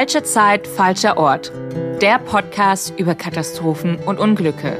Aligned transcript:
Falsche 0.00 0.22
Zeit, 0.22 0.66
falscher 0.66 1.18
Ort. 1.18 1.52
Der 2.00 2.18
Podcast 2.18 2.94
über 2.96 3.14
Katastrophen 3.14 3.96
und 3.96 4.18
Unglücke. 4.18 4.78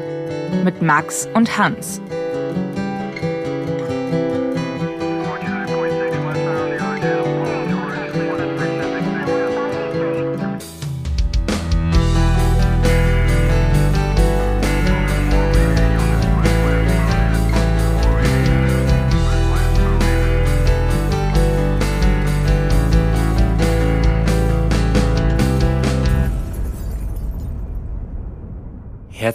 Mit 0.65 0.81
Max 0.81 1.29
und 1.35 1.59
Hans. 1.59 2.01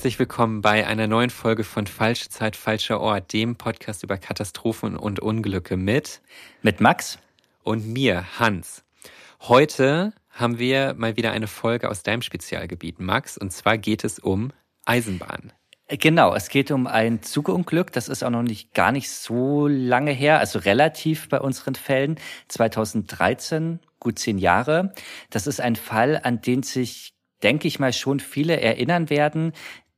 Herzlich 0.05 0.20
willkommen 0.20 0.62
bei 0.62 0.86
einer 0.86 1.08
neuen 1.08 1.32
Folge 1.32 1.64
von 1.64 1.88
Falsche 1.88 2.30
Zeit, 2.30 2.55
falscher 2.55 3.02
Ort, 3.02 3.34
dem 3.34 3.55
Podcast 3.55 4.04
über 4.04 4.18
Katastrophen 4.18 4.98
und 4.98 5.20
Unglücke 5.20 5.77
mit 5.77 6.22
mit 6.62 6.80
Max 6.80 7.18
und 7.63 7.88
mir, 7.88 8.23
Hans. 8.38 8.84
Heute 9.41 10.13
haben 10.30 10.60
wir 10.60 10.94
mal 10.94 11.18
wieder 11.18 11.32
eine 11.32 11.48
Folge 11.48 11.90
aus 11.90 12.04
deinem 12.04 12.22
Spezialgebiet, 12.22 12.99
Max, 12.99 13.36
und 13.36 13.52
zwar 13.52 13.80
geht 13.80 14.04
es 14.04 14.20
um 14.20 14.52
Eisenbahn. 14.86 15.52
Genau, 15.88 16.35
es 16.35 16.49
geht 16.49 16.70
um 16.70 16.85
ein 16.85 17.24
Zugunglück. 17.24 17.91
Das 17.91 18.08
ist 18.08 18.24
auch 18.24 18.30
noch 18.30 18.44
nicht 18.44 18.76
gar 18.76 18.91
nicht 18.91 19.10
so 19.10 19.68
lange 19.68 20.12
her, 20.12 20.38
also 20.38 20.60
relativ 20.60 21.30
bei 21.30 21.41
unseren 21.41 21.74
Fällen. 21.74 22.20
2013, 22.49 23.80
gut 23.99 24.20
zehn 24.20 24.38
Jahre. 24.38 24.94
Das 25.32 25.48
ist 25.48 25.60
ein 25.60 25.76
Fall, 25.76 26.22
an 26.24 26.41
den 26.41 26.62
sich 26.62 27.16
denke 27.44 27.68
ich 27.68 27.79
mal, 27.79 27.94
schon 27.94 28.20
viele 28.20 28.60
erinnern 28.60 29.10
werden, 29.10 29.54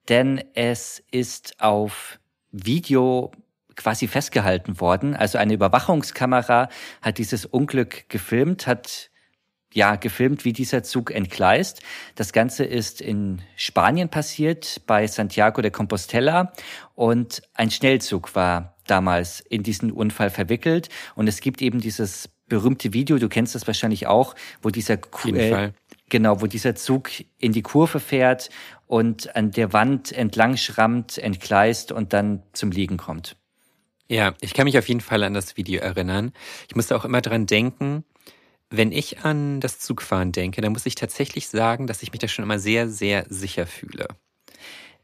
denn 0.09 0.43
es 0.53 1.03
ist 1.11 1.59
auf 1.59 2.19
Video 2.51 3.31
quasi 3.75 4.07
festgehalten 4.07 4.79
worden. 4.81 5.15
Also 5.15 5.37
eine 5.37 5.53
Überwachungskamera 5.53 6.69
hat 7.01 7.17
dieses 7.17 7.45
Unglück 7.45 8.09
gefilmt, 8.09 8.67
hat 8.67 9.11
ja 9.73 9.95
gefilmt, 9.95 10.43
wie 10.45 10.53
dieser 10.53 10.83
Zug 10.83 11.11
entgleist. 11.11 11.81
Das 12.15 12.33
Ganze 12.33 12.65
ist 12.65 12.99
in 12.99 13.41
Spanien 13.55 14.09
passiert, 14.09 14.81
bei 14.87 15.05
Santiago 15.07 15.61
de 15.61 15.71
Compostela 15.71 16.53
und 16.95 17.43
ein 17.53 17.69
Schnellzug 17.69 18.35
war 18.35 18.75
damals 18.87 19.41
in 19.41 19.63
diesen 19.63 19.91
Unfall 19.91 20.29
verwickelt 20.29 20.89
und 21.15 21.27
es 21.27 21.41
gibt 21.41 21.61
eben 21.61 21.79
dieses 21.79 22.29
berühmte 22.47 22.93
Video, 22.93 23.17
du 23.19 23.29
kennst 23.29 23.55
das 23.55 23.67
wahrscheinlich 23.67 24.07
auch, 24.07 24.33
wo 24.61 24.69
dieser 24.69 24.97
äh, 25.25 25.71
Genau, 26.09 26.41
wo 26.41 26.47
dieser 26.47 26.73
Zug 26.75 27.09
in 27.37 27.51
die 27.51 27.61
Kurve 27.61 27.99
fährt 27.99 28.49
und 28.87 29.35
an 29.35 29.51
der 29.51 29.73
Wand 29.73 30.11
entlang 30.11 30.57
schrammt, 30.57 31.17
entgleist 31.17 31.91
und 31.91 32.13
dann 32.13 32.43
zum 32.53 32.71
Liegen 32.71 32.97
kommt. 32.97 33.35
Ja, 34.09 34.33
ich 34.39 34.53
kann 34.53 34.65
mich 34.65 34.77
auf 34.77 34.87
jeden 34.87 35.01
Fall 35.01 35.23
an 35.23 35.33
das 35.33 35.57
Video 35.57 35.81
erinnern. 35.81 36.31
Ich 36.69 36.75
musste 36.75 36.95
auch 36.95 37.03
immer 37.03 37.21
dran 37.21 37.45
denken, 37.45 38.05
wenn 38.69 38.91
ich 38.91 39.19
an 39.23 39.59
das 39.59 39.79
Zugfahren 39.79 40.31
denke, 40.31 40.61
dann 40.61 40.71
muss 40.71 40.85
ich 40.85 40.95
tatsächlich 40.95 41.49
sagen, 41.49 41.87
dass 41.87 42.03
ich 42.03 42.11
mich 42.11 42.19
da 42.19 42.27
schon 42.27 42.43
immer 42.43 42.59
sehr, 42.59 42.89
sehr 42.89 43.25
sicher 43.29 43.65
fühle. 43.65 44.07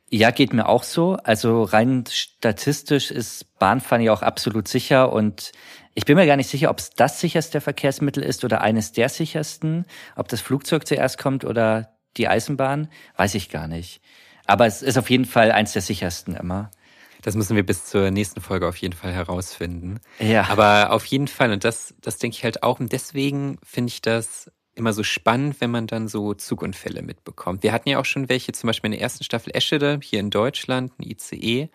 Ja, 0.10 0.32
geht 0.32 0.54
mir 0.54 0.68
auch 0.68 0.84
so. 0.84 1.18
Also 1.24 1.64
rein 1.64 2.04
statistisch 2.10 3.10
ist 3.10 3.58
Bahnfahren 3.58 4.04
ja 4.04 4.14
auch 4.14 4.22
absolut 4.22 4.68
sicher 4.68 5.12
und 5.12 5.52
ich 5.96 6.06
bin 6.06 6.16
mir 6.18 6.26
gar 6.26 6.38
nicht 6.38 6.50
sicher, 6.50 6.70
ob 6.70 6.80
es 6.80 6.92
das 6.92 7.20
sicherste 7.20 7.62
Verkehrsmittel 7.62 8.24
ist 8.24 8.44
oder 8.44 8.62
eines 8.62 8.92
der 8.92 9.10
sichersten. 9.10 9.86
Ob 10.16 10.28
das 10.28 10.42
Flugzeug 10.42 10.88
zuerst 10.88 11.18
kommt 11.18 11.46
oder 11.46 11.93
die 12.18 12.28
Eisenbahn, 12.28 12.90
weiß 13.18 13.36
ich 13.36 13.50
gar 13.50 13.68
nicht. 13.68 14.02
Aber 14.46 14.66
es 14.66 14.82
ist 14.82 14.98
auf 14.98 15.10
jeden 15.10 15.26
Fall 15.26 15.52
eins 15.52 15.74
der 15.74 15.82
sichersten 15.82 16.36
immer. 16.36 16.70
Das 17.22 17.36
müssen 17.36 17.56
wir 17.56 17.66
bis 17.66 17.86
zur 17.86 18.12
nächsten 18.12 18.42
Folge 18.42 18.68
auf 18.68 18.76
jeden 18.78 18.94
Fall 18.94 19.14
herausfinden. 19.14 20.02
Ja. 20.20 20.48
Aber 20.50 20.92
auf 20.92 21.06
jeden 21.06 21.30
Fall, 21.30 21.52
und 21.54 21.64
das, 21.64 21.96
das 22.02 22.18
denke 22.18 22.36
ich 22.36 22.44
halt 22.44 22.64
auch, 22.64 22.80
und 22.82 22.92
deswegen 22.92 23.58
finde 23.64 23.92
ich 23.92 24.02
das 24.02 24.52
immer 24.76 24.92
so 24.92 25.04
spannend, 25.04 25.62
wenn 25.62 25.72
man 25.72 25.88
dann 25.88 26.08
so 26.08 26.34
Zugunfälle 26.34 27.02
mitbekommt. 27.02 27.64
Wir 27.64 27.72
hatten 27.72 27.90
ja 27.90 28.00
auch 28.00 28.06
schon 28.06 28.28
welche, 28.28 28.52
zum 28.52 28.68
Beispiel 28.68 28.90
in 28.90 28.94
der 28.94 29.02
ersten 29.02 29.24
Staffel 29.24 29.56
Eschede 29.56 30.00
hier 30.04 30.20
in 30.20 30.32
Deutschland, 30.32 30.92
ein 31.00 31.04
ICE. 31.04 31.70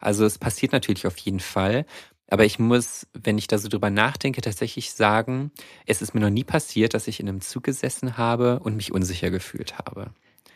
Also 0.00 0.26
es 0.26 0.38
passiert 0.38 0.72
natürlich 0.72 1.06
auf 1.06 1.16
jeden 1.18 1.40
Fall. 1.40 1.86
Aber 2.32 2.46
ich 2.46 2.58
muss, 2.58 3.06
wenn 3.12 3.36
ich 3.36 3.46
da 3.46 3.58
so 3.58 3.68
drüber 3.68 3.90
nachdenke, 3.90 4.40
tatsächlich 4.40 4.92
sagen, 4.94 5.50
es 5.84 6.00
ist 6.00 6.14
mir 6.14 6.20
noch 6.22 6.30
nie 6.30 6.44
passiert, 6.44 6.94
dass 6.94 7.06
ich 7.06 7.20
in 7.20 7.28
einem 7.28 7.42
Zug 7.42 7.64
gesessen 7.64 8.16
habe 8.16 8.58
und 8.60 8.74
mich 8.74 8.90
unsicher 8.90 9.28
gefühlt 9.28 9.76
habe. 9.76 10.12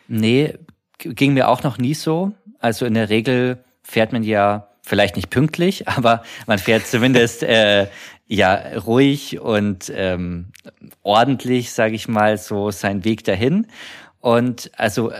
Nee, 0.08 0.54
ging 0.96 1.34
mir 1.34 1.48
auch 1.48 1.62
noch 1.64 1.76
nie 1.76 1.92
so. 1.92 2.32
Also 2.60 2.86
in 2.86 2.94
der 2.94 3.10
Regel 3.10 3.62
fährt 3.82 4.14
man 4.14 4.22
ja 4.22 4.68
vielleicht 4.80 5.16
nicht 5.16 5.28
pünktlich, 5.28 5.86
aber 5.96 6.22
man 6.46 6.58
fährt 6.58 6.86
zumindest 6.86 7.42
äh, 7.42 7.88
ja 8.26 8.54
ruhig 8.86 9.38
und 9.38 9.92
ähm, 9.94 10.52
ordentlich, 11.02 11.72
sage 11.72 11.94
ich 11.94 12.08
mal, 12.08 12.38
so 12.38 12.70
seinen 12.70 13.04
Weg 13.04 13.22
dahin. 13.24 13.66
Und 14.20 14.70
also 14.78 15.12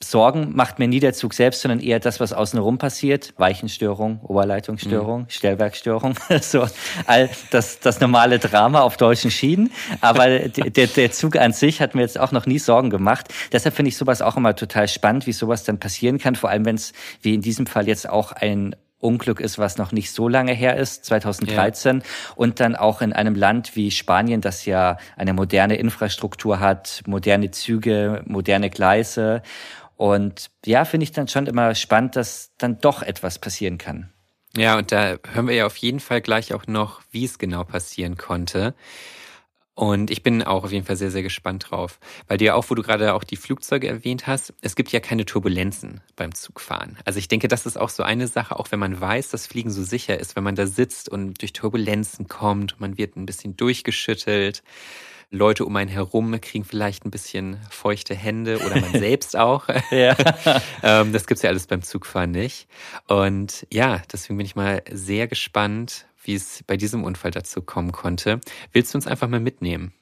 Sorgen 0.00 0.54
macht 0.54 0.78
mir 0.78 0.86
nie 0.86 1.00
der 1.00 1.12
Zug 1.12 1.34
selbst, 1.34 1.60
sondern 1.60 1.80
eher 1.80 1.98
das, 1.98 2.20
was 2.20 2.32
außenrum 2.32 2.78
passiert. 2.78 3.34
Weichenstörung, 3.36 4.20
Oberleitungsstörung, 4.22 5.22
mhm. 5.22 5.28
Stellwerkstörung, 5.28 6.14
so 6.40 6.66
all 7.06 7.28
das, 7.50 7.80
das 7.80 7.98
normale 7.98 8.38
Drama 8.38 8.82
auf 8.82 8.96
deutschen 8.96 9.32
Schienen. 9.32 9.72
Aber 10.00 10.38
der, 10.38 10.86
der 10.86 11.10
Zug 11.10 11.36
an 11.36 11.52
sich 11.52 11.80
hat 11.80 11.96
mir 11.96 12.02
jetzt 12.02 12.18
auch 12.18 12.30
noch 12.30 12.46
nie 12.46 12.60
Sorgen 12.60 12.90
gemacht. 12.90 13.26
Deshalb 13.50 13.74
finde 13.74 13.88
ich 13.88 13.96
sowas 13.96 14.22
auch 14.22 14.36
immer 14.36 14.54
total 14.54 14.86
spannend, 14.86 15.26
wie 15.26 15.32
sowas 15.32 15.64
dann 15.64 15.80
passieren 15.80 16.18
kann. 16.18 16.36
Vor 16.36 16.50
allem, 16.50 16.64
wenn 16.64 16.76
es 16.76 16.92
wie 17.22 17.34
in 17.34 17.42
diesem 17.42 17.66
Fall 17.66 17.88
jetzt 17.88 18.08
auch 18.08 18.30
ein 18.30 18.76
Unglück 19.00 19.38
ist, 19.40 19.58
was 19.58 19.78
noch 19.78 19.92
nicht 19.92 20.10
so 20.10 20.28
lange 20.28 20.52
her 20.52 20.76
ist, 20.76 21.04
2013, 21.04 21.98
ja. 21.98 22.02
und 22.34 22.58
dann 22.58 22.74
auch 22.74 23.00
in 23.00 23.12
einem 23.12 23.36
Land 23.36 23.76
wie 23.76 23.92
Spanien, 23.92 24.40
das 24.40 24.64
ja 24.66 24.96
eine 25.16 25.32
moderne 25.34 25.76
Infrastruktur 25.76 26.58
hat, 26.58 27.02
moderne 27.06 27.52
Züge, 27.52 28.22
moderne 28.26 28.70
Gleise 28.70 29.42
und 29.98 30.50
ja, 30.64 30.84
finde 30.84 31.02
ich 31.02 31.10
dann 31.10 31.26
schon 31.26 31.48
immer 31.48 31.74
spannend, 31.74 32.14
dass 32.14 32.52
dann 32.56 32.78
doch 32.78 33.02
etwas 33.02 33.40
passieren 33.40 33.78
kann. 33.78 34.12
Ja, 34.56 34.78
und 34.78 34.92
da 34.92 35.16
hören 35.32 35.48
wir 35.48 35.56
ja 35.56 35.66
auf 35.66 35.76
jeden 35.76 35.98
Fall 35.98 36.20
gleich 36.20 36.54
auch 36.54 36.68
noch, 36.68 37.02
wie 37.10 37.24
es 37.24 37.38
genau 37.38 37.64
passieren 37.64 38.16
konnte. 38.16 38.76
Und 39.74 40.12
ich 40.12 40.22
bin 40.22 40.44
auch 40.44 40.62
auf 40.62 40.70
jeden 40.70 40.86
Fall 40.86 40.94
sehr, 40.94 41.10
sehr 41.10 41.24
gespannt 41.24 41.70
drauf. 41.70 41.98
Weil 42.28 42.40
ja 42.40 42.54
auch, 42.54 42.70
wo 42.70 42.76
du 42.76 42.82
gerade 42.82 43.12
auch 43.12 43.24
die 43.24 43.34
Flugzeuge 43.36 43.88
erwähnt 43.88 44.28
hast, 44.28 44.54
es 44.60 44.76
gibt 44.76 44.92
ja 44.92 45.00
keine 45.00 45.26
Turbulenzen 45.26 46.00
beim 46.14 46.32
Zugfahren. 46.32 46.96
Also 47.04 47.18
ich 47.18 47.26
denke, 47.26 47.48
das 47.48 47.66
ist 47.66 47.76
auch 47.76 47.88
so 47.88 48.04
eine 48.04 48.28
Sache, 48.28 48.56
auch 48.56 48.70
wenn 48.70 48.78
man 48.78 49.00
weiß, 49.00 49.30
dass 49.30 49.48
Fliegen 49.48 49.70
so 49.70 49.82
sicher 49.82 50.20
ist, 50.20 50.36
wenn 50.36 50.44
man 50.44 50.54
da 50.54 50.68
sitzt 50.68 51.08
und 51.08 51.40
durch 51.40 51.52
Turbulenzen 51.52 52.28
kommt, 52.28 52.78
man 52.78 52.98
wird 52.98 53.16
ein 53.16 53.26
bisschen 53.26 53.56
durchgeschüttelt 53.56 54.62
Leute 55.30 55.64
um 55.66 55.76
einen 55.76 55.90
herum 55.90 56.40
kriegen 56.40 56.64
vielleicht 56.64 57.04
ein 57.04 57.10
bisschen 57.10 57.58
feuchte 57.70 58.14
Hände 58.14 58.58
oder 58.64 58.80
man 58.80 58.92
selbst 58.98 59.36
auch. 59.36 59.68
ja. 59.90 60.16
ähm, 60.82 61.12
das 61.12 61.26
gibt's 61.26 61.42
ja 61.42 61.50
alles 61.50 61.66
beim 61.66 61.82
Zugfahren 61.82 62.30
nicht. 62.30 62.66
Und 63.06 63.66
ja, 63.72 64.02
deswegen 64.10 64.38
bin 64.38 64.46
ich 64.46 64.56
mal 64.56 64.82
sehr 64.90 65.28
gespannt, 65.28 66.06
wie 66.22 66.34
es 66.34 66.62
bei 66.66 66.76
diesem 66.76 67.04
Unfall 67.04 67.30
dazu 67.30 67.62
kommen 67.62 67.92
konnte. 67.92 68.40
Willst 68.72 68.94
du 68.94 68.98
uns 68.98 69.06
einfach 69.06 69.28
mal 69.28 69.40
mitnehmen? 69.40 69.92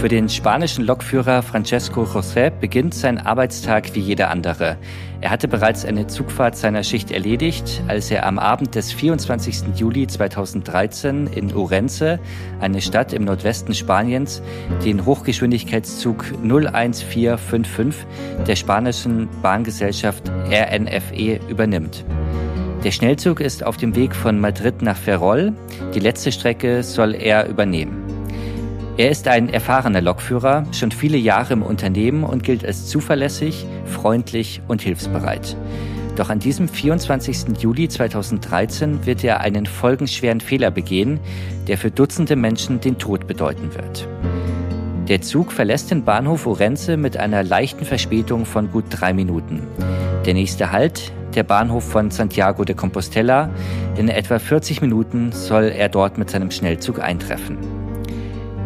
Für 0.00 0.08
den 0.08 0.28
spanischen 0.28 0.84
Lokführer 0.84 1.42
Francesco 1.42 2.02
José 2.02 2.50
beginnt 2.50 2.94
sein 2.94 3.18
Arbeitstag 3.18 3.94
wie 3.94 4.00
jeder 4.00 4.30
andere. 4.30 4.76
Er 5.22 5.30
hatte 5.30 5.48
bereits 5.48 5.86
eine 5.86 6.06
Zugfahrt 6.06 6.56
seiner 6.56 6.84
Schicht 6.84 7.10
erledigt, 7.10 7.82
als 7.88 8.10
er 8.10 8.26
am 8.26 8.38
Abend 8.38 8.74
des 8.74 8.92
24. 8.92 9.76
Juli 9.76 10.06
2013 10.06 11.28
in 11.28 11.54
Urense, 11.54 12.18
eine 12.60 12.82
Stadt 12.82 13.14
im 13.14 13.24
Nordwesten 13.24 13.74
Spaniens, 13.74 14.42
den 14.84 15.06
Hochgeschwindigkeitszug 15.06 16.26
01455 16.42 18.06
der 18.46 18.56
spanischen 18.56 19.28
Bahngesellschaft 19.40 20.30
RNFE 20.50 21.40
übernimmt. 21.48 22.04
Der 22.84 22.90
Schnellzug 22.90 23.40
ist 23.40 23.64
auf 23.64 23.78
dem 23.78 23.96
Weg 23.96 24.14
von 24.14 24.38
Madrid 24.38 24.82
nach 24.82 24.98
Ferrol. 24.98 25.54
Die 25.94 26.00
letzte 26.00 26.30
Strecke 26.30 26.82
soll 26.82 27.14
er 27.14 27.48
übernehmen. 27.48 28.03
Er 28.96 29.10
ist 29.10 29.26
ein 29.26 29.48
erfahrener 29.48 30.00
Lokführer, 30.00 30.66
schon 30.70 30.92
viele 30.92 31.16
Jahre 31.16 31.54
im 31.54 31.62
Unternehmen 31.62 32.22
und 32.22 32.44
gilt 32.44 32.64
als 32.64 32.86
zuverlässig, 32.86 33.66
freundlich 33.86 34.62
und 34.68 34.82
hilfsbereit. 34.82 35.56
Doch 36.14 36.30
an 36.30 36.38
diesem 36.38 36.68
24. 36.68 37.58
Juli 37.58 37.88
2013 37.88 39.04
wird 39.04 39.24
er 39.24 39.40
einen 39.40 39.66
folgenschweren 39.66 40.40
Fehler 40.40 40.70
begehen, 40.70 41.18
der 41.66 41.76
für 41.76 41.90
Dutzende 41.90 42.36
Menschen 42.36 42.80
den 42.80 42.96
Tod 42.96 43.26
bedeuten 43.26 43.74
wird. 43.74 44.06
Der 45.08 45.20
Zug 45.22 45.50
verlässt 45.50 45.90
den 45.90 46.04
Bahnhof 46.04 46.46
Orense 46.46 46.96
mit 46.96 47.16
einer 47.16 47.42
leichten 47.42 47.84
Verspätung 47.84 48.46
von 48.46 48.70
gut 48.70 48.84
drei 48.90 49.12
Minuten. 49.12 49.62
Der 50.24 50.34
nächste 50.34 50.70
Halt, 50.70 51.12
der 51.34 51.42
Bahnhof 51.42 51.82
von 51.82 52.12
Santiago 52.12 52.64
de 52.64 52.76
Compostela. 52.76 53.50
In 53.96 54.08
etwa 54.08 54.38
40 54.38 54.82
Minuten 54.82 55.32
soll 55.32 55.64
er 55.64 55.88
dort 55.88 56.16
mit 56.16 56.30
seinem 56.30 56.52
Schnellzug 56.52 57.00
eintreffen. 57.00 57.83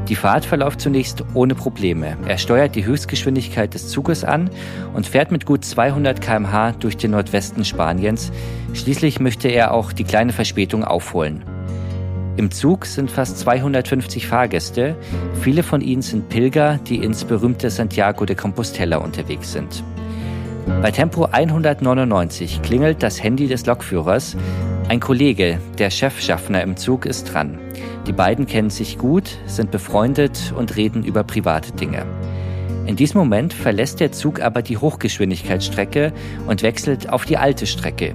Die 0.09 0.17
Fahrt 0.17 0.47
verläuft 0.47 0.81
zunächst 0.81 1.23
ohne 1.35 1.55
Probleme. 1.55 2.17
Er 2.27 2.39
steuert 2.39 2.75
die 2.75 2.87
Höchstgeschwindigkeit 2.87 3.75
des 3.75 3.89
Zuges 3.89 4.25
an 4.25 4.51
und 4.95 5.07
fährt 5.07 5.31
mit 5.31 5.45
gut 5.45 5.65
200 5.65 6.21
km/h 6.21 6.73
durch 6.73 6.97
den 6.97 7.11
Nordwesten 7.11 7.65
Spaniens. 7.65 8.33
Schließlich 8.73 9.21
möchte 9.21 9.49
er 9.49 9.75
auch 9.75 9.93
die 9.93 10.05
kleine 10.05 10.33
Verspätung 10.33 10.83
aufholen. 10.83 11.43
Im 12.39 12.51
Zug 12.51 12.87
sind 12.87 13.11
fast 13.11 13.39
250 13.41 14.27
Fahrgäste. 14.27 14.97
Viele 15.41 15.63
von 15.63 15.81
ihnen 15.81 16.03
sind 16.03 16.29
Pilger, 16.29 16.79
die 16.87 16.97
ins 16.97 17.25
berühmte 17.25 17.69
Santiago 17.69 18.25
de 18.25 18.37
Compostela 18.37 18.99
unterwegs 18.99 19.53
sind. 19.53 19.83
Bei 20.83 20.93
Tempo 20.93 21.25
199 21.25 22.63
klingelt 22.63 23.03
das 23.03 23.23
Handy 23.23 23.49
des 23.49 23.67
Lokführers. 23.67 24.37
Ein 24.89 25.01
Kollege, 25.01 25.59
der 25.79 25.91
Chefschaffner 25.91 26.63
im 26.63 26.77
Zug, 26.77 27.05
ist 27.05 27.25
dran. 27.33 27.59
Die 28.07 28.13
beiden 28.13 28.47
kennen 28.47 28.71
sich 28.71 28.97
gut, 28.97 29.39
sind 29.47 29.73
befreundet 29.73 30.53
und 30.57 30.77
reden 30.77 31.05
über 31.05 31.25
private 31.25 31.73
Dinge. 31.73 32.07
In 32.87 32.97
diesem 32.97 33.19
Moment 33.19 33.53
verlässt 33.53 34.01
der 34.01 34.13
Zug 34.13 34.41
aber 34.41 34.63
die 34.63 34.79
Hochgeschwindigkeitsstrecke 34.79 36.13
und 36.47 36.63
wechselt 36.63 37.11
auf 37.13 37.25
die 37.25 37.37
alte 37.37 37.67
Strecke. 37.67 38.15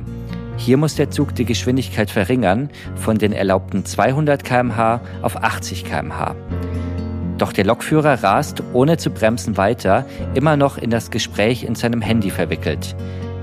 Hier 0.58 0.78
muss 0.78 0.96
der 0.96 1.12
Zug 1.12 1.36
die 1.36 1.46
Geschwindigkeit 1.46 2.10
verringern 2.10 2.70
von 2.96 3.18
den 3.18 3.34
erlaubten 3.34 3.86
200 3.86 4.44
km/h 4.44 5.02
auf 5.22 5.44
80 5.44 5.84
km/h. 5.84 6.36
Doch 7.38 7.52
der 7.52 7.66
Lokführer 7.66 8.24
rast 8.24 8.64
ohne 8.74 8.98
zu 8.98 9.10
bremsen 9.10 9.58
weiter, 9.58 10.06
immer 10.36 10.56
noch 10.56 10.78
in 10.78 10.90
das 10.90 11.12
Gespräch 11.12 11.64
in 11.64 11.76
seinem 11.76 12.02
Handy 12.02 12.30
verwickelt. 12.30 12.96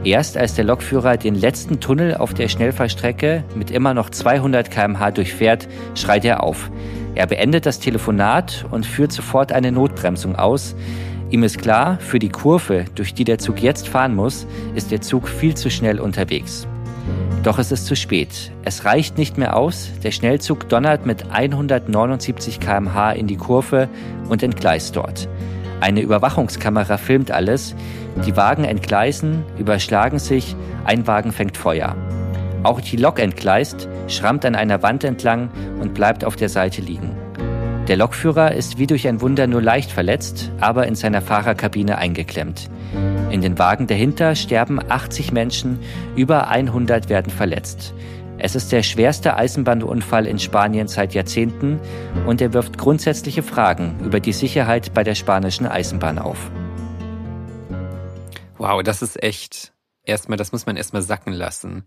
Erst 0.05 0.39
als 0.39 0.55
der 0.55 0.65
Lokführer 0.65 1.19
den 1.19 1.35
letzten 1.35 1.81
Tunnel 1.81 2.15
auf 2.15 2.33
der 2.33 2.49
Schnellfahrstrecke 2.49 3.45
mit 3.55 3.71
immer 3.71 3.93
noch 3.93 4.09
200 4.09 4.71
km/h 4.71 5.11
durchfährt, 5.11 5.69
schreit 5.95 6.25
er 6.25 6.43
auf. 6.43 6.71
Er 7.15 7.27
beendet 7.27 7.67
das 7.67 7.81
Telefonat 7.81 8.65
und 8.71 8.87
führt 8.87 9.13
sofort 9.13 9.53
eine 9.53 9.73
Notbremsung 9.73 10.37
aus. 10.37 10.75
Ihm 11.31 11.43
ist 11.43 11.59
klar, 11.59 11.99
für 12.01 12.19
die 12.19 12.31
Kurve, 12.31 12.87
durch 12.95 13.13
die 13.13 13.25
der 13.25 13.39
Zug 13.39 13.61
jetzt 13.61 13.89
fahren 13.89 14.15
muss, 14.15 14.47
ist 14.75 14.91
der 14.91 15.01
Zug 15.01 15.29
viel 15.29 15.55
zu 15.55 15.71
schnell 15.71 16.01
unterwegs. 16.01 16.67
Doch 17.43 17.59
es 17.59 17.73
ist 17.73 17.87
zu 17.87 17.97
spät. 17.97 18.53
Es 18.65 18.85
reicht 18.85 19.17
nicht 19.17 19.39
mehr 19.39 19.57
aus. 19.57 19.91
Der 20.03 20.11
Schnellzug 20.11 20.69
donnert 20.69 21.07
mit 21.07 21.31
179 21.31 22.61
km/h 22.61 23.13
in 23.13 23.27
die 23.27 23.37
Kurve 23.37 23.89
und 24.29 24.43
entgleist 24.43 24.97
dort. 24.97 25.29
Eine 25.81 26.03
Überwachungskamera 26.03 26.99
filmt 26.99 27.31
alles. 27.31 27.75
Die 28.27 28.37
Wagen 28.37 28.65
entgleisen, 28.65 29.45
überschlagen 29.59 30.19
sich, 30.19 30.55
ein 30.85 31.07
Wagen 31.07 31.33
fängt 31.33 31.57
Feuer. 31.57 31.97
Auch 32.63 32.83
die 32.83 32.97
Lok 32.97 33.19
entgleist, 33.19 33.89
schrammt 34.07 34.45
an 34.45 34.55
einer 34.55 34.83
Wand 34.83 35.05
entlang 35.05 35.49
und 35.81 35.95
bleibt 35.95 36.25
auf 36.25 36.37
der 36.37 36.51
Seite 36.51 36.83
liegen. 36.83 37.17
Der 37.89 37.97
Lokführer 37.97 38.53
ist 38.53 38.79
wie 38.79 38.87
durch 38.87 39.09
ein 39.09 39.23
Wunder 39.23 39.47
nur 39.47 39.63
leicht 39.63 39.91
verletzt, 39.91 40.53
aber 40.61 40.87
in 40.87 40.95
seiner 40.95 41.23
Fahrerkabine 41.23 41.97
eingeklemmt. 41.97 42.69
In 43.31 43.43
den 43.43 43.59
Wagen 43.61 43.87
dahinter 43.87 44.35
sterben 44.35 44.81
80 44.91 45.31
Menschen, 45.31 45.79
über 46.17 46.49
100 46.49 47.09
werden 47.09 47.31
verletzt. 47.31 47.95
Es 48.39 48.57
ist 48.57 48.73
der 48.73 48.83
schwerste 48.83 49.37
Eisenbahnunfall 49.37 50.27
in 50.27 50.39
Spanien 50.39 50.89
seit 50.89 51.15
Jahrzehnten 51.15 51.79
und 52.27 52.41
er 52.41 52.53
wirft 52.53 52.77
grundsätzliche 52.77 53.45
Fragen 53.45 54.01
über 54.03 54.19
die 54.19 54.33
Sicherheit 54.33 54.95
bei 54.95 55.05
der 55.05 55.15
spanischen 55.15 55.67
Eisenbahn 55.67 56.19
auf. 56.19 56.51
Wow, 58.59 58.83
das 58.83 59.01
ist 59.01 59.23
echt 59.23 59.73
erstmal, 60.05 60.37
das 60.37 60.51
muss 60.51 60.67
man 60.67 60.77
erstmal 60.77 61.03
sacken 61.03 61.33
lassen. 61.33 61.85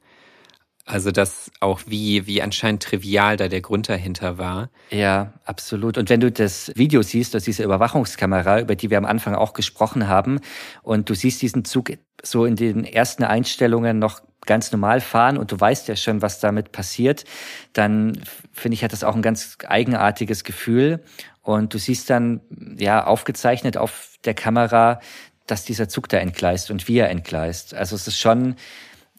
Also 0.85 1.11
das 1.11 1.49
auch 1.61 1.81
wie, 1.87 2.27
wie 2.27 2.41
anscheinend 2.41 2.83
trivial 2.83 3.37
da 3.37 3.47
der 3.47 3.61
Grund 3.61 3.87
dahinter 3.87 4.37
war. 4.37 4.69
Ja, 4.89 5.31
absolut. 5.45 5.97
Und 5.97 6.09
wenn 6.09 6.19
du 6.19 6.29
das 6.29 6.73
Video 6.75 7.01
siehst, 7.01 7.35
aus 7.37 7.43
dieser 7.43 7.63
Überwachungskamera, 7.63 8.59
über 8.59 8.75
die 8.75 8.89
wir 8.89 8.97
am 8.97 9.05
Anfang 9.05 9.33
auch 9.33 9.53
gesprochen 9.53 10.09
haben, 10.09 10.41
und 10.81 11.09
du 11.09 11.13
siehst 11.13 11.41
diesen 11.41 11.63
Zug 11.63 11.93
so 12.21 12.45
in 12.45 12.57
den 12.57 12.83
ersten 12.83 13.23
Einstellungen 13.23 13.97
noch 13.97 14.21
ganz 14.45 14.73
normal 14.73 14.99
fahren 14.99 15.37
und 15.37 15.53
du 15.53 15.59
weißt 15.59 15.87
ja 15.87 15.95
schon, 15.95 16.21
was 16.21 16.41
damit 16.41 16.73
passiert, 16.73 17.23
dann 17.71 18.21
finde 18.51 18.75
ich, 18.75 18.83
hat 18.83 18.91
das 18.91 19.05
auch 19.05 19.15
ein 19.15 19.21
ganz 19.21 19.57
eigenartiges 19.65 20.43
Gefühl. 20.43 21.01
Und 21.41 21.73
du 21.73 21.77
siehst 21.77 22.09
dann, 22.09 22.41
ja, 22.77 23.05
aufgezeichnet 23.05 23.77
auf 23.77 24.17
der 24.25 24.33
Kamera, 24.33 24.99
dass 25.47 25.63
dieser 25.63 25.87
Zug 25.87 26.09
da 26.09 26.17
entgleist 26.17 26.71
und 26.71 26.89
wie 26.89 26.97
er 26.97 27.09
entgleist. 27.09 27.73
Also 27.73 27.95
es 27.95 28.05
ist 28.05 28.19
schon, 28.19 28.55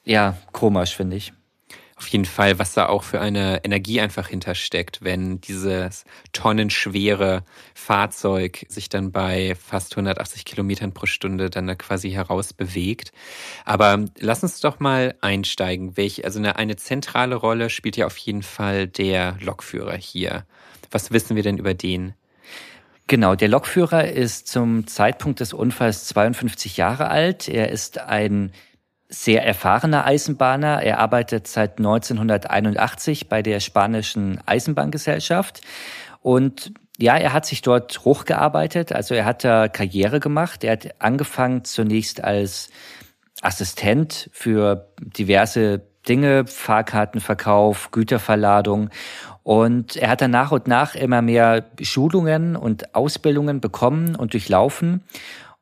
ja, 0.05 0.37
komisch, 0.53 0.95
finde 0.95 1.17
ich 1.17 1.33
auf 1.97 2.09
jeden 2.09 2.25
Fall, 2.25 2.59
was 2.59 2.75
da 2.75 2.87
auch 2.87 3.05
für 3.05 3.21
eine 3.21 3.65
Energie 3.65 4.01
einfach 4.01 4.29
hintersteckt, 4.29 5.03
wenn 5.03 5.41
dieses 5.41 6.05
tonnenschwere 6.33 7.45
Fahrzeug 7.73 8.67
sich 8.69 8.89
dann 8.89 9.13
bei 9.13 9.55
fast 9.55 9.93
180 9.93 10.45
Kilometern 10.45 10.93
pro 10.93 11.07
Stunde 11.07 11.51
dann 11.51 11.69
da 11.69 11.77
quasi 11.77 12.11
heraus 12.11 12.53
bewegt. 12.53 13.13
Aber 13.65 14.05
lass 14.19 14.43
uns 14.43 14.59
doch 14.61 14.81
mal 14.81 15.15
einsteigen. 15.21 15.97
Welche, 15.97 16.25
also 16.25 16.41
eine, 16.41 16.57
eine 16.57 16.75
zentrale 16.77 17.37
Rolle 17.37 17.71
spielt 17.71 17.97
ja 17.97 18.07
auf 18.07 18.17
jeden 18.19 18.43
Fall 18.43 18.89
der 18.89 19.37
Lokführer 19.41 19.97
hier. 19.97 20.47
Was 20.91 21.13
wissen 21.13 21.37
wir 21.37 21.45
denn 21.45 21.59
über 21.59 21.75
den? 21.75 22.15
Genau, 23.07 23.35
der 23.35 23.49
Lokführer 23.49 24.09
ist 24.09 24.49
zum 24.49 24.87
Zeitpunkt 24.87 25.39
des 25.41 25.53
Unfalls 25.53 26.07
52 26.07 26.77
Jahre 26.77 27.09
alt. 27.09 27.49
Er 27.49 27.69
ist 27.71 27.99
ein 27.99 28.53
sehr 29.09 29.45
erfahrener 29.45 30.05
Eisenbahner. 30.07 30.83
Er 30.83 30.99
arbeitet 30.99 31.47
seit 31.47 31.79
1981 31.79 33.29
bei 33.29 33.43
der 33.43 33.61
spanischen 33.61 34.41
Eisenbahngesellschaft 34.47 35.61
und 36.21 36.73
ja, 36.97 37.17
er 37.17 37.33
hat 37.33 37.45
sich 37.45 37.61
dort 37.61 38.05
hochgearbeitet, 38.05 38.93
also 38.93 39.15
er 39.15 39.25
hat 39.25 39.43
da 39.45 39.69
Karriere 39.69 40.21
gemacht. 40.21 40.63
Er 40.63 40.73
hat 40.73 40.95
angefangen 41.01 41.65
zunächst 41.65 42.23
als 42.23 42.71
Assistent 43.43 44.31
für 44.33 44.89
diverse 45.01 45.83
Dinge, 46.09 46.47
Fahrkartenverkauf, 46.47 47.91
Güterverladung. 47.91 48.91
Und 49.43 49.97
er 49.97 50.11
hat 50.11 50.21
dann 50.21 50.31
nach 50.31 50.53
und 50.53 50.69
nach 50.69 50.95
immer 50.95 51.21
mehr 51.21 51.65
Schulungen 51.83 52.57
und 52.57 52.95
Ausbildungen 52.95 53.61
bekommen 53.61 54.15
und 54.15 54.33
durchlaufen 54.33 55.03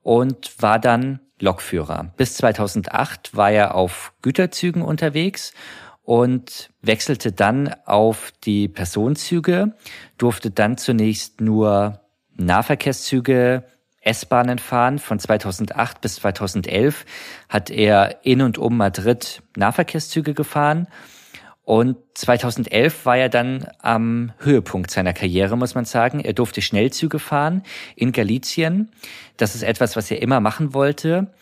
und 0.02 0.60
war 0.60 0.78
dann 0.78 1.20
Lokführer. 1.40 2.12
Bis 2.16 2.36
2008 2.36 3.36
war 3.36 3.50
er 3.50 3.74
auf 3.74 4.12
Güterzügen 4.22 4.82
unterwegs 4.82 5.52
und 6.02 6.70
wechselte 6.82 7.32
dann 7.32 7.74
auf 7.84 8.32
die 8.44 8.68
Personenzüge, 8.68 9.74
durfte 10.18 10.50
dann 10.50 10.76
zunächst 10.76 11.40
nur 11.40 12.00
Nahverkehrszüge, 12.36 13.64
S-Bahnen 14.00 14.58
fahren. 14.58 14.98
Von 14.98 15.18
2008 15.18 16.00
bis 16.00 16.16
2011 16.16 17.04
hat 17.48 17.70
er 17.70 18.24
in 18.24 18.42
und 18.42 18.58
um 18.58 18.76
Madrid 18.76 19.42
Nahverkehrszüge 19.56 20.34
gefahren 20.34 20.88
und 21.64 21.96
2011 22.14 23.06
war 23.06 23.16
er 23.16 23.28
dann 23.28 23.68
am 23.78 24.32
Höhepunkt 24.38 24.90
seiner 24.90 25.12
Karriere, 25.12 25.56
muss 25.56 25.74
man 25.74 25.84
sagen. 25.84 26.18
Er 26.18 26.32
durfte 26.32 26.60
Schnellzüge 26.60 27.20
fahren 27.20 27.62
in 27.94 28.10
Galizien. 28.10 28.90
Das 29.36 29.54
ist 29.54 29.62
etwas, 29.62 29.94
was 29.94 30.10
er 30.10 30.20
immer 30.20 30.40
machen 30.40 30.74
wollte. 30.74 31.32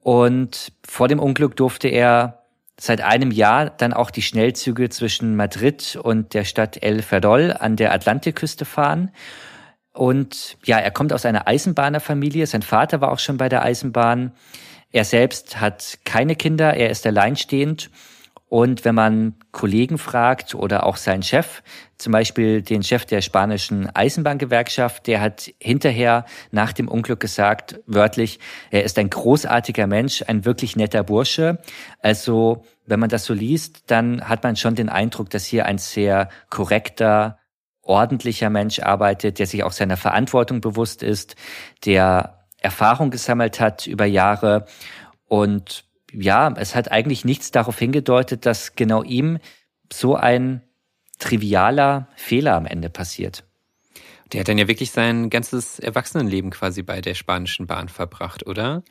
Und 0.00 0.72
vor 0.86 1.06
dem 1.06 1.20
Unglück 1.20 1.54
durfte 1.56 1.86
er 1.86 2.42
seit 2.80 3.00
einem 3.00 3.30
Jahr 3.30 3.70
dann 3.70 3.92
auch 3.92 4.10
die 4.10 4.22
Schnellzüge 4.22 4.88
zwischen 4.88 5.36
Madrid 5.36 5.98
und 6.02 6.34
der 6.34 6.44
Stadt 6.44 6.82
El 6.82 7.02
Ferdol 7.02 7.52
an 7.52 7.76
der 7.76 7.92
Atlantikküste 7.92 8.64
fahren. 8.64 9.12
Und 9.92 10.56
ja, 10.64 10.78
er 10.78 10.90
kommt 10.90 11.12
aus 11.12 11.26
einer 11.26 11.46
Eisenbahnerfamilie. 11.46 12.46
Sein 12.46 12.62
Vater 12.62 13.00
war 13.00 13.12
auch 13.12 13.18
schon 13.18 13.36
bei 13.36 13.48
der 13.48 13.62
Eisenbahn. 13.62 14.32
Er 14.90 15.04
selbst 15.04 15.60
hat 15.60 15.98
keine 16.04 16.34
Kinder. 16.34 16.74
Er 16.74 16.90
ist 16.90 17.06
alleinstehend 17.06 17.90
und 18.50 18.84
wenn 18.84 18.96
man 18.96 19.36
Kollegen 19.52 19.96
fragt 19.96 20.56
oder 20.56 20.84
auch 20.84 20.96
seinen 20.96 21.22
Chef, 21.22 21.62
zum 21.96 22.12
Beispiel 22.12 22.62
den 22.62 22.82
Chef 22.82 23.04
der 23.04 23.20
spanischen 23.20 23.88
Eisenbahngewerkschaft, 23.94 25.06
der 25.06 25.20
hat 25.20 25.52
hinterher 25.60 26.24
nach 26.50 26.72
dem 26.72 26.88
Unglück 26.88 27.20
gesagt, 27.20 27.78
wörtlich, 27.86 28.40
er 28.72 28.82
ist 28.82 28.98
ein 28.98 29.08
großartiger 29.08 29.86
Mensch, 29.86 30.24
ein 30.26 30.44
wirklich 30.44 30.74
netter 30.74 31.04
Bursche. 31.04 31.58
Also 32.00 32.64
wenn 32.86 32.98
man 32.98 33.08
das 33.08 33.24
so 33.24 33.34
liest, 33.34 33.84
dann 33.86 34.28
hat 34.28 34.42
man 34.42 34.56
schon 34.56 34.74
den 34.74 34.88
Eindruck, 34.88 35.30
dass 35.30 35.44
hier 35.44 35.66
ein 35.66 35.78
sehr 35.78 36.28
korrekter, 36.50 37.38
ordentlicher 37.82 38.50
Mensch 38.50 38.80
arbeitet, 38.80 39.38
der 39.38 39.46
sich 39.46 39.62
auch 39.62 39.72
seiner 39.72 39.96
Verantwortung 39.96 40.60
bewusst 40.60 41.04
ist, 41.04 41.36
der 41.84 42.48
Erfahrung 42.58 43.10
gesammelt 43.10 43.60
hat 43.60 43.86
über 43.86 44.06
Jahre 44.06 44.66
und 45.28 45.84
ja, 46.12 46.52
es 46.56 46.74
hat 46.74 46.90
eigentlich 46.90 47.24
nichts 47.24 47.50
darauf 47.50 47.78
hingedeutet, 47.78 48.46
dass 48.46 48.74
genau 48.74 49.02
ihm 49.02 49.38
so 49.92 50.16
ein 50.16 50.62
trivialer 51.18 52.08
Fehler 52.16 52.54
am 52.54 52.66
Ende 52.66 52.90
passiert. 52.90 53.44
Der 54.32 54.40
hat 54.40 54.48
dann 54.48 54.58
ja 54.58 54.68
wirklich 54.68 54.92
sein 54.92 55.28
ganzes 55.28 55.78
Erwachsenenleben 55.80 56.50
quasi 56.50 56.82
bei 56.82 57.00
der 57.00 57.14
spanischen 57.14 57.66
Bahn 57.66 57.88
verbracht, 57.88 58.46
oder? 58.46 58.84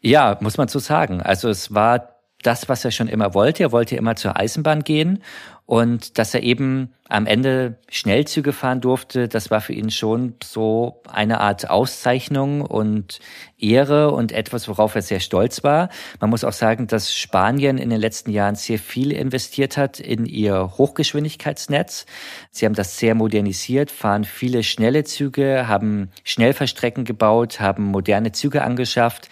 Ja, 0.00 0.38
muss 0.40 0.56
man 0.56 0.68
so 0.68 0.78
sagen. 0.78 1.20
Also 1.20 1.48
es 1.48 1.74
war 1.74 2.13
das, 2.46 2.68
was 2.68 2.84
er 2.84 2.90
schon 2.90 3.08
immer 3.08 3.34
wollte. 3.34 3.62
Er 3.62 3.72
wollte 3.72 3.96
immer 3.96 4.16
zur 4.16 4.38
Eisenbahn 4.38 4.84
gehen 4.84 5.22
und 5.66 6.18
dass 6.18 6.34
er 6.34 6.42
eben 6.42 6.92
am 7.08 7.26
Ende 7.26 7.78
Schnellzüge 7.88 8.52
fahren 8.52 8.82
durfte, 8.82 9.28
das 9.28 9.50
war 9.50 9.62
für 9.62 9.72
ihn 9.72 9.90
schon 9.90 10.34
so 10.42 11.00
eine 11.10 11.40
Art 11.40 11.70
Auszeichnung 11.70 12.60
und 12.60 13.20
Ehre 13.58 14.10
und 14.10 14.32
etwas, 14.32 14.68
worauf 14.68 14.94
er 14.94 15.00
sehr 15.00 15.20
stolz 15.20 15.64
war. 15.64 15.88
Man 16.20 16.28
muss 16.28 16.44
auch 16.44 16.52
sagen, 16.52 16.86
dass 16.86 17.14
Spanien 17.14 17.78
in 17.78 17.88
den 17.88 18.00
letzten 18.00 18.30
Jahren 18.30 18.56
sehr 18.56 18.78
viel 18.78 19.10
investiert 19.10 19.78
hat 19.78 20.00
in 20.00 20.26
ihr 20.26 20.72
Hochgeschwindigkeitsnetz. 20.76 22.04
Sie 22.50 22.66
haben 22.66 22.74
das 22.74 22.98
sehr 22.98 23.14
modernisiert, 23.14 23.90
fahren 23.90 24.24
viele 24.24 24.62
schnelle 24.62 25.04
Züge, 25.04 25.66
haben 25.66 26.10
Schnellverstrecken 26.24 27.04
gebaut, 27.04 27.60
haben 27.60 27.84
moderne 27.84 28.32
Züge 28.32 28.62
angeschafft. 28.62 29.30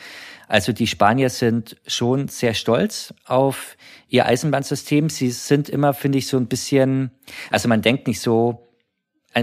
Also 0.52 0.74
die 0.74 0.86
Spanier 0.86 1.30
sind 1.30 1.78
schon 1.86 2.28
sehr 2.28 2.52
stolz 2.52 3.14
auf 3.24 3.78
ihr 4.10 4.26
Eisenbahnsystem. 4.26 5.08
Sie 5.08 5.30
sind 5.30 5.70
immer, 5.70 5.94
finde 5.94 6.18
ich, 6.18 6.26
so 6.26 6.36
ein 6.36 6.46
bisschen, 6.46 7.10
also 7.50 7.70
man 7.70 7.80
denkt 7.80 8.06
nicht 8.06 8.20
so, 8.20 8.68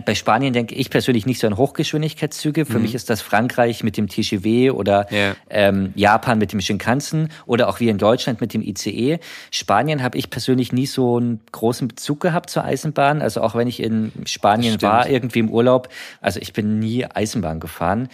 bei 0.05 0.13
Spanien 0.13 0.53
denke 0.53 0.75
ich 0.75 0.89
persönlich 0.89 1.25
nicht 1.25 1.39
so 1.39 1.47
an 1.47 1.57
Hochgeschwindigkeitszüge. 1.57 2.65
Für 2.65 2.77
mhm. 2.77 2.83
mich 2.83 2.95
ist 2.95 3.09
das 3.09 3.21
Frankreich 3.21 3.83
mit 3.83 3.97
dem 3.97 4.07
TGV 4.07 4.73
oder 4.73 5.11
ja. 5.11 5.35
ähm, 5.49 5.93
Japan 5.95 6.37
mit 6.37 6.53
dem 6.53 6.61
Shinkansen 6.61 7.29
oder 7.47 7.67
auch 7.67 7.79
wie 7.79 7.89
in 7.89 7.97
Deutschland 7.97 8.39
mit 8.39 8.53
dem 8.53 8.61
ICE. 8.61 9.19
Spanien 9.49 10.03
habe 10.03 10.17
ich 10.17 10.29
persönlich 10.29 10.71
nie 10.71 10.85
so 10.85 11.17
einen 11.17 11.41
großen 11.51 11.87
Bezug 11.87 12.19
gehabt 12.19 12.51
zur 12.51 12.63
Eisenbahn. 12.63 13.21
Also 13.21 13.41
auch 13.41 13.55
wenn 13.55 13.67
ich 13.67 13.81
in 13.81 14.11
Spanien 14.25 14.79
war, 14.81 15.09
irgendwie 15.09 15.39
im 15.39 15.49
Urlaub, 15.49 15.89
also 16.21 16.39
ich 16.39 16.53
bin 16.53 16.77
nie 16.77 17.05
Eisenbahn 17.05 17.59
gefahren. 17.59 18.09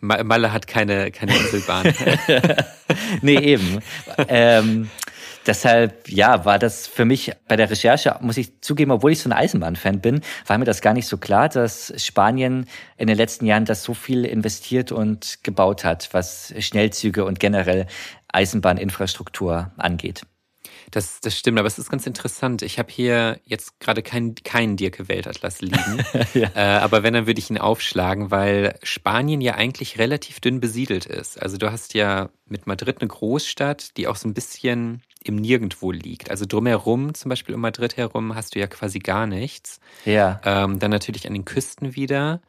Malle 0.00 0.52
hat 0.52 0.66
keine, 0.66 1.10
keine 1.10 1.34
Inselbahn. 1.34 1.94
nee, 3.22 3.38
eben. 3.38 3.78
ähm, 4.28 4.90
Deshalb, 5.46 6.08
ja, 6.08 6.44
war 6.44 6.58
das 6.58 6.86
für 6.86 7.04
mich 7.04 7.32
bei 7.46 7.56
der 7.56 7.70
Recherche, 7.70 8.16
muss 8.20 8.36
ich 8.36 8.60
zugeben, 8.62 8.90
obwohl 8.90 9.12
ich 9.12 9.20
so 9.20 9.28
ein 9.28 9.32
Eisenbahnfan 9.32 10.00
bin, 10.00 10.20
war 10.46 10.58
mir 10.58 10.64
das 10.64 10.80
gar 10.80 10.92
nicht 10.92 11.06
so 11.06 11.18
klar, 11.18 11.48
dass 11.48 11.92
Spanien 11.96 12.66
in 12.96 13.06
den 13.06 13.16
letzten 13.16 13.46
Jahren 13.46 13.64
das 13.64 13.84
so 13.84 13.94
viel 13.94 14.24
investiert 14.24 14.90
und 14.90 15.44
gebaut 15.44 15.84
hat, 15.84 16.08
was 16.12 16.52
Schnellzüge 16.58 17.24
und 17.24 17.38
generell 17.38 17.86
Eisenbahninfrastruktur 18.28 19.70
angeht. 19.76 20.22
Das, 20.90 21.20
das 21.20 21.36
stimmt, 21.36 21.58
aber 21.58 21.66
es 21.66 21.78
ist 21.78 21.90
ganz 21.90 22.06
interessant. 22.06 22.62
Ich 22.62 22.78
habe 22.78 22.90
hier 22.92 23.40
jetzt 23.44 23.80
gerade 23.80 24.02
keinen 24.02 24.34
kein 24.36 24.76
Dirke 24.76 25.08
Weltatlas 25.08 25.60
liegen. 25.60 26.04
ja. 26.34 26.48
äh, 26.54 26.78
aber 26.78 27.02
wenn, 27.02 27.14
dann 27.14 27.26
würde 27.26 27.40
ich 27.40 27.50
ihn 27.50 27.58
aufschlagen, 27.58 28.30
weil 28.30 28.78
Spanien 28.82 29.40
ja 29.40 29.54
eigentlich 29.54 29.98
relativ 29.98 30.40
dünn 30.40 30.60
besiedelt 30.60 31.06
ist. 31.06 31.40
Also 31.42 31.56
du 31.56 31.72
hast 31.72 31.94
ja 31.94 32.30
mit 32.46 32.66
Madrid 32.66 33.00
eine 33.00 33.08
Großstadt, 33.08 33.96
die 33.96 34.06
auch 34.06 34.16
so 34.16 34.28
ein 34.28 34.34
bisschen 34.34 35.02
im 35.28 35.36
Nirgendwo 35.36 35.92
liegt. 35.92 36.30
Also 36.30 36.44
drumherum, 36.46 37.14
zum 37.14 37.28
Beispiel 37.28 37.54
um 37.54 37.60
Madrid 37.60 37.96
herum, 37.96 38.34
hast 38.34 38.54
du 38.54 38.58
ja 38.58 38.66
quasi 38.66 38.98
gar 38.98 39.26
nichts. 39.26 39.80
Ja. 40.04 40.40
Ähm, 40.44 40.78
dann 40.78 40.90
natürlich 40.90 41.26
an 41.26 41.34
den 41.34 41.44
Küsten 41.44 41.96
wieder. 41.96 42.40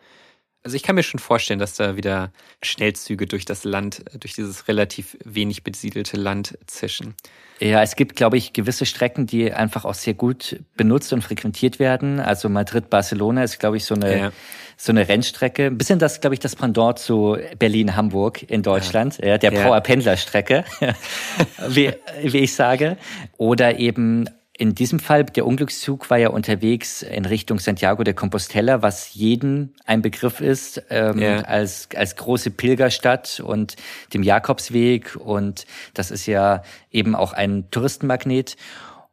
Also 0.63 0.75
ich 0.75 0.83
kann 0.83 0.95
mir 0.95 1.03
schon 1.03 1.19
vorstellen, 1.19 1.59
dass 1.59 1.75
da 1.75 1.95
wieder 1.95 2.31
Schnellzüge 2.61 3.25
durch 3.25 3.45
das 3.45 3.63
Land, 3.63 4.03
durch 4.19 4.33
dieses 4.33 4.67
relativ 4.67 5.17
wenig 5.23 5.63
besiedelte 5.63 6.17
Land 6.17 6.57
zischen. 6.67 7.15
Ja, 7.59 7.81
es 7.81 7.95
gibt, 7.95 8.15
glaube 8.15 8.37
ich, 8.37 8.53
gewisse 8.53 8.85
Strecken, 8.85 9.25
die 9.25 9.51
einfach 9.51 9.85
auch 9.85 9.93
sehr 9.93 10.13
gut 10.13 10.59
benutzt 10.75 11.11
und 11.13 11.23
frequentiert 11.23 11.79
werden. 11.79 12.19
Also 12.19 12.49
Madrid-Barcelona 12.49 13.43
ist, 13.43 13.59
glaube 13.59 13.77
ich, 13.77 13.85
so 13.85 13.95
eine, 13.95 14.19
ja. 14.19 14.31
so 14.75 14.91
eine 14.91 15.07
Rennstrecke. 15.07 15.67
Ein 15.67 15.77
bisschen 15.77 15.99
das, 15.99 16.21
glaube 16.21 16.35
ich, 16.35 16.39
das 16.39 16.55
Pendant 16.55 16.99
zu 16.99 17.37
Berlin-Hamburg 17.57 18.43
in 18.43 18.61
Deutschland, 18.61 19.17
ja, 19.23 19.37
der 19.37 19.53
ja. 19.53 19.63
Power-Pendler-Strecke, 19.63 20.65
wie, 21.69 21.93
wie 22.21 22.39
ich 22.39 22.53
sage. 22.53 22.97
Oder 23.37 23.79
eben 23.79 24.29
in 24.57 24.73
diesem 24.73 24.99
Fall, 24.99 25.23
der 25.23 25.45
Unglückszug 25.45 26.09
war 26.09 26.17
ja 26.17 26.29
unterwegs 26.29 27.03
in 27.03 27.25
Richtung 27.25 27.59
Santiago 27.59 28.03
de 28.03 28.15
Compostela, 28.15 28.81
was 28.81 29.13
jeden 29.13 29.75
ein 29.85 30.01
Begriff 30.01 30.41
ist, 30.41 30.81
ähm, 30.89 31.19
yeah. 31.19 31.41
als, 31.41 31.89
als 31.95 32.15
große 32.15 32.49
Pilgerstadt 32.49 33.39
und 33.39 33.75
dem 34.15 34.23
Jakobsweg. 34.23 35.15
Und 35.15 35.67
das 35.93 36.09
ist 36.09 36.25
ja 36.25 36.63
eben 36.91 37.15
auch 37.15 37.33
ein 37.33 37.69
Touristenmagnet. 37.69 38.57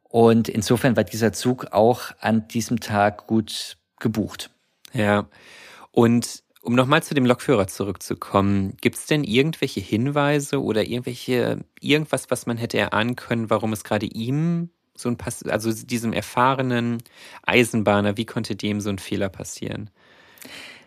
Und 0.05 0.49
insofern 0.49 0.97
war 0.97 1.05
dieser 1.05 1.35
Zug 1.35 1.73
auch 1.73 2.13
an 2.21 2.49
diesem 2.49 2.81
Tag 2.81 3.27
gut 3.27 3.77
gebucht. 4.01 4.51
Ja. 4.95 5.27
Und 5.91 6.43
um 6.63 6.75
nochmal 6.75 7.03
zu 7.03 7.13
dem 7.13 7.27
Lokführer 7.27 7.67
zurückzukommen, 7.67 8.79
gibt 8.81 8.97
es 8.97 9.05
denn 9.05 9.25
irgendwelche 9.25 9.81
Hinweise 9.81 10.63
oder 10.63 10.85
irgendwelche, 10.85 11.59
irgendwas, 11.81 12.31
was 12.31 12.47
man 12.47 12.57
hätte 12.57 12.79
erahnen 12.79 13.17
können, 13.17 13.51
warum 13.51 13.75
es 13.75 13.85
gerade 13.85 14.07
ihm 14.07 14.71
so 14.97 15.09
ein 15.09 15.17
Pass 15.17 15.43
also 15.45 15.73
diesem 15.73 16.13
erfahrenen 16.13 17.03
Eisenbahner, 17.43 18.17
wie 18.17 18.27
konnte 18.27 18.57
dem 18.57 18.81
so 18.81 18.91
ein 18.91 18.99
Fehler 18.99 19.29
passieren? 19.29 19.91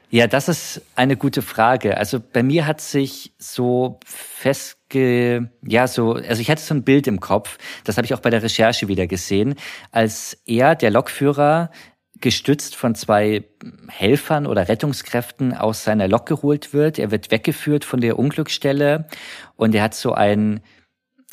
Ja, 0.10 0.28
das 0.28 0.48
ist 0.48 0.82
eine 0.96 1.18
gute 1.18 1.42
Frage. 1.42 1.98
Also 1.98 2.22
bei 2.22 2.42
mir 2.42 2.66
hat 2.66 2.80
sich 2.80 3.34
so 3.38 4.00
festge, 4.06 5.50
ja, 5.62 5.88
so, 5.88 6.14
also 6.14 6.42
ich 6.42 6.50
hatte 6.50 6.62
so 6.62 6.74
ein 6.74 6.84
Bild 6.84 7.08
im 7.08 7.20
Kopf, 7.20 7.58
das 7.84 7.98
habe 7.98 8.06
ich 8.06 8.14
auch 8.14 8.22
bei 8.22 8.30
der 8.30 8.42
Recherche 8.42 8.88
wieder 8.88 9.06
gesehen, 9.06 9.56
als 9.92 10.38
er, 10.46 10.76
der 10.76 10.92
Lokführer, 10.92 11.72
gestützt 12.22 12.76
von 12.76 12.96
zwei 12.96 13.44
Helfern 13.90 14.48
oder 14.48 14.70
Rettungskräften 14.70 15.54
aus 15.54 15.84
seiner 15.84 16.08
Lok 16.08 16.26
geholt 16.26 16.74
wird. 16.74 17.00
Er 17.00 17.12
wird 17.12 17.30
weggeführt 17.30 17.86
von 17.86 18.02
der 18.02 18.18
Unglücksstelle 18.18 19.08
und 19.56 19.76
er 19.76 19.84
hat 19.84 19.94
so 19.94 20.14
ein 20.14 20.62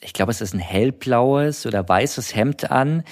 ich 0.04 0.12
glaube, 0.12 0.30
es 0.30 0.40
ist 0.40 0.54
ein 0.54 0.60
hellblaues 0.60 1.66
oder 1.66 1.88
weißes 1.88 2.34
Hemd 2.34 2.70
an. 2.70 3.04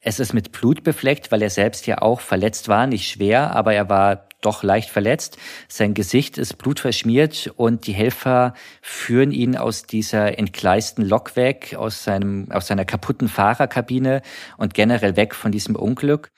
Es 0.00 0.20
ist 0.20 0.34
mit 0.34 0.52
Blut 0.52 0.84
befleckt, 0.84 1.32
weil 1.32 1.42
er 1.42 1.50
selbst 1.50 1.86
ja 1.86 2.02
auch 2.02 2.20
verletzt 2.20 2.68
war, 2.68 2.86
nicht 2.86 3.10
schwer, 3.10 3.56
aber 3.56 3.74
er 3.74 3.88
war 3.88 4.28
doch 4.40 4.62
leicht 4.62 4.90
verletzt. 4.90 5.38
Sein 5.68 5.94
Gesicht 5.94 6.38
ist 6.38 6.58
blutverschmiert 6.58 7.52
und 7.56 7.86
die 7.86 7.92
Helfer 7.92 8.54
führen 8.82 9.32
ihn 9.32 9.56
aus 9.56 9.84
dieser 9.84 10.38
entgleisten 10.38 11.04
Lok 11.04 11.34
weg, 11.34 11.74
aus 11.76 12.04
seinem, 12.04 12.52
aus 12.52 12.68
seiner 12.68 12.84
kaputten 12.84 13.28
Fahrerkabine 13.28 14.22
und 14.56 14.74
generell 14.74 15.16
weg 15.16 15.34
von 15.34 15.50
diesem 15.50 15.74
Unglück. 15.74 16.30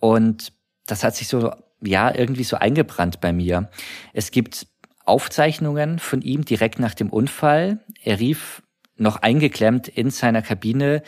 Und 0.00 0.52
das 0.86 1.04
hat 1.04 1.16
sich 1.16 1.28
so, 1.28 1.52
ja, 1.82 2.14
irgendwie 2.14 2.44
so 2.44 2.56
eingebrannt 2.56 3.20
bei 3.20 3.32
mir. 3.32 3.68
Es 4.14 4.30
gibt 4.30 4.68
Aufzeichnungen 5.04 5.98
von 5.98 6.22
ihm 6.22 6.44
direkt 6.44 6.78
nach 6.78 6.94
dem 6.94 7.10
Unfall. 7.10 7.80
Er 8.02 8.18
rief 8.18 8.62
noch 8.96 9.16
eingeklemmt 9.22 9.88
in 9.88 10.10
seiner 10.10 10.42
Kabine 10.42 11.02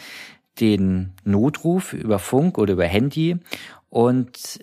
den 0.60 1.14
Notruf 1.24 1.92
über 1.92 2.18
Funk 2.18 2.58
oder 2.58 2.72
über 2.72 2.86
Handy 2.86 3.38
und 3.88 4.60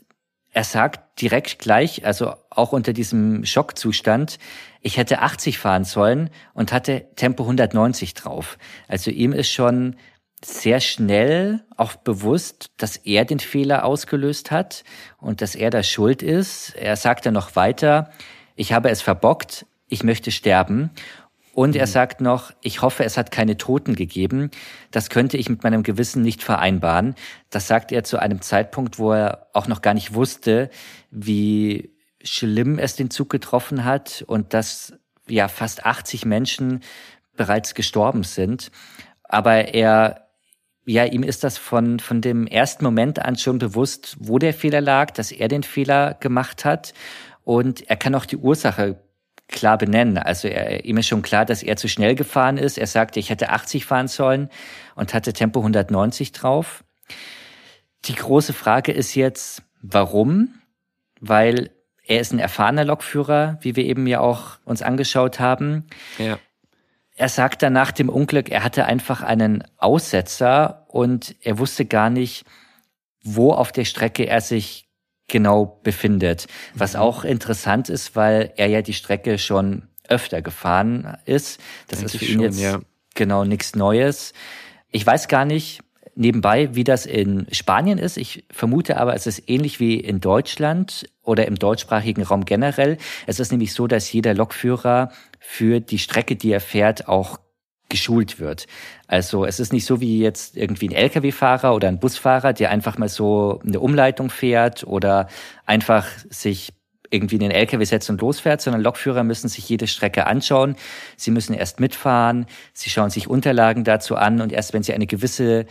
er 0.51 0.63
sagt 0.63 1.21
direkt 1.21 1.59
gleich, 1.59 2.05
also 2.05 2.33
auch 2.49 2.71
unter 2.71 2.93
diesem 2.93 3.43
Schockzustand, 3.43 4.39
ich 4.79 4.95
hätte 4.95 5.21
80 5.21 5.57
fahren 5.57 5.83
sollen 5.83 6.29
und 6.53 6.71
hatte 6.71 7.07
Tempo 7.17 7.43
190 7.43 8.13
drauf. 8.13 8.57
Also 8.87 9.11
ihm 9.11 9.33
ist 9.33 9.49
schon 9.49 9.97
sehr 10.41 10.79
schnell 10.79 11.65
auch 11.75 11.95
bewusst, 11.95 12.71
dass 12.77 12.95
er 12.95 13.25
den 13.25 13.39
Fehler 13.39 13.83
ausgelöst 13.83 14.49
hat 14.49 14.85
und 15.17 15.41
dass 15.41 15.55
er 15.55 15.71
da 15.71 15.83
schuld 15.83 16.21
ist. 16.21 16.73
Er 16.75 16.95
sagt 16.95 17.25
dann 17.25 17.33
noch 17.33 17.57
weiter, 17.57 18.11
ich 18.55 18.71
habe 18.71 18.89
es 18.89 19.01
verbockt, 19.01 19.65
ich 19.89 20.03
möchte 20.03 20.31
sterben. 20.31 20.91
Und 21.55 21.77
er 21.77 21.85
mhm. 21.85 21.91
sagt 21.91 22.19
noch, 22.19 22.51
ich 22.59 22.81
hoffe, 22.81 23.05
es 23.05 23.17
hat 23.17 23.31
keine 23.31 23.55
Toten 23.55 23.95
gegeben. 23.95 24.51
Das 24.91 25.09
könnte 25.09 25.37
ich 25.37 25.47
mit 25.47 25.63
meinem 25.63 25.83
Gewissen 25.83 26.21
nicht 26.21 26.43
vereinbaren. 26.43 27.15
Das 27.49 27.65
sagt 27.65 27.93
er 27.93 28.03
zu 28.03 28.19
einem 28.19 28.41
Zeitpunkt, 28.41 28.99
wo 28.99 29.13
er 29.13 29.47
auch 29.53 29.69
noch 29.69 29.81
gar 29.81 29.93
nicht 29.93 30.13
wusste, 30.13 30.69
wie 31.11 31.95
schlimm 32.21 32.77
es 32.77 32.97
den 32.97 33.09
Zug 33.09 33.29
getroffen 33.29 33.85
hat 33.85 34.21
und 34.27 34.53
dass 34.53 34.95
ja 35.29 35.47
fast 35.47 35.85
80 35.85 36.25
Menschen 36.25 36.81
bereits 37.37 37.73
gestorben 37.73 38.23
sind. 38.23 38.69
Aber 39.23 39.73
er, 39.73 40.27
ja, 40.85 41.05
ihm 41.05 41.23
ist 41.23 41.45
das 41.45 41.57
von, 41.57 42.01
von 42.01 42.19
dem 42.19 42.47
ersten 42.47 42.83
Moment 42.83 43.19
an 43.19 43.37
schon 43.37 43.59
bewusst, 43.59 44.17
wo 44.19 44.39
der 44.39 44.53
Fehler 44.53 44.81
lag, 44.81 45.11
dass 45.11 45.31
er 45.31 45.47
den 45.47 45.63
Fehler 45.63 46.15
gemacht 46.15 46.65
hat. 46.65 46.93
Und 47.45 47.89
er 47.89 47.95
kann 47.95 48.13
auch 48.13 48.25
die 48.25 48.37
Ursache 48.37 48.99
klar 49.47 49.77
benennen. 49.77 50.17
Also 50.17 50.47
er, 50.47 50.85
ihm 50.85 50.97
ist 50.97 51.07
schon 51.07 51.21
klar, 51.21 51.45
dass 51.45 51.63
er 51.63 51.77
zu 51.77 51.87
schnell 51.87 52.15
gefahren 52.15 52.57
ist. 52.57 52.77
Er 52.77 52.87
sagte, 52.87 53.19
ich 53.19 53.29
hätte 53.29 53.49
80 53.49 53.85
fahren 53.85 54.07
sollen 54.07 54.49
und 54.95 55.13
hatte 55.13 55.33
Tempo 55.33 55.59
190 55.59 56.31
drauf. 56.31 56.83
Die 58.05 58.15
große 58.15 58.53
Frage 58.53 58.91
ist 58.91 59.15
jetzt, 59.15 59.63
warum? 59.81 60.55
Weil 61.19 61.71
er 62.03 62.19
ist 62.19 62.33
ein 62.33 62.39
erfahrener 62.39 62.85
Lokführer, 62.85 63.57
wie 63.61 63.75
wir 63.75 63.85
eben 63.85 64.05
ja 64.07 64.19
auch 64.19 64.57
uns 64.63 64.81
angeschaut 64.81 65.39
haben. 65.39 65.85
Ja. 66.17 66.37
Er 67.15 67.29
sagt 67.29 67.63
dann 67.63 67.73
nach 67.73 67.91
dem 67.91 68.09
Unglück, 68.09 68.49
er 68.49 68.63
hatte 68.63 68.85
einfach 68.85 69.21
einen 69.21 69.63
Aussetzer 69.77 70.85
und 70.89 71.35
er 71.41 71.57
wusste 71.57 71.85
gar 71.85 72.09
nicht, 72.09 72.45
wo 73.23 73.53
auf 73.53 73.71
der 73.71 73.85
Strecke 73.85 74.27
er 74.27 74.41
sich 74.41 74.84
genau 75.27 75.79
befindet. 75.83 76.47
Was 76.73 76.93
mhm. 76.93 76.99
auch 76.99 77.23
interessant 77.23 77.89
ist, 77.89 78.15
weil 78.15 78.53
er 78.57 78.67
ja 78.67 78.81
die 78.81 78.93
Strecke 78.93 79.37
schon 79.37 79.83
öfter 80.07 80.41
gefahren 80.41 81.17
ist. 81.25 81.59
Das 81.87 81.99
Eigentlich 81.99 82.13
ist 82.13 82.19
für 82.19 82.25
ihn 82.25 82.33
schon, 82.33 82.41
jetzt 82.43 82.59
ja. 82.59 82.79
genau 83.15 83.43
nichts 83.43 83.75
Neues. 83.75 84.33
Ich 84.91 85.05
weiß 85.05 85.27
gar 85.27 85.45
nicht 85.45 85.81
nebenbei, 86.15 86.73
wie 86.75 86.83
das 86.83 87.05
in 87.05 87.47
Spanien 87.51 87.97
ist. 87.97 88.17
Ich 88.17 88.45
vermute 88.49 88.97
aber, 88.97 89.15
es 89.15 89.27
ist 89.27 89.49
ähnlich 89.49 89.79
wie 89.79 89.99
in 89.99 90.21
Deutschland 90.21 91.05
oder 91.23 91.45
im 91.47 91.55
deutschsprachigen 91.55 92.23
Raum 92.23 92.45
generell. 92.45 92.97
Es 93.27 93.39
ist 93.39 93.51
nämlich 93.51 93.73
so, 93.73 93.87
dass 93.87 94.11
jeder 94.11 94.33
Lokführer 94.33 95.11
für 95.39 95.81
die 95.81 95.99
Strecke, 95.99 96.35
die 96.35 96.51
er 96.51 96.61
fährt, 96.61 97.07
auch 97.07 97.39
geschult 97.95 98.41
wird. 98.41 98.67
Also 99.07 99.45
es 99.45 99.61
ist 99.61 99.71
nicht 99.71 99.85
so 99.85 100.01
wie 100.01 100.19
jetzt 100.19 100.57
irgendwie 100.57 100.89
ein 100.89 100.91
Lkw-Fahrer 100.91 101.73
oder 101.73 101.87
ein 101.87 101.97
Busfahrer, 101.97 102.51
der 102.51 102.69
einfach 102.69 102.97
mal 102.97 103.07
so 103.07 103.61
eine 103.65 103.79
Umleitung 103.79 104.29
fährt 104.29 104.83
oder 104.85 105.29
einfach 105.65 106.05
sich 106.29 106.73
irgendwie 107.09 107.35
in 107.35 107.41
den 107.41 107.51
LKW 107.51 107.85
setzt 107.85 108.09
und 108.09 108.19
losfährt, 108.19 108.59
sondern 108.59 108.81
Lokführer 108.81 109.23
müssen 109.23 109.47
sich 109.47 109.69
jede 109.69 109.87
Strecke 109.87 110.27
anschauen. 110.27 110.75
Sie 111.15 111.31
müssen 111.31 111.53
erst 111.53 111.79
mitfahren, 111.79 112.47
sie 112.73 112.89
schauen 112.89 113.09
sich 113.09 113.29
Unterlagen 113.29 113.85
dazu 113.85 114.17
an 114.17 114.41
und 114.41 114.51
erst 114.51 114.73
wenn 114.73 114.83
sie 114.83 114.93
eine 114.93 115.07
gewisse 115.07 115.65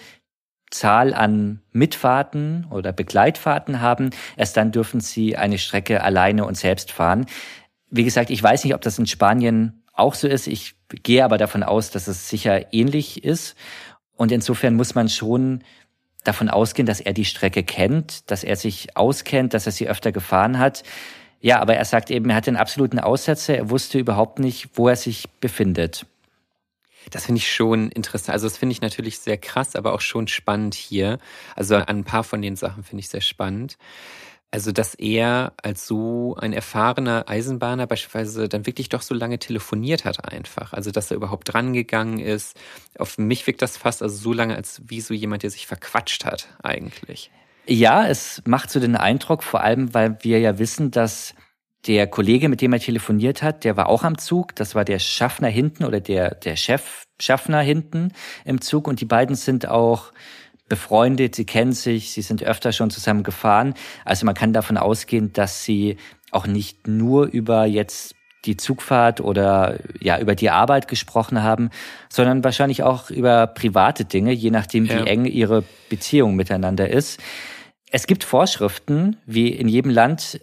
Zahl 0.71 1.13
an 1.13 1.61
Mitfahrten 1.73 2.67
oder 2.71 2.93
Begleitfahrten 2.93 3.83
haben, 3.83 4.11
erst 4.39 4.57
dann 4.57 4.73
dürfen 4.73 5.01
sie 5.01 5.37
eine 5.37 5.59
Strecke 5.59 6.03
alleine 6.03 6.47
und 6.47 6.57
selbst 6.57 6.91
fahren. 6.91 7.27
Wie 7.91 8.05
gesagt, 8.05 8.31
ich 8.31 8.43
weiß 8.43 8.65
nicht, 8.65 8.75
ob 8.75 8.81
das 8.81 8.99
in 8.99 9.07
Spanien 9.07 9.85
auch 9.93 10.15
so 10.15 10.27
ist. 10.27 10.47
Ich 10.47 10.75
gehe 11.03 11.25
aber 11.25 11.39
davon 11.39 11.63
aus, 11.63 11.91
dass 11.91 12.09
es 12.09 12.29
sicher 12.29 12.73
ähnlich 12.73 13.25
ist. 13.25 13.57
Und 14.17 14.33
insofern 14.33 14.75
muss 14.75 14.95
man 14.95 15.09
schon 15.09 15.63
davon 16.23 16.49
ausgehen, 16.49 16.87
dass 16.87 17.01
er 17.01 17.13
die 17.13 17.25
Strecke 17.25 17.63
kennt, 17.63 18.31
dass 18.31 18.45
er 18.45 18.57
sich 18.57 18.97
auskennt, 18.97 19.55
dass 19.55 19.67
er 19.67 19.73
sie 19.73 19.89
öfter 19.89 20.13
gefahren 20.13 20.59
hat. 20.59 20.83
Ja, 21.41 21.61
aber 21.61 21.77
er 21.77 21.85
sagt 21.85 22.11
eben, 22.11 22.31
er 22.31 22.37
hat 22.37 22.47
den 22.47 22.57
absoluten 22.57 22.99
Aussetzer, 22.99 23.57
er 23.57 23.71
wusste 23.71 23.99
überhaupt 23.99 24.39
nicht, 24.39 24.71
wo 24.75 24.89
er 24.89 24.97
sich 24.97 25.29
befindet. 25.41 26.07
Das 27.11 27.27
finde 27.27 27.41
ich 27.41 27.53
schon 27.53 27.91
interessant. 27.91 28.31
Also 28.31 28.47
das 28.47 28.57
finde 28.57 28.73
ich 28.73 28.81
natürlich 28.81 29.19
sehr 29.19 29.37
krass, 29.37 29.77
aber 29.77 29.93
auch 29.93 30.01
schon 30.01 30.27
spannend 30.27 30.75
hier. 30.75 31.19
Also 31.55 31.77
an 31.77 31.99
ein 31.99 32.05
paar 32.05 32.25
von 32.25 32.41
den 32.41 32.57
Sachen 32.57 32.83
finde 32.83 33.01
ich 33.01 33.11
sehr 33.11 33.21
spannend. 33.21 33.77
Also, 34.55 34.71
dass 34.71 34.95
er 34.95 35.53
als 35.61 35.85
so 35.85 36.37
ein 36.39 36.53
erfahrener 36.53 37.25
Eisenbahner 37.27 37.89
beispielsweise 37.89 38.49
dann 38.49 38.67
wirklich 38.67 38.89
doch 38.89 39.03
so 39.03 39.13
lange 39.13 39.41
telefoniert 39.41 40.05
hat 40.05 40.33
einfach. 40.33 40.73
Also, 40.73 40.93
dass 40.93 41.11
er 41.11 41.17
überhaupt 41.17 41.53
drangegangen 41.53 42.21
ist. 42.21 42.57
Auf 42.97 43.19
mich 43.19 43.45
wirkt 43.49 43.63
das 43.63 43.77
fast 43.77 44.01
also 44.01 44.17
so 44.17 44.33
lange 44.33 44.55
als 44.55 44.81
wie 44.87 45.01
so 45.01 45.13
jemand, 45.13 45.43
der 45.43 45.51
sich 45.51 45.67
verquatscht 45.67 46.25
hat 46.25 46.47
eigentlich. 46.63 47.33
Ja, 47.67 48.07
es 48.07 48.43
macht 48.47 48.71
so 48.71 48.79
den 48.79 48.95
Eindruck, 48.95 49.43
vor 49.43 49.61
allem, 49.61 49.93
weil 49.93 50.19
wir 50.21 50.39
ja 50.39 50.57
wissen, 50.57 50.93
dass 50.93 51.35
der 51.89 52.07
Kollege, 52.07 52.49
mit 52.49 52.61
dem 52.61 52.73
er 52.75 52.79
telefoniert 52.79 53.43
hat, 53.43 53.65
der 53.65 53.77
war 53.77 53.89
auch 53.89 54.05
am 54.05 54.19
Zug. 54.19 54.55
Das 54.55 54.77
war 54.77 54.85
der 54.85 55.01
Schaffner 55.01 55.49
hinten 55.49 55.85
oder 55.85 55.99
der, 55.99 56.33
der 56.33 56.55
Chef 56.55 57.03
Schaffner 57.21 57.61
hinten 57.61 58.13
im 58.45 58.61
Zug. 58.61 58.87
Und 58.87 59.01
die 59.01 59.05
beiden 59.05 59.35
sind 59.35 59.67
auch 59.67 60.13
befreundet, 60.69 61.35
sie 61.35 61.45
kennen 61.45 61.73
sich, 61.73 62.13
sie 62.13 62.23
sind 62.23 62.43
öfter 62.43 62.73
schon 62.73 62.91
zusammen 62.91 63.23
gefahren. 63.23 63.75
Also 64.05 64.27
man 64.27 64.35
kann 64.35 64.53
davon 64.53 64.77
ausgehen, 64.77 65.33
dass 65.33 65.65
sie 65.65 65.97
auch 66.31 66.47
nicht 66.47 66.87
nur 66.87 67.27
über 67.27 67.65
jetzt 67.65 68.15
die 68.45 68.57
Zugfahrt 68.57 69.21
oder 69.21 69.79
ja 70.01 70.19
über 70.19 70.35
die 70.35 70.51
Arbeit 70.51 70.89
gesprochen 70.89 71.43
haben, 71.43 71.71
sondern 72.09 72.45
wahrscheinlich 72.45 72.83
auch 72.83 73.11
über 73.11 73.47
private 73.47 74.05
Dinge, 74.05 74.33
je 74.33 74.51
nachdem, 74.51 74.85
wie 74.89 74.93
ja. 74.93 75.05
eng 75.05 75.25
ihre 75.25 75.65
Beziehung 75.89 76.37
miteinander 76.37 76.89
ist. 76.91 77.21
Es 77.91 78.07
gibt 78.07 78.25
Vorschriften, 78.25 79.17
wie 79.25 79.49
in 79.49 79.69
jedem 79.69 79.91
Land 79.91 80.41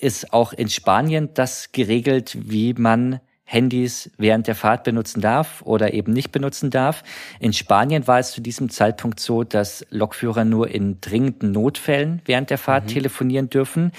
ist 0.00 0.32
auch 0.32 0.52
in 0.52 0.68
Spanien 0.68 1.30
das 1.34 1.72
geregelt, 1.72 2.36
wie 2.50 2.74
man 2.74 3.20
Handys 3.44 4.10
während 4.16 4.46
der 4.46 4.54
Fahrt 4.54 4.84
benutzen 4.84 5.20
darf 5.20 5.62
oder 5.62 5.92
eben 5.92 6.12
nicht 6.12 6.32
benutzen 6.32 6.70
darf. 6.70 7.04
In 7.38 7.52
Spanien 7.52 8.06
war 8.06 8.18
es 8.18 8.32
zu 8.32 8.40
diesem 8.40 8.70
Zeitpunkt 8.70 9.20
so, 9.20 9.44
dass 9.44 9.86
Lokführer 9.90 10.44
nur 10.44 10.70
in 10.70 11.00
dringenden 11.00 11.52
Notfällen 11.52 12.22
während 12.24 12.50
der 12.50 12.58
Fahrt 12.58 12.84
mhm. 12.84 12.88
telefonieren 12.88 13.50
dürfen. 13.50 13.92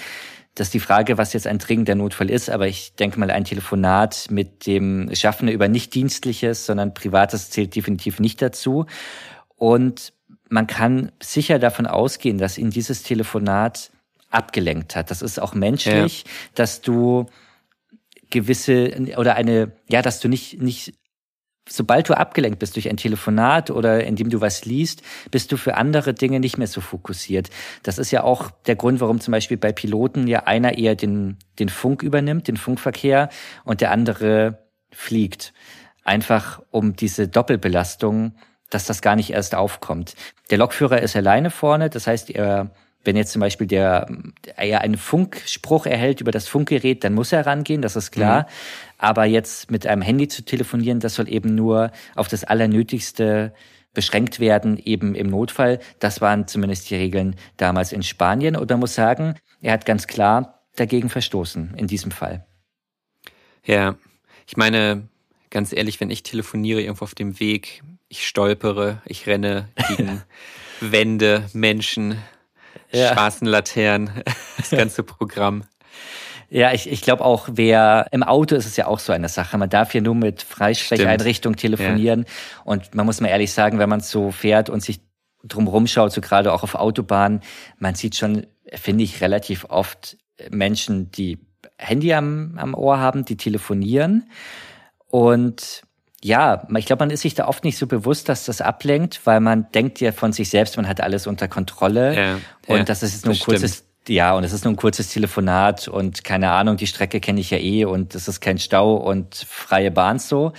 Das 0.56 0.68
ist 0.68 0.74
die 0.74 0.80
Frage, 0.80 1.18
was 1.18 1.32
jetzt 1.32 1.46
ein 1.46 1.58
dringender 1.58 1.94
Notfall 1.94 2.30
ist, 2.30 2.48
aber 2.50 2.66
ich 2.66 2.94
denke 2.94 3.20
mal, 3.20 3.30
ein 3.30 3.44
Telefonat 3.44 4.28
mit 4.30 4.66
dem 4.66 5.14
Schaffner 5.14 5.52
über 5.52 5.68
nicht 5.68 5.94
dienstliches, 5.94 6.64
sondern 6.66 6.94
privates 6.94 7.50
zählt 7.50 7.76
definitiv 7.76 8.20
nicht 8.20 8.40
dazu. 8.40 8.86
Und 9.56 10.14
man 10.48 10.66
kann 10.66 11.12
sicher 11.22 11.58
davon 11.58 11.86
ausgehen, 11.86 12.38
dass 12.38 12.56
ihn 12.56 12.70
dieses 12.70 13.02
Telefonat 13.02 13.90
abgelenkt 14.30 14.96
hat. 14.96 15.10
Das 15.10 15.22
ist 15.22 15.40
auch 15.40 15.54
menschlich, 15.54 16.24
ja. 16.24 16.30
dass 16.54 16.80
du 16.80 17.26
gewisse 18.30 19.14
oder 19.16 19.34
eine, 19.36 19.72
ja, 19.88 20.02
dass 20.02 20.20
du 20.20 20.28
nicht, 20.28 20.60
nicht, 20.60 20.94
sobald 21.68 22.08
du 22.08 22.16
abgelenkt 22.16 22.58
bist 22.58 22.76
durch 22.76 22.88
ein 22.88 22.96
Telefonat 22.96 23.70
oder 23.70 24.04
indem 24.04 24.30
du 24.30 24.40
was 24.40 24.64
liest, 24.64 25.02
bist 25.30 25.50
du 25.52 25.56
für 25.56 25.76
andere 25.76 26.14
Dinge 26.14 26.40
nicht 26.40 26.58
mehr 26.58 26.66
so 26.66 26.80
fokussiert. 26.80 27.50
Das 27.82 27.98
ist 27.98 28.10
ja 28.10 28.22
auch 28.22 28.50
der 28.66 28.76
Grund, 28.76 29.00
warum 29.00 29.20
zum 29.20 29.32
Beispiel 29.32 29.56
bei 29.56 29.72
Piloten 29.72 30.26
ja 30.26 30.44
einer 30.44 30.78
eher 30.78 30.94
den, 30.94 31.38
den 31.58 31.68
Funk 31.68 32.02
übernimmt, 32.02 32.48
den 32.48 32.56
Funkverkehr 32.56 33.28
und 33.64 33.80
der 33.80 33.90
andere 33.90 34.66
fliegt. 34.90 35.52
Einfach 36.04 36.62
um 36.70 36.94
diese 36.94 37.28
Doppelbelastung, 37.28 38.36
dass 38.70 38.86
das 38.86 39.02
gar 39.02 39.16
nicht 39.16 39.30
erst 39.30 39.54
aufkommt. 39.54 40.14
Der 40.50 40.58
Lokführer 40.58 41.02
ist 41.02 41.16
alleine 41.16 41.50
vorne, 41.50 41.90
das 41.90 42.06
heißt, 42.06 42.30
er 42.30 42.70
wenn 43.06 43.16
jetzt 43.16 43.32
zum 43.32 43.40
Beispiel 43.40 43.66
der, 43.66 44.08
er 44.56 44.80
einen 44.80 44.96
Funkspruch 44.96 45.86
erhält 45.86 46.20
über 46.20 46.32
das 46.32 46.48
Funkgerät, 46.48 47.04
dann 47.04 47.14
muss 47.14 47.32
er 47.32 47.46
rangehen, 47.46 47.82
das 47.82 47.96
ist 47.96 48.10
klar. 48.10 48.42
Mhm. 48.42 48.46
Aber 48.98 49.24
jetzt 49.24 49.70
mit 49.70 49.86
einem 49.86 50.02
Handy 50.02 50.28
zu 50.28 50.44
telefonieren, 50.44 51.00
das 51.00 51.14
soll 51.14 51.28
eben 51.28 51.54
nur 51.54 51.92
auf 52.14 52.28
das 52.28 52.44
Allernötigste 52.44 53.54
beschränkt 53.94 54.40
werden, 54.40 54.78
eben 54.78 55.14
im 55.14 55.28
Notfall. 55.28 55.80
Das 56.00 56.20
waren 56.20 56.46
zumindest 56.46 56.90
die 56.90 56.96
Regeln 56.96 57.36
damals 57.56 57.92
in 57.92 58.02
Spanien. 58.02 58.56
Und 58.56 58.68
man 58.68 58.80
muss 58.80 58.94
sagen, 58.94 59.36
er 59.62 59.72
hat 59.72 59.86
ganz 59.86 60.06
klar 60.06 60.62
dagegen 60.76 61.08
verstoßen 61.08 61.74
in 61.76 61.86
diesem 61.86 62.10
Fall. 62.10 62.44
Ja, 63.64 63.96
ich 64.46 64.56
meine, 64.56 65.08
ganz 65.50 65.72
ehrlich, 65.72 66.00
wenn 66.00 66.10
ich 66.10 66.22
telefoniere 66.22 66.82
irgendwo 66.82 67.04
auf 67.04 67.14
dem 67.14 67.40
Weg, 67.40 67.82
ich 68.08 68.26
stolpere, 68.26 69.00
ich 69.06 69.26
renne 69.26 69.68
gegen 69.88 70.22
Wände, 70.80 71.48
Menschen, 71.54 72.18
ja. 72.92 73.12
Straßenlaternen, 73.12 74.10
das 74.56 74.70
ganze 74.70 75.02
Programm. 75.02 75.64
Ja, 76.48 76.72
ich, 76.72 76.90
ich 76.90 77.02
glaube 77.02 77.24
auch, 77.24 77.48
wer 77.52 78.06
im 78.12 78.22
Auto 78.22 78.54
ist 78.54 78.66
es 78.66 78.76
ja 78.76 78.86
auch 78.86 79.00
so 79.00 79.12
eine 79.12 79.28
Sache. 79.28 79.58
Man 79.58 79.68
darf 79.68 79.94
ja 79.94 80.00
nur 80.00 80.14
mit 80.14 80.42
Freisprecheinrichtung 80.42 81.56
telefonieren. 81.56 82.20
Ja. 82.20 82.62
Und 82.64 82.94
man 82.94 83.04
muss 83.04 83.20
mal 83.20 83.28
ehrlich 83.28 83.52
sagen, 83.52 83.78
wenn 83.78 83.88
man 83.88 84.00
so 84.00 84.30
fährt 84.30 84.70
und 84.70 84.80
sich 84.80 85.00
drumherum 85.42 85.86
schaut, 85.86 86.12
so 86.12 86.20
gerade 86.20 86.52
auch 86.52 86.62
auf 86.62 86.76
Autobahnen, 86.76 87.40
man 87.78 87.94
sieht 87.96 88.16
schon, 88.16 88.46
finde 88.72 89.04
ich, 89.04 89.20
relativ 89.20 89.64
oft 89.68 90.16
Menschen, 90.50 91.10
die 91.10 91.38
Handy 91.78 92.12
am, 92.14 92.56
am 92.58 92.74
Ohr 92.74 92.98
haben, 92.98 93.24
die 93.24 93.36
telefonieren. 93.36 94.30
Und 95.08 95.82
ja, 96.22 96.66
ich 96.76 96.86
glaube, 96.86 97.02
man 97.02 97.10
ist 97.10 97.20
sich 97.20 97.34
da 97.34 97.46
oft 97.46 97.64
nicht 97.64 97.78
so 97.78 97.86
bewusst, 97.86 98.28
dass 98.28 98.44
das 98.44 98.60
ablenkt, 98.60 99.20
weil 99.24 99.40
man 99.40 99.70
denkt 99.72 100.00
ja 100.00 100.12
von 100.12 100.32
sich 100.32 100.48
selbst, 100.48 100.76
man 100.76 100.88
hat 100.88 101.00
alles 101.00 101.26
unter 101.26 101.46
Kontrolle. 101.46 102.16
Ja, 102.16 102.34
und 102.66 102.78
ja, 102.78 102.84
das 102.84 103.02
ist 103.02 103.12
jetzt 103.12 103.26
nur 103.26 103.34
ein 103.34 103.40
kurzes, 103.40 103.84
ja, 104.08 104.34
und 104.34 104.44
es 104.44 104.52
ist 104.52 104.64
nur 104.64 104.72
ein 104.72 104.76
kurzes 104.76 105.10
Telefonat 105.10 105.88
und 105.88 106.24
keine 106.24 106.50
Ahnung, 106.50 106.76
die 106.76 106.86
Strecke 106.86 107.20
kenne 107.20 107.40
ich 107.40 107.50
ja 107.50 107.58
eh 107.58 107.84
und 107.84 108.14
es 108.14 108.28
ist 108.28 108.40
kein 108.40 108.58
Stau 108.58 108.96
und 108.96 109.34
freie 109.34 109.90
Bahn 109.90 110.18
so. 110.18 110.52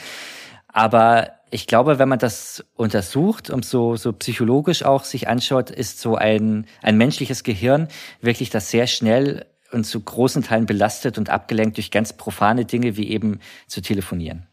Aber 0.68 1.32
ich 1.50 1.66
glaube, 1.66 1.98
wenn 1.98 2.10
man 2.10 2.20
das 2.20 2.66
untersucht 2.76 3.50
und 3.50 3.66
so, 3.66 3.96
so 3.96 4.14
psychologisch 4.14 4.84
auch 4.84 5.06
sich 5.06 5.28
anschaut, 5.28 5.70
ist 5.72 6.00
so 6.00 6.16
ein, 6.16 6.66
ein 6.82 6.98
menschliches 6.98 7.44
Gehirn 7.44 7.88
wirklich 8.22 8.50
das 8.50 8.70
sehr 8.70 8.86
schnell 8.86 9.46
und 9.72 9.86
zu 9.86 10.00
großen 10.00 10.44
Teilen 10.44 10.66
belastet 10.66 11.18
und 11.18 11.30
abgelenkt 11.30 11.78
durch 11.78 11.92
ganz 11.92 12.14
profane 12.14 12.66
Dinge 12.66 12.98
wie 12.98 13.10
eben 13.10 13.40
zu 13.68 13.82
telefonieren. 13.82 14.48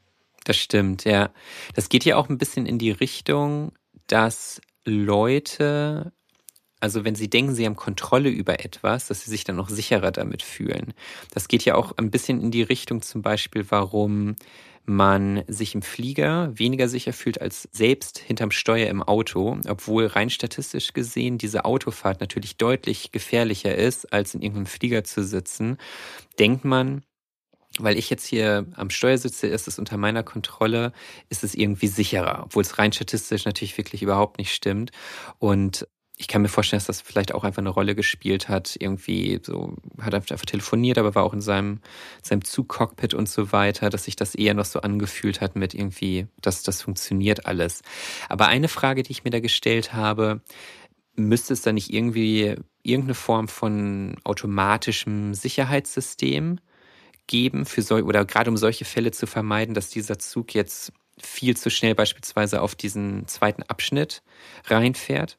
Das 0.44 0.56
stimmt, 0.58 1.04
ja. 1.04 1.30
Das 1.74 1.88
geht 1.88 2.04
ja 2.04 2.16
auch 2.16 2.28
ein 2.28 2.38
bisschen 2.38 2.66
in 2.66 2.78
die 2.78 2.90
Richtung, 2.90 3.72
dass 4.06 4.60
Leute, 4.84 6.12
also 6.80 7.04
wenn 7.04 7.14
sie 7.14 7.30
denken, 7.30 7.54
sie 7.54 7.64
haben 7.64 7.76
Kontrolle 7.76 8.28
über 8.28 8.62
etwas, 8.62 9.08
dass 9.08 9.22
sie 9.24 9.30
sich 9.30 9.44
dann 9.44 9.58
auch 9.58 9.70
sicherer 9.70 10.12
damit 10.12 10.42
fühlen. 10.42 10.92
Das 11.32 11.48
geht 11.48 11.64
ja 11.64 11.76
auch 11.76 11.96
ein 11.96 12.10
bisschen 12.10 12.42
in 12.42 12.50
die 12.50 12.62
Richtung 12.62 13.00
zum 13.00 13.22
Beispiel, 13.22 13.64
warum 13.70 14.36
man 14.86 15.44
sich 15.48 15.74
im 15.74 15.80
Flieger 15.80 16.50
weniger 16.58 16.88
sicher 16.88 17.14
fühlt 17.14 17.40
als 17.40 17.68
selbst 17.72 18.18
hinterm 18.18 18.50
Steuer 18.50 18.88
im 18.88 19.02
Auto, 19.02 19.58
obwohl 19.66 20.06
rein 20.06 20.28
statistisch 20.28 20.92
gesehen 20.92 21.38
diese 21.38 21.64
Autofahrt 21.64 22.20
natürlich 22.20 22.58
deutlich 22.58 23.10
gefährlicher 23.10 23.74
ist, 23.74 24.12
als 24.12 24.34
in 24.34 24.42
irgendeinem 24.42 24.66
Flieger 24.66 25.02
zu 25.04 25.24
sitzen, 25.24 25.78
denkt 26.38 26.66
man, 26.66 27.02
weil 27.78 27.98
ich 27.98 28.10
jetzt 28.10 28.26
hier 28.26 28.66
am 28.76 28.90
Steuer 28.90 29.18
sitze, 29.18 29.46
ist 29.46 29.66
es 29.66 29.78
unter 29.78 29.96
meiner 29.96 30.22
Kontrolle, 30.22 30.92
ist 31.28 31.44
es 31.44 31.54
irgendwie 31.54 31.88
sicherer, 31.88 32.42
obwohl 32.44 32.62
es 32.62 32.78
rein 32.78 32.92
statistisch 32.92 33.44
natürlich 33.44 33.76
wirklich 33.76 34.02
überhaupt 34.02 34.38
nicht 34.38 34.54
stimmt. 34.54 34.92
Und 35.38 35.86
ich 36.16 36.28
kann 36.28 36.42
mir 36.42 36.48
vorstellen, 36.48 36.78
dass 36.78 36.86
das 36.86 37.00
vielleicht 37.00 37.34
auch 37.34 37.42
einfach 37.42 37.60
eine 37.60 37.70
Rolle 37.70 37.96
gespielt 37.96 38.48
hat. 38.48 38.76
Irgendwie 38.78 39.40
so, 39.42 39.74
hat 40.00 40.14
einfach 40.14 40.44
telefoniert, 40.44 40.96
aber 40.96 41.16
war 41.16 41.24
auch 41.24 41.34
in 41.34 41.40
seinem, 41.40 41.80
seinem 42.22 42.44
Zugcockpit 42.44 43.14
und 43.14 43.28
so 43.28 43.50
weiter, 43.50 43.90
dass 43.90 44.04
sich 44.04 44.14
das 44.14 44.36
eher 44.36 44.54
noch 44.54 44.64
so 44.64 44.80
angefühlt 44.80 45.40
hat 45.40 45.56
mit 45.56 45.74
irgendwie, 45.74 46.28
dass 46.40 46.62
das 46.62 46.82
funktioniert 46.82 47.46
alles. 47.46 47.82
Aber 48.28 48.46
eine 48.46 48.68
Frage, 48.68 49.02
die 49.02 49.10
ich 49.10 49.24
mir 49.24 49.30
da 49.30 49.40
gestellt 49.40 49.92
habe, 49.92 50.40
müsste 51.16 51.52
es 51.52 51.62
da 51.62 51.72
nicht 51.72 51.92
irgendwie 51.92 52.54
irgendeine 52.84 53.14
Form 53.14 53.48
von 53.48 54.16
automatischem 54.22 55.34
Sicherheitssystem 55.34 56.60
geben 57.26 57.66
für 57.66 57.82
sol 57.82 58.02
oder 58.02 58.24
gerade 58.24 58.50
um 58.50 58.56
solche 58.56 58.84
Fälle 58.84 59.10
zu 59.10 59.26
vermeiden, 59.26 59.74
dass 59.74 59.88
dieser 59.88 60.18
Zug 60.18 60.54
jetzt 60.54 60.92
viel 61.18 61.56
zu 61.56 61.70
schnell 61.70 61.94
beispielsweise 61.94 62.60
auf 62.60 62.74
diesen 62.74 63.26
zweiten 63.28 63.62
Abschnitt 63.62 64.22
reinfährt? 64.66 65.38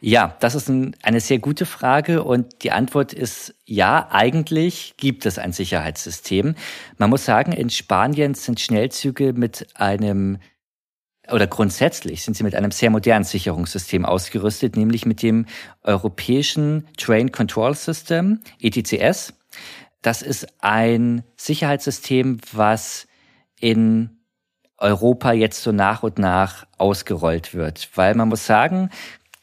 Ja, 0.00 0.36
das 0.40 0.54
ist 0.54 0.68
ein, 0.68 0.94
eine 1.02 1.20
sehr 1.20 1.38
gute 1.38 1.64
Frage 1.64 2.22
und 2.22 2.62
die 2.62 2.70
Antwort 2.70 3.12
ist 3.12 3.54
ja, 3.64 4.08
eigentlich 4.10 4.94
gibt 4.98 5.24
es 5.24 5.38
ein 5.38 5.52
Sicherheitssystem. 5.52 6.54
Man 6.98 7.10
muss 7.10 7.24
sagen, 7.24 7.52
in 7.52 7.70
Spanien 7.70 8.34
sind 8.34 8.60
Schnellzüge 8.60 9.32
mit 9.32 9.66
einem 9.74 10.38
oder 11.32 11.46
grundsätzlich 11.46 12.22
sind 12.22 12.36
sie 12.36 12.44
mit 12.44 12.54
einem 12.54 12.70
sehr 12.70 12.90
modernen 12.90 13.24
Sicherungssystem 13.24 14.04
ausgerüstet, 14.04 14.76
nämlich 14.76 15.06
mit 15.06 15.22
dem 15.22 15.46
europäischen 15.82 16.86
Train 16.96 17.32
Control 17.32 17.74
System, 17.74 18.40
ETCS. 18.60 19.32
Das 20.02 20.22
ist 20.22 20.46
ein 20.60 21.24
Sicherheitssystem, 21.36 22.38
was 22.52 23.06
in 23.58 24.10
Europa 24.78 25.32
jetzt 25.32 25.62
so 25.62 25.72
nach 25.72 26.02
und 26.02 26.18
nach 26.18 26.66
ausgerollt 26.78 27.54
wird. 27.54 27.88
Weil 27.94 28.14
man 28.14 28.28
muss 28.28 28.46
sagen, 28.46 28.90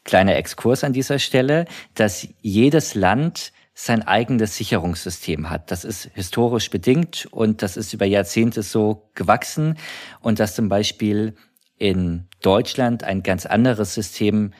kleiner 0.04 0.36
Exkurs 0.36 0.84
an 0.84 0.92
dieser 0.92 1.18
Stelle, 1.18 1.66
dass 1.94 2.28
jedes 2.40 2.94
Land 2.94 3.52
sein 3.74 4.06
eigenes 4.06 4.56
Sicherungssystem 4.56 5.50
hat. 5.50 5.72
Das 5.72 5.84
ist 5.84 6.10
historisch 6.14 6.70
bedingt 6.70 7.26
und 7.32 7.62
das 7.62 7.76
ist 7.76 7.92
über 7.92 8.06
Jahrzehnte 8.06 8.62
so 8.62 9.10
gewachsen 9.14 9.76
und 10.20 10.38
dass 10.38 10.54
zum 10.54 10.68
Beispiel 10.68 11.34
in 11.76 12.28
Deutschland 12.40 13.02
ein 13.02 13.24
ganz 13.24 13.46
anderes 13.46 13.94
System 13.94 14.52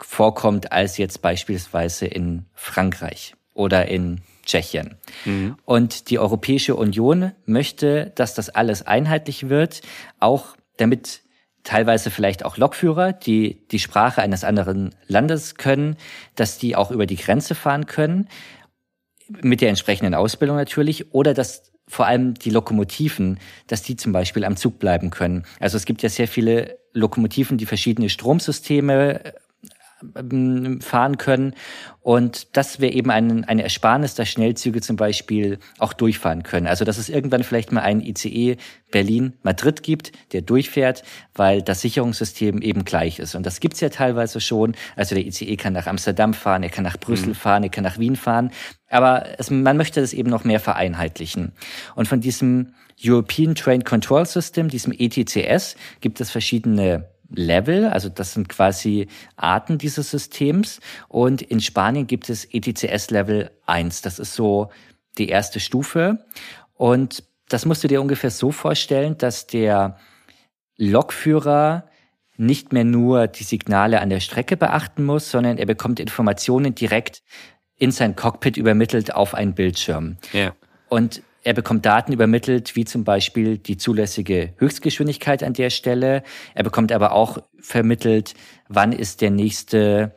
vorkommt 0.00 0.70
als 0.70 0.96
jetzt 0.96 1.22
beispielsweise 1.22 2.06
in 2.06 2.46
Frankreich 2.54 3.34
oder 3.52 3.88
in 3.88 4.20
Tschechien. 4.44 4.96
Mhm. 5.24 5.56
Und 5.64 6.10
die 6.10 6.18
Europäische 6.18 6.74
Union 6.76 7.32
möchte, 7.46 8.12
dass 8.14 8.34
das 8.34 8.50
alles 8.50 8.86
einheitlich 8.86 9.48
wird, 9.48 9.82
auch 10.20 10.56
damit 10.76 11.22
teilweise 11.64 12.10
vielleicht 12.10 12.44
auch 12.44 12.56
Lokführer, 12.56 13.12
die 13.12 13.66
die 13.68 13.78
Sprache 13.78 14.20
eines 14.20 14.44
anderen 14.44 14.94
Landes 15.06 15.54
können, 15.54 15.96
dass 16.34 16.58
die 16.58 16.74
auch 16.76 16.90
über 16.90 17.06
die 17.06 17.16
Grenze 17.16 17.54
fahren 17.54 17.86
können, 17.86 18.28
mit 19.28 19.60
der 19.60 19.68
entsprechenden 19.68 20.14
Ausbildung 20.14 20.56
natürlich, 20.56 21.14
oder 21.14 21.34
dass 21.34 21.72
vor 21.88 22.06
allem 22.06 22.34
die 22.34 22.50
Lokomotiven, 22.50 23.38
dass 23.66 23.82
die 23.82 23.96
zum 23.96 24.12
Beispiel 24.12 24.44
am 24.44 24.56
Zug 24.56 24.78
bleiben 24.78 25.10
können. 25.10 25.44
Also 25.60 25.76
es 25.76 25.84
gibt 25.84 26.02
ja 26.02 26.08
sehr 26.08 26.28
viele 26.28 26.78
Lokomotiven, 26.92 27.58
die 27.58 27.66
verschiedene 27.66 28.08
Stromsysteme 28.08 29.34
fahren 30.80 31.18
können. 31.18 31.54
Und 32.00 32.56
das 32.56 32.80
wäre 32.80 32.92
eben 32.92 33.10
ein, 33.10 33.44
eine 33.44 33.62
Ersparnis, 33.62 34.14
dass 34.14 34.28
Schnellzüge 34.28 34.80
zum 34.80 34.96
Beispiel 34.96 35.58
auch 35.78 35.92
durchfahren 35.92 36.42
können. 36.42 36.66
Also 36.66 36.84
dass 36.84 36.98
es 36.98 37.08
irgendwann 37.08 37.44
vielleicht 37.44 37.70
mal 37.70 37.82
einen 37.82 38.00
ICE 38.00 38.56
Berlin-Madrid 38.90 39.82
gibt, 39.82 40.12
der 40.32 40.42
durchfährt, 40.42 41.04
weil 41.34 41.62
das 41.62 41.80
Sicherungssystem 41.80 42.60
eben 42.60 42.84
gleich 42.84 43.18
ist. 43.18 43.34
Und 43.34 43.46
das 43.46 43.60
gibt's 43.60 43.80
ja 43.80 43.88
teilweise 43.88 44.40
schon. 44.40 44.74
Also 44.96 45.14
der 45.14 45.24
ICE 45.24 45.56
kann 45.56 45.72
nach 45.72 45.86
Amsterdam 45.86 46.34
fahren, 46.34 46.62
er 46.62 46.70
kann 46.70 46.84
nach 46.84 46.98
Brüssel 46.98 47.28
mhm. 47.28 47.34
fahren, 47.34 47.62
er 47.62 47.70
kann 47.70 47.84
nach 47.84 47.98
Wien 47.98 48.16
fahren. 48.16 48.50
Aber 48.90 49.38
es, 49.38 49.50
man 49.50 49.76
möchte 49.76 50.00
das 50.00 50.12
eben 50.12 50.28
noch 50.28 50.44
mehr 50.44 50.60
vereinheitlichen. 50.60 51.52
Und 51.94 52.08
von 52.08 52.20
diesem 52.20 52.74
European 53.02 53.54
Train 53.54 53.84
Control 53.84 54.26
System, 54.26 54.68
diesem 54.68 54.92
ETCS, 54.92 55.76
gibt 56.00 56.20
es 56.20 56.30
verschiedene 56.30 57.11
Level, 57.34 57.86
also 57.86 58.08
das 58.08 58.34
sind 58.34 58.48
quasi 58.48 59.08
Arten 59.36 59.78
dieses 59.78 60.10
Systems. 60.10 60.80
Und 61.08 61.42
in 61.42 61.60
Spanien 61.60 62.06
gibt 62.06 62.28
es 62.28 62.44
ETCS 62.44 63.10
Level 63.10 63.50
1. 63.66 64.02
Das 64.02 64.18
ist 64.18 64.34
so 64.34 64.70
die 65.18 65.28
erste 65.28 65.60
Stufe. 65.60 66.24
Und 66.74 67.24
das 67.48 67.66
musst 67.66 67.84
du 67.84 67.88
dir 67.88 68.00
ungefähr 68.00 68.30
so 68.30 68.50
vorstellen, 68.50 69.18
dass 69.18 69.46
der 69.46 69.98
Lokführer 70.76 71.88
nicht 72.36 72.72
mehr 72.72 72.84
nur 72.84 73.28
die 73.28 73.44
Signale 73.44 74.00
an 74.00 74.10
der 74.10 74.20
Strecke 74.20 74.56
beachten 74.56 75.04
muss, 75.04 75.30
sondern 75.30 75.58
er 75.58 75.66
bekommt 75.66 76.00
Informationen 76.00 76.74
direkt 76.74 77.22
in 77.76 77.90
sein 77.90 78.16
Cockpit 78.16 78.56
übermittelt 78.56 79.14
auf 79.14 79.34
einen 79.34 79.54
Bildschirm. 79.54 80.16
Ja. 80.32 80.54
Und 80.88 81.22
er 81.44 81.54
bekommt 81.54 81.84
Daten 81.84 82.12
übermittelt, 82.12 82.76
wie 82.76 82.84
zum 82.84 83.04
Beispiel 83.04 83.58
die 83.58 83.76
zulässige 83.76 84.54
Höchstgeschwindigkeit 84.58 85.42
an 85.42 85.54
der 85.54 85.70
Stelle. 85.70 86.22
Er 86.54 86.62
bekommt 86.62 86.92
aber 86.92 87.12
auch 87.12 87.38
vermittelt, 87.58 88.34
wann 88.68 88.92
ist 88.92 89.20
der 89.20 89.30
nächste 89.30 90.14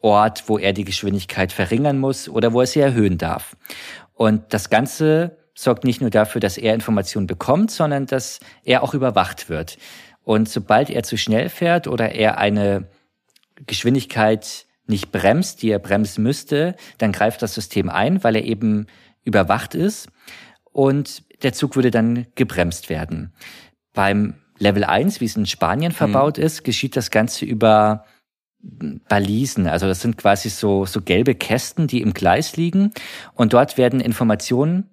Ort, 0.00 0.44
wo 0.46 0.58
er 0.58 0.72
die 0.72 0.84
Geschwindigkeit 0.84 1.52
verringern 1.52 1.98
muss 1.98 2.28
oder 2.28 2.52
wo 2.52 2.60
er 2.60 2.66
sie 2.66 2.80
erhöhen 2.80 3.18
darf. 3.18 3.56
Und 4.14 4.54
das 4.54 4.70
Ganze 4.70 5.36
sorgt 5.54 5.84
nicht 5.84 6.00
nur 6.00 6.10
dafür, 6.10 6.40
dass 6.40 6.58
er 6.58 6.74
Informationen 6.74 7.26
bekommt, 7.26 7.70
sondern 7.70 8.06
dass 8.06 8.40
er 8.64 8.82
auch 8.82 8.94
überwacht 8.94 9.48
wird. 9.48 9.76
Und 10.22 10.48
sobald 10.48 10.88
er 10.88 11.02
zu 11.02 11.18
schnell 11.18 11.48
fährt 11.48 11.86
oder 11.86 12.12
er 12.12 12.38
eine 12.38 12.88
Geschwindigkeit 13.66 14.66
nicht 14.86 15.12
bremst, 15.12 15.62
die 15.62 15.70
er 15.70 15.78
bremsen 15.78 16.22
müsste, 16.22 16.74
dann 16.98 17.12
greift 17.12 17.42
das 17.42 17.54
System 17.54 17.88
ein, 17.88 18.24
weil 18.24 18.36
er 18.36 18.44
eben 18.44 18.86
überwacht 19.24 19.74
ist 19.74 20.08
und 20.74 21.22
der 21.42 21.52
Zug 21.52 21.76
würde 21.76 21.90
dann 21.90 22.26
gebremst 22.34 22.90
werden. 22.90 23.32
Beim 23.94 24.34
Level 24.58 24.84
1, 24.84 25.20
wie 25.20 25.24
es 25.24 25.36
in 25.36 25.46
Spanien 25.46 25.92
mhm. 25.92 25.96
verbaut 25.96 26.36
mhm. 26.36 26.44
ist, 26.44 26.64
geschieht 26.64 26.96
das 26.96 27.10
Ganze 27.10 27.44
über 27.44 28.04
Balisen. 28.60 29.68
Also 29.68 29.86
das 29.86 30.00
sind 30.00 30.18
quasi 30.18 30.50
so, 30.50 30.84
so 30.84 31.00
gelbe 31.00 31.34
Kästen, 31.34 31.86
die 31.86 32.00
im 32.00 32.12
Gleis 32.12 32.56
liegen. 32.56 32.90
Und 33.34 33.52
dort 33.52 33.78
werden 33.78 34.00
Informationen 34.00 34.90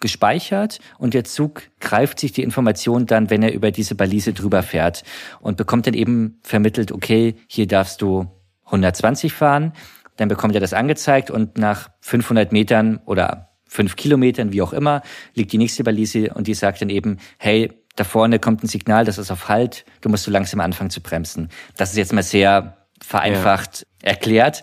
gespeichert 0.00 0.78
und 0.98 1.14
der 1.14 1.24
Zug 1.24 1.62
greift 1.80 2.20
sich 2.20 2.32
die 2.32 2.42
Information 2.42 3.06
dann, 3.06 3.30
wenn 3.30 3.42
er 3.42 3.54
über 3.54 3.70
diese 3.70 3.94
Balise 3.94 4.34
drüber 4.34 4.62
fährt 4.62 5.02
und 5.40 5.56
bekommt 5.56 5.86
dann 5.86 5.94
eben 5.94 6.38
vermittelt, 6.42 6.92
okay, 6.92 7.34
hier 7.48 7.66
darfst 7.66 8.02
du 8.02 8.26
120 8.66 9.32
fahren. 9.32 9.72
Dann 10.16 10.28
bekommt 10.28 10.54
er 10.54 10.60
das 10.60 10.74
angezeigt 10.74 11.30
und 11.30 11.58
nach 11.58 11.90
500 12.00 12.52
Metern 12.52 13.00
oder 13.06 13.53
fünf 13.74 13.96
Kilometern, 13.96 14.52
wie 14.52 14.62
auch 14.62 14.72
immer, 14.72 15.02
liegt 15.34 15.52
die 15.52 15.58
nächste 15.58 15.82
Balise 15.82 16.32
und 16.32 16.46
die 16.46 16.54
sagt 16.54 16.80
dann 16.80 16.90
eben, 16.90 17.18
hey, 17.38 17.72
da 17.96 18.04
vorne 18.04 18.38
kommt 18.38 18.62
ein 18.62 18.68
Signal, 18.68 19.04
das 19.04 19.18
ist 19.18 19.32
auf 19.32 19.48
Halt, 19.48 19.84
du 20.00 20.08
musst 20.08 20.24
so 20.24 20.30
langsam 20.30 20.60
anfangen 20.60 20.90
zu 20.90 21.00
bremsen. 21.00 21.48
Das 21.76 21.90
ist 21.90 21.96
jetzt 21.96 22.12
mal 22.12 22.22
sehr 22.22 22.76
vereinfacht 23.00 23.86
ja. 24.02 24.10
erklärt. 24.10 24.62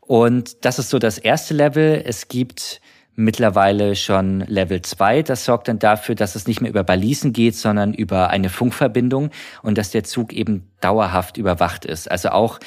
Und 0.00 0.64
das 0.64 0.78
ist 0.78 0.88
so 0.88 0.98
das 0.98 1.18
erste 1.18 1.52
Level. 1.52 2.02
Es 2.04 2.28
gibt 2.28 2.80
mittlerweile 3.14 3.94
schon 3.94 4.40
Level 4.40 4.80
2. 4.80 5.22
Das 5.22 5.44
sorgt 5.44 5.68
dann 5.68 5.78
dafür, 5.78 6.14
dass 6.14 6.34
es 6.34 6.46
nicht 6.46 6.60
mehr 6.60 6.70
über 6.70 6.84
Balisen 6.84 7.32
geht, 7.32 7.56
sondern 7.56 7.92
über 7.92 8.30
eine 8.30 8.48
Funkverbindung 8.48 9.30
und 9.62 9.76
dass 9.76 9.90
der 9.90 10.04
Zug 10.04 10.32
eben 10.32 10.70
dauerhaft 10.80 11.36
überwacht 11.36 11.84
ist. 11.84 12.10
Also 12.10 12.30
auch 12.30 12.58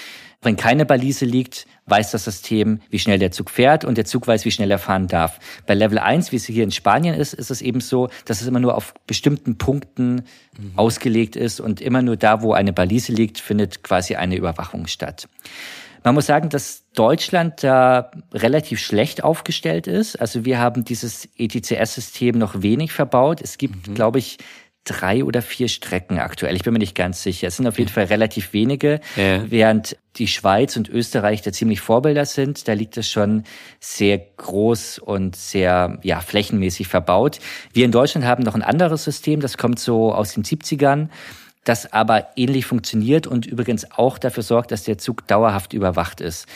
wenn 0.41 0.55
keine 0.55 0.85
Balise 0.85 1.25
liegt, 1.25 1.67
weiß 1.87 2.11
das 2.11 2.23
System, 2.23 2.79
wie 2.89 2.99
schnell 2.99 3.19
der 3.19 3.31
Zug 3.31 3.49
fährt 3.49 3.83
und 3.83 3.97
der 3.97 4.05
Zug 4.05 4.27
weiß, 4.27 4.45
wie 4.45 4.51
schnell 4.51 4.71
er 4.71 4.79
fahren 4.79 5.07
darf. 5.07 5.39
Bei 5.65 5.73
Level 5.73 5.97
1, 5.97 6.31
wie 6.31 6.37
es 6.37 6.45
hier 6.45 6.63
in 6.63 6.71
Spanien 6.71 7.15
ist, 7.15 7.33
ist 7.33 7.51
es 7.51 7.61
eben 7.61 7.81
so, 7.81 8.09
dass 8.25 8.41
es 8.41 8.47
immer 8.47 8.59
nur 8.59 8.75
auf 8.75 8.93
bestimmten 9.05 9.57
Punkten 9.57 10.23
mhm. 10.57 10.71
ausgelegt 10.75 11.35
ist 11.35 11.59
und 11.59 11.81
immer 11.81 12.01
nur 12.01 12.15
da, 12.15 12.41
wo 12.41 12.53
eine 12.53 12.71
Balise 12.71 13.11
liegt, 13.11 13.39
findet 13.39 13.83
quasi 13.83 14.15
eine 14.15 14.35
Überwachung 14.35 14.87
statt. 14.87 15.27
Man 16.03 16.15
muss 16.15 16.27
sagen, 16.27 16.49
dass 16.49 16.85
Deutschland 16.93 17.61
da 17.63 18.11
relativ 18.33 18.79
schlecht 18.79 19.23
aufgestellt 19.23 19.87
ist. 19.87 20.15
Also 20.15 20.45
wir 20.45 20.59
haben 20.59 20.85
dieses 20.85 21.27
ETCS-System 21.37 22.37
noch 22.37 22.61
wenig 22.61 22.93
verbaut. 22.93 23.41
Es 23.41 23.57
gibt, 23.57 23.89
mhm. 23.89 23.95
glaube 23.95 24.19
ich, 24.19 24.37
drei 24.89 25.23
oder 25.23 25.41
vier 25.41 25.67
Strecken 25.67 26.19
aktuell. 26.19 26.55
Ich 26.55 26.63
bin 26.63 26.73
mir 26.73 26.79
nicht 26.79 26.95
ganz 26.95 27.21
sicher. 27.21 27.47
Es 27.47 27.57
sind 27.57 27.67
auf 27.67 27.77
jeden 27.77 27.91
Fall 27.91 28.05
relativ 28.05 28.53
wenige, 28.53 28.99
ja. 29.15 29.43
während 29.49 29.97
die 30.17 30.27
Schweiz 30.27 30.75
und 30.75 30.89
Österreich 30.89 31.41
da 31.41 31.51
ziemlich 31.51 31.79
Vorbilder 31.79 32.25
sind. 32.25 32.67
Da 32.67 32.73
liegt 32.73 32.97
es 32.97 33.09
schon 33.09 33.43
sehr 33.79 34.17
groß 34.17 34.99
und 34.99 35.35
sehr 35.35 35.99
ja, 36.01 36.19
flächenmäßig 36.19 36.87
verbaut. 36.87 37.39
Wir 37.73 37.85
in 37.85 37.91
Deutschland 37.91 38.25
haben 38.25 38.43
noch 38.43 38.55
ein 38.55 38.63
anderes 38.63 39.03
System, 39.03 39.39
das 39.39 39.57
kommt 39.57 39.79
so 39.79 40.13
aus 40.13 40.33
den 40.33 40.43
70ern 40.43 41.09
das 41.65 41.91
aber 41.91 42.29
ähnlich 42.35 42.65
funktioniert 42.65 43.27
und 43.27 43.45
übrigens 43.45 43.91
auch 43.91 44.17
dafür 44.17 44.43
sorgt, 44.43 44.71
dass 44.71 44.83
der 44.83 44.97
Zug 44.97 45.27
dauerhaft 45.27 45.73
überwacht 45.73 46.21
ist. 46.21 46.47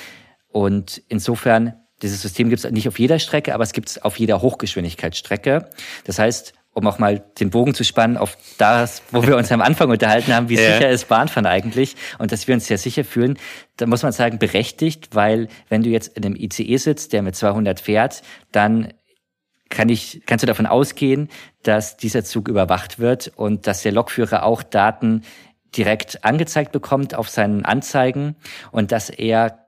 Und 0.48 1.04
insofern, 1.08 1.74
dieses 2.02 2.22
System 2.22 2.50
gibt 2.50 2.64
es 2.64 2.72
nicht 2.72 2.88
auf 2.88 2.98
jeder 2.98 3.20
Strecke, 3.20 3.54
aber 3.54 3.64
es 3.64 3.74
gibt 3.74 3.90
es 3.90 4.02
auf 4.02 4.18
jeder 4.18 4.42
Hochgeschwindigkeitsstrecke. 4.42 5.70
Das 6.06 6.20
heißt, 6.20 6.54
um 6.74 6.88
auch 6.88 7.00
mal 7.00 7.24
den 7.40 7.50
Bogen 7.50 7.74
zu 7.74 7.84
spannen 7.84 8.18
auf 8.18 8.38
das, 8.58 9.04
wo 9.12 9.26
wir 9.26 9.38
uns 9.38 9.52
am 9.52 9.62
Anfang 9.62 9.90
unterhalten 9.90 10.34
haben, 10.34 10.50
wie 10.50 10.56
ja. 10.56 10.74
sicher 10.74 10.90
ist 10.90 11.08
Bahnfahren 11.08 11.46
eigentlich 11.46 11.96
und 12.18 12.32
dass 12.32 12.48
wir 12.48 12.56
uns 12.56 12.66
sehr 12.66 12.78
sicher 12.78 13.04
fühlen, 13.04 13.38
da 13.78 13.86
muss 13.86 14.04
man 14.04 14.12
sagen, 14.12 14.40
berechtigt, 14.40 15.10
weil 15.14 15.48
wenn 15.70 15.84
du 15.84 15.90
jetzt 15.90 16.18
in 16.18 16.26
einem 16.26 16.36
ICE 16.36 16.78
sitzt, 16.78 17.14
der 17.14 17.22
mit 17.22 17.36
200 17.36 17.80
fährt, 17.80 18.24
dann 18.52 18.94
kann 19.70 19.90
ich, 19.90 20.22
kannst 20.26 20.44
du 20.44 20.48
davon 20.48 20.66
ausgehen, 20.66 21.30
dass 21.64 21.98
dieser 21.98 22.24
Zug 22.24 22.48
überwacht 22.48 23.00
wird 23.00 23.32
und 23.36 23.68
dass 23.68 23.82
der 23.82 23.92
Lokführer 23.92 24.44
auch 24.44 24.62
Daten 24.64 25.24
direkt 25.76 26.24
angezeigt 26.24 26.72
bekommt 26.72 27.16
auf 27.16 27.30
seinen 27.30 27.66
Anzeigen 27.66 28.36
und 28.72 28.92
dass 28.92 29.10
er 29.10 29.68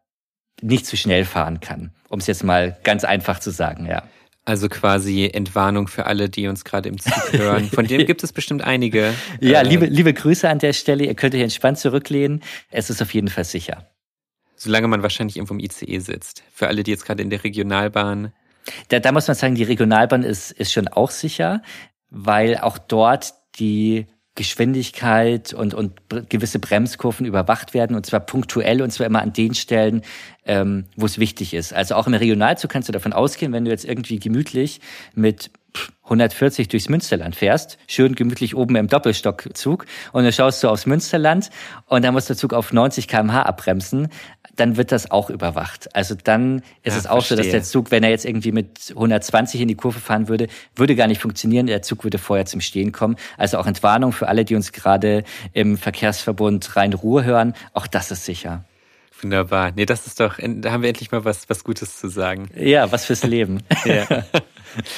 nicht 0.61 0.85
zu 0.85 0.95
schnell 0.97 1.25
fahren 1.25 1.59
kann, 1.59 1.91
um 2.09 2.19
es 2.19 2.27
jetzt 2.27 2.43
mal 2.43 2.77
ganz 2.83 3.03
einfach 3.03 3.39
zu 3.39 3.51
sagen, 3.51 3.87
ja. 3.87 4.03
Also 4.47 4.69
quasi 4.69 5.25
Entwarnung 5.25 5.87
für 5.87 6.05
alle, 6.05 6.29
die 6.29 6.47
uns 6.47 6.63
gerade 6.63 6.87
im 6.89 6.99
Zug 6.99 7.33
hören. 7.33 7.67
Von 7.73 7.87
denen 7.87 8.05
gibt 8.05 8.23
es 8.23 8.31
bestimmt 8.31 8.63
einige. 8.63 9.11
Ja, 9.41 9.61
äh, 9.61 9.67
liebe, 9.67 9.87
liebe 9.87 10.13
Grüße 10.13 10.47
an 10.47 10.59
der 10.59 10.73
Stelle. 10.73 11.03
Ihr 11.03 11.15
könnt 11.15 11.33
euch 11.33 11.41
entspannt 11.41 11.79
zurücklehnen. 11.79 12.43
Es 12.69 12.91
ist 12.91 13.01
auf 13.01 13.11
jeden 13.15 13.29
Fall 13.29 13.43
sicher. 13.43 13.89
Solange 14.55 14.87
man 14.87 15.01
wahrscheinlich 15.01 15.37
irgendwo 15.37 15.55
im 15.55 15.59
ICE 15.59 15.97
sitzt. 15.99 16.43
Für 16.53 16.67
alle, 16.67 16.83
die 16.83 16.91
jetzt 16.91 17.05
gerade 17.05 17.23
in 17.23 17.31
der 17.31 17.43
Regionalbahn. 17.43 18.33
Da, 18.89 18.99
da 18.99 19.11
muss 19.11 19.27
man 19.27 19.35
sagen, 19.35 19.55
die 19.55 19.63
Regionalbahn 19.63 20.21
ist, 20.21 20.51
ist 20.51 20.71
schon 20.71 20.87
auch 20.87 21.09
sicher, 21.09 21.63
weil 22.11 22.57
auch 22.57 22.77
dort 22.77 23.33
die 23.59 24.05
Geschwindigkeit 24.35 25.53
und, 25.53 25.73
und 25.73 25.93
gewisse 26.29 26.59
Bremskurven 26.59 27.25
überwacht 27.25 27.73
werden 27.73 27.95
und 27.95 28.05
zwar 28.05 28.19
punktuell 28.19 28.81
und 28.81 28.91
zwar 28.91 29.07
immer 29.07 29.21
an 29.21 29.33
den 29.33 29.55
Stellen, 29.55 30.01
ähm, 30.45 30.85
wo 30.95 31.05
es 31.05 31.17
wichtig 31.19 31.53
ist. 31.53 31.73
Also 31.73 31.95
auch 31.95 32.07
im 32.07 32.13
Regionalzug 32.13 32.71
kannst 32.71 32.87
du 32.89 32.93
davon 32.93 33.13
ausgehen, 33.13 33.51
wenn 33.53 33.65
du 33.65 33.71
jetzt 33.71 33.85
irgendwie 33.85 34.19
gemütlich 34.19 34.79
mit 35.13 35.51
140 36.03 36.67
durchs 36.67 36.87
Münsterland 36.87 37.35
fährst, 37.35 37.77
schön 37.87 38.15
gemütlich 38.15 38.55
oben 38.55 38.75
im 38.75 38.87
Doppelstockzug 38.87 39.85
und 40.13 40.23
dann 40.23 40.31
schaust 40.31 40.63
du 40.63 40.69
aufs 40.69 40.85
Münsterland 40.85 41.49
und 41.87 42.05
dann 42.05 42.13
muss 42.13 42.25
der 42.25 42.37
Zug 42.37 42.53
auf 42.53 42.71
90 42.71 43.07
kmh 43.07 43.41
abbremsen, 43.41 44.09
dann 44.55 44.77
wird 44.77 44.91
das 44.91 45.11
auch 45.11 45.29
überwacht. 45.29 45.93
Also 45.95 46.15
dann 46.15 46.61
ist 46.83 46.93
ja, 46.93 46.99
es 46.99 47.07
auch 47.07 47.15
verstehe. 47.15 47.37
so, 47.37 47.43
dass 47.43 47.51
der 47.51 47.63
Zug, 47.63 47.91
wenn 47.91 48.03
er 48.03 48.11
jetzt 48.11 48.25
irgendwie 48.25 48.51
mit 48.51 48.91
120 48.91 49.61
in 49.61 49.67
die 49.67 49.75
Kurve 49.75 49.99
fahren 49.99 50.27
würde, 50.27 50.47
würde 50.75 50.95
gar 50.95 51.07
nicht 51.07 51.21
funktionieren. 51.21 51.67
Der 51.67 51.81
Zug 51.81 52.03
würde 52.03 52.19
vorher 52.19 52.45
zum 52.45 52.61
Stehen 52.61 52.91
kommen. 52.91 53.17
Also 53.37 53.57
auch 53.57 53.67
Entwarnung 53.67 54.13
für 54.13 54.29
alle, 54.29 54.45
die 54.45 54.55
uns 54.55 54.71
gerade 54.71 55.23
im 55.51 55.77
Verkehrsverbund 55.77 56.75
Rhein-Ruhr 56.75 57.25
hören. 57.25 57.53
Auch 57.73 57.87
das 57.87 58.11
ist 58.11 58.23
sicher. 58.23 58.63
Wunderbar. 59.21 59.71
Nee, 59.75 59.85
das 59.85 60.07
ist 60.07 60.19
doch, 60.19 60.37
da 60.37 60.71
haben 60.71 60.81
wir 60.81 60.89
endlich 60.89 61.11
mal 61.11 61.25
was, 61.25 61.49
was 61.49 61.63
Gutes 61.63 61.99
zu 61.99 62.09
sagen. 62.09 62.49
Ja, 62.55 62.91
was 62.91 63.05
fürs 63.05 63.23
Leben. 63.23 63.63
ja. 63.85 64.25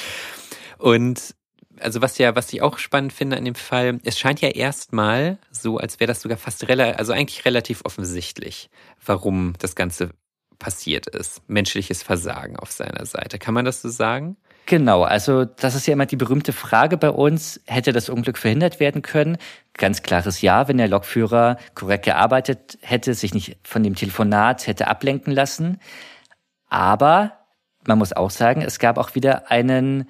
Und 0.78 1.34
also 1.80 2.02
was 2.02 2.18
ja, 2.18 2.34
was 2.34 2.52
ich 2.52 2.62
auch 2.62 2.78
spannend 2.78 3.12
finde 3.12 3.36
an 3.36 3.44
dem 3.44 3.54
Fall, 3.54 4.00
es 4.04 4.18
scheint 4.18 4.40
ja 4.40 4.48
erstmal 4.48 5.38
so, 5.50 5.78
als 5.78 6.00
wäre 6.00 6.08
das 6.08 6.22
sogar 6.22 6.38
fast 6.38 6.68
relativ, 6.68 6.98
also 6.98 7.12
eigentlich 7.12 7.44
relativ 7.44 7.82
offensichtlich, 7.84 8.68
warum 9.04 9.54
das 9.58 9.76
Ganze 9.76 10.10
passiert 10.58 11.06
ist. 11.06 11.42
Menschliches 11.48 12.02
Versagen 12.02 12.56
auf 12.56 12.72
seiner 12.72 13.06
Seite. 13.06 13.38
Kann 13.38 13.54
man 13.54 13.64
das 13.64 13.80
so 13.80 13.88
sagen? 13.88 14.36
Genau, 14.68 15.02
also 15.02 15.46
das 15.46 15.74
ist 15.74 15.86
ja 15.86 15.94
immer 15.94 16.04
die 16.04 16.16
berühmte 16.16 16.52
Frage 16.52 16.98
bei 16.98 17.08
uns, 17.08 17.58
hätte 17.64 17.94
das 17.94 18.10
Unglück 18.10 18.36
verhindert 18.36 18.80
werden 18.80 19.00
können? 19.00 19.38
Ganz 19.72 20.02
klares 20.02 20.42
Ja, 20.42 20.68
wenn 20.68 20.76
der 20.76 20.88
Lokführer 20.88 21.56
korrekt 21.74 22.04
gearbeitet 22.04 22.76
hätte, 22.82 23.14
sich 23.14 23.32
nicht 23.32 23.56
von 23.62 23.82
dem 23.82 23.94
Telefonat 23.94 24.66
hätte 24.66 24.86
ablenken 24.88 25.32
lassen. 25.32 25.80
Aber 26.68 27.32
man 27.86 27.96
muss 27.96 28.12
auch 28.12 28.28
sagen, 28.28 28.60
es 28.60 28.78
gab 28.78 28.98
auch 28.98 29.14
wieder 29.14 29.50
einen 29.50 30.06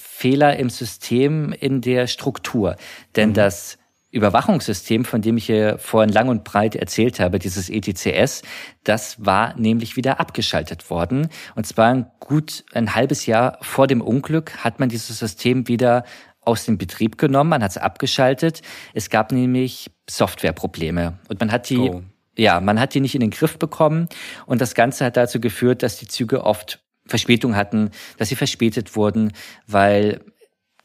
Fehler 0.00 0.56
im 0.56 0.70
System 0.70 1.52
in 1.52 1.82
der 1.82 2.06
Struktur. 2.06 2.76
Denn 3.16 3.30
mhm. 3.30 3.34
das 3.34 3.76
Überwachungssystem, 4.14 5.04
von 5.04 5.22
dem 5.22 5.36
ich 5.36 5.46
hier 5.46 5.76
vorhin 5.78 6.12
lang 6.12 6.28
und 6.28 6.44
breit 6.44 6.76
erzählt 6.76 7.18
habe, 7.18 7.38
dieses 7.38 7.68
ETCS, 7.68 8.42
das 8.84 9.24
war 9.24 9.58
nämlich 9.58 9.96
wieder 9.96 10.20
abgeschaltet 10.20 10.88
worden. 10.88 11.28
Und 11.56 11.66
zwar 11.66 12.12
gut 12.20 12.64
ein 12.72 12.94
halbes 12.94 13.26
Jahr 13.26 13.58
vor 13.60 13.86
dem 13.86 14.00
Unglück 14.00 14.56
hat 14.58 14.78
man 14.78 14.88
dieses 14.88 15.18
System 15.18 15.66
wieder 15.66 16.04
aus 16.40 16.64
dem 16.64 16.78
Betrieb 16.78 17.18
genommen, 17.18 17.50
man 17.50 17.62
hat 17.62 17.72
es 17.72 17.78
abgeschaltet. 17.78 18.62
Es 18.92 19.10
gab 19.10 19.32
nämlich 19.32 19.90
Softwareprobleme 20.08 21.18
und 21.28 21.40
man 21.40 21.50
hat 21.50 21.68
die 21.68 21.78
oh. 21.78 22.02
ja, 22.36 22.60
man 22.60 22.78
hat 22.78 22.94
die 22.94 23.00
nicht 23.00 23.14
in 23.14 23.20
den 23.20 23.30
Griff 23.30 23.58
bekommen 23.58 24.08
und 24.46 24.60
das 24.60 24.74
Ganze 24.74 25.06
hat 25.06 25.16
dazu 25.16 25.40
geführt, 25.40 25.82
dass 25.82 25.96
die 25.96 26.06
Züge 26.06 26.44
oft 26.44 26.84
Verspätung 27.06 27.54
hatten, 27.54 27.90
dass 28.16 28.28
sie 28.30 28.36
verspätet 28.36 28.96
wurden, 28.96 29.32
weil 29.66 30.20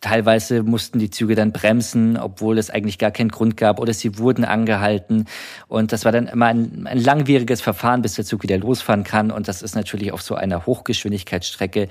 teilweise 0.01 0.63
mussten 0.63 0.99
die 0.99 1.09
Züge 1.09 1.35
dann 1.35 1.51
bremsen, 1.51 2.17
obwohl 2.17 2.57
es 2.57 2.69
eigentlich 2.69 2.97
gar 2.97 3.11
keinen 3.11 3.29
Grund 3.29 3.57
gab, 3.57 3.79
oder 3.79 3.93
sie 3.93 4.17
wurden 4.17 4.45
angehalten. 4.45 5.25
Und 5.67 5.91
das 5.91 6.05
war 6.05 6.11
dann 6.11 6.27
immer 6.27 6.47
ein, 6.47 6.87
ein 6.87 6.99
langwieriges 6.99 7.61
Verfahren, 7.61 8.01
bis 8.01 8.13
der 8.13 8.25
Zug 8.25 8.43
wieder 8.43 8.57
losfahren 8.57 9.03
kann. 9.03 9.31
Und 9.31 9.47
das 9.47 9.61
ist 9.61 9.75
natürlich 9.75 10.11
auf 10.11 10.21
so 10.21 10.35
einer 10.35 10.65
Hochgeschwindigkeitsstrecke 10.65 11.89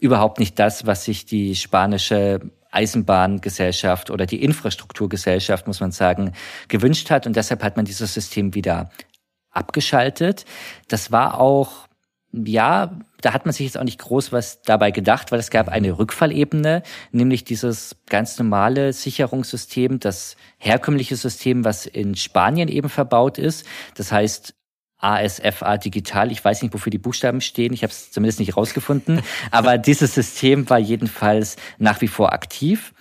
überhaupt 0.00 0.38
nicht 0.38 0.58
das, 0.58 0.86
was 0.86 1.04
sich 1.04 1.26
die 1.26 1.56
spanische 1.56 2.40
Eisenbahngesellschaft 2.70 4.10
oder 4.10 4.26
die 4.26 4.42
Infrastrukturgesellschaft, 4.42 5.66
muss 5.66 5.80
man 5.80 5.90
sagen, 5.90 6.32
gewünscht 6.68 7.10
hat. 7.10 7.26
Und 7.26 7.34
deshalb 7.34 7.62
hat 7.64 7.76
man 7.76 7.86
dieses 7.86 8.14
System 8.14 8.54
wieder 8.54 8.90
abgeschaltet. 9.50 10.44
Das 10.86 11.10
war 11.10 11.40
auch 11.40 11.88
ja, 12.32 12.98
da 13.20 13.32
hat 13.32 13.46
man 13.46 13.52
sich 13.52 13.66
jetzt 13.66 13.78
auch 13.78 13.84
nicht 13.84 13.98
groß 13.98 14.32
was 14.32 14.62
dabei 14.62 14.90
gedacht, 14.90 15.32
weil 15.32 15.40
es 15.40 15.50
gab 15.50 15.68
eine 15.68 15.98
Rückfallebene, 15.98 16.82
nämlich 17.10 17.44
dieses 17.44 17.96
ganz 18.08 18.38
normale 18.38 18.92
Sicherungssystem, 18.92 20.00
das 20.00 20.36
herkömmliche 20.58 21.16
System, 21.16 21.64
was 21.64 21.86
in 21.86 22.14
Spanien 22.14 22.68
eben 22.68 22.88
verbaut 22.88 23.38
ist. 23.38 23.66
Das 23.94 24.12
heißt 24.12 24.54
ASFA 24.98 25.78
Digital. 25.78 26.32
Ich 26.32 26.44
weiß 26.44 26.62
nicht, 26.62 26.74
wofür 26.74 26.90
die 26.90 26.98
Buchstaben 26.98 27.40
stehen. 27.40 27.72
Ich 27.72 27.82
habe 27.82 27.92
es 27.92 28.10
zumindest 28.10 28.40
nicht 28.40 28.56
rausgefunden. 28.56 29.22
Aber 29.50 29.78
dieses 29.78 30.14
System 30.14 30.68
war 30.68 30.78
jedenfalls 30.78 31.56
nach 31.78 32.00
wie 32.00 32.08
vor 32.08 32.32
aktiv. 32.32 32.94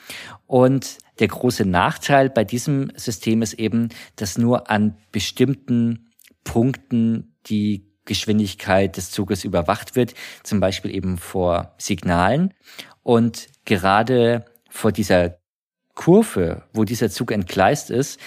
Und 0.45 0.97
der 1.19 1.27
große 1.27 1.65
Nachteil 1.65 2.30
bei 2.30 2.43
diesem 2.43 2.91
System 2.95 3.41
ist 3.41 3.53
eben, 3.53 3.89
dass 4.15 4.38
nur 4.38 4.69
an 4.69 4.97
bestimmten 5.12 6.12
Punkten 6.43 7.36
die 7.47 7.87
Geschwindigkeit 8.08 8.98
des 8.98 9.12
Zuges 9.12 9.43
überwacht 9.43 9.96
wird, 9.96 10.15
zum 10.43 10.60
Beispiel 10.60 10.93
eben 10.93 11.20
vor 11.20 11.76
Signalen. 11.78 12.54
Und 13.04 13.48
gerade 13.65 14.46
vor 14.70 14.91
dieser 14.91 15.38
Kurve, 15.93 16.63
wo 16.74 16.84
dieser 16.84 17.10
Zug 17.10 17.32
entgleist 17.32 17.89
ist, 17.89 18.20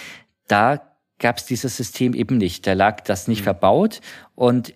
da 0.46 0.80
gab 1.18 1.38
es 1.38 1.44
dieses 1.44 1.76
System 1.76 2.14
eben 2.14 2.38
nicht. 2.38 2.66
Da 2.66 2.72
lag 2.72 3.00
das 3.02 3.28
nicht 3.28 3.40
mhm. 3.40 3.44
verbaut 3.44 4.00
und 4.34 4.74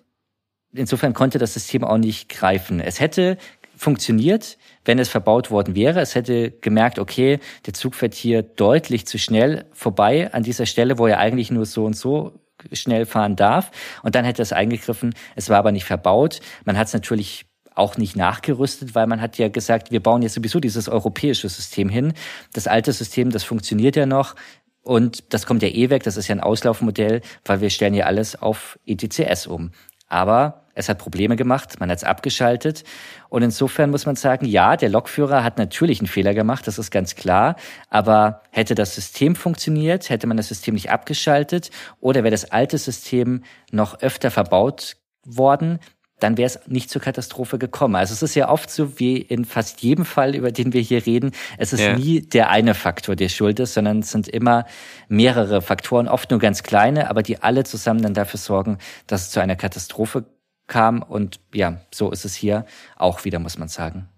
insofern 0.73 1.13
konnte 1.13 1.39
das 1.39 1.53
System 1.53 1.83
auch 1.83 1.97
nicht 1.97 2.29
greifen. 2.29 2.79
Es 2.79 2.99
hätte 2.99 3.37
funktioniert, 3.77 4.57
wenn 4.85 4.99
es 4.99 5.09
verbaut 5.09 5.51
worden 5.51 5.75
wäre. 5.75 5.99
Es 5.99 6.15
hätte 6.15 6.51
gemerkt, 6.51 6.99
okay, 6.99 7.39
der 7.65 7.73
Zug 7.73 7.95
fährt 7.95 8.13
hier 8.13 8.41
deutlich 8.41 9.05
zu 9.05 9.19
schnell 9.19 9.65
vorbei 9.73 10.31
an 10.33 10.43
dieser 10.43 10.65
Stelle, 10.65 10.97
wo 10.97 11.07
er 11.07 11.19
eigentlich 11.19 11.51
nur 11.51 11.65
so 11.65 11.85
und 11.85 11.95
so 11.95 12.39
schnell 12.73 13.05
fahren 13.05 13.35
darf. 13.35 13.71
Und 14.03 14.15
dann 14.15 14.25
hätte 14.25 14.41
es 14.41 14.53
eingegriffen. 14.53 15.13
Es 15.35 15.49
war 15.49 15.57
aber 15.57 15.71
nicht 15.71 15.85
verbaut. 15.85 16.39
Man 16.65 16.77
hat 16.77 16.87
es 16.87 16.93
natürlich 16.93 17.45
auch 17.75 17.97
nicht 17.97 18.15
nachgerüstet, 18.15 18.95
weil 18.95 19.05
man 19.05 19.21
hat 19.21 19.37
ja 19.37 19.49
gesagt, 19.49 19.91
wir 19.91 20.01
bauen 20.01 20.21
jetzt 20.21 20.33
sowieso 20.33 20.59
dieses 20.59 20.87
europäische 20.87 21.49
System 21.49 21.89
hin. 21.89 22.13
Das 22.53 22.67
alte 22.67 22.93
System, 22.93 23.31
das 23.31 23.43
funktioniert 23.43 23.95
ja 23.95 24.05
noch. 24.05 24.35
Und 24.81 25.33
das 25.33 25.45
kommt 25.45 25.63
ja 25.63 25.69
eh 25.69 25.89
weg, 25.89 26.03
das 26.03 26.15
ist 26.15 26.27
ja 26.27 26.35
ein 26.35 26.41
Auslaufmodell, 26.41 27.21
weil 27.43 27.59
wir 27.59 27.69
stellen 27.69 27.95
ja 27.95 28.05
alles 28.05 28.35
auf 28.41 28.79
ETCS 28.85 29.47
um. 29.47 29.71
Aber 30.07 30.64
es 30.75 30.89
hat 30.89 30.99
Probleme 30.99 31.35
gemacht, 31.37 31.79
man 31.79 31.89
hat 31.89 31.97
es 31.97 32.03
abgeschaltet. 32.03 32.83
Und 33.29 33.41
insofern 33.41 33.89
muss 33.89 34.05
man 34.05 34.15
sagen, 34.15 34.45
ja, 34.45 34.75
der 34.77 34.89
Lokführer 34.89 35.43
hat 35.43 35.57
natürlich 35.57 35.99
einen 35.99 36.07
Fehler 36.07 36.33
gemacht, 36.33 36.67
das 36.67 36.77
ist 36.77 36.91
ganz 36.91 37.15
klar. 37.15 37.55
Aber 37.89 38.41
hätte 38.51 38.75
das 38.75 38.93
System 38.93 39.35
funktioniert, 39.35 40.09
hätte 40.09 40.27
man 40.27 40.37
das 40.37 40.49
System 40.49 40.75
nicht 40.75 40.91
abgeschaltet 40.91 41.71
oder 41.99 42.23
wäre 42.23 42.31
das 42.31 42.51
alte 42.51 42.77
System 42.77 43.43
noch 43.71 44.01
öfter 44.01 44.29
verbaut 44.29 44.97
worden, 45.25 45.79
dann 46.19 46.37
wäre 46.37 46.47
es 46.47 46.59
nicht 46.67 46.89
zur 46.89 47.01
Katastrophe 47.01 47.57
gekommen. 47.57 47.95
Also 47.95 48.13
es 48.13 48.23
ist 48.23 48.35
ja 48.35 48.49
oft 48.49 48.69
so 48.69 48.99
wie 48.99 49.17
in 49.17 49.43
fast 49.43 49.81
jedem 49.81 50.05
Fall, 50.05 50.35
über 50.35 50.51
den 50.51 50.71
wir 50.71 50.81
hier 50.81 51.05
reden, 51.05 51.31
es 51.57 51.73
ist 51.73 51.81
ja. 51.81 51.95
nie 51.97 52.21
der 52.21 52.49
eine 52.49 52.73
Faktor, 52.73 53.15
der 53.15 53.29
schuld 53.29 53.59
ist, 53.59 53.73
sondern 53.73 53.99
es 53.99 54.11
sind 54.11 54.27
immer 54.27 54.65
mehrere 55.09 55.61
Faktoren, 55.61 56.07
oft 56.07 56.31
nur 56.31 56.39
ganz 56.39 56.63
kleine, 56.63 57.09
aber 57.09 57.21
die 57.21 57.43
alle 57.43 57.65
zusammen 57.65 58.01
dann 58.01 58.13
dafür 58.13 58.39
sorgen, 58.39 58.77
dass 59.07 59.23
es 59.23 59.31
zu 59.31 59.41
einer 59.41 59.55
Katastrophe 59.55 60.25
kam. 60.67 61.01
Und 61.01 61.39
ja, 61.53 61.81
so 61.93 62.11
ist 62.11 62.25
es 62.25 62.35
hier 62.35 62.65
auch 62.95 63.25
wieder, 63.25 63.39
muss 63.39 63.57
man 63.57 63.67
sagen. 63.67 64.09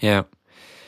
Ja. 0.00 0.26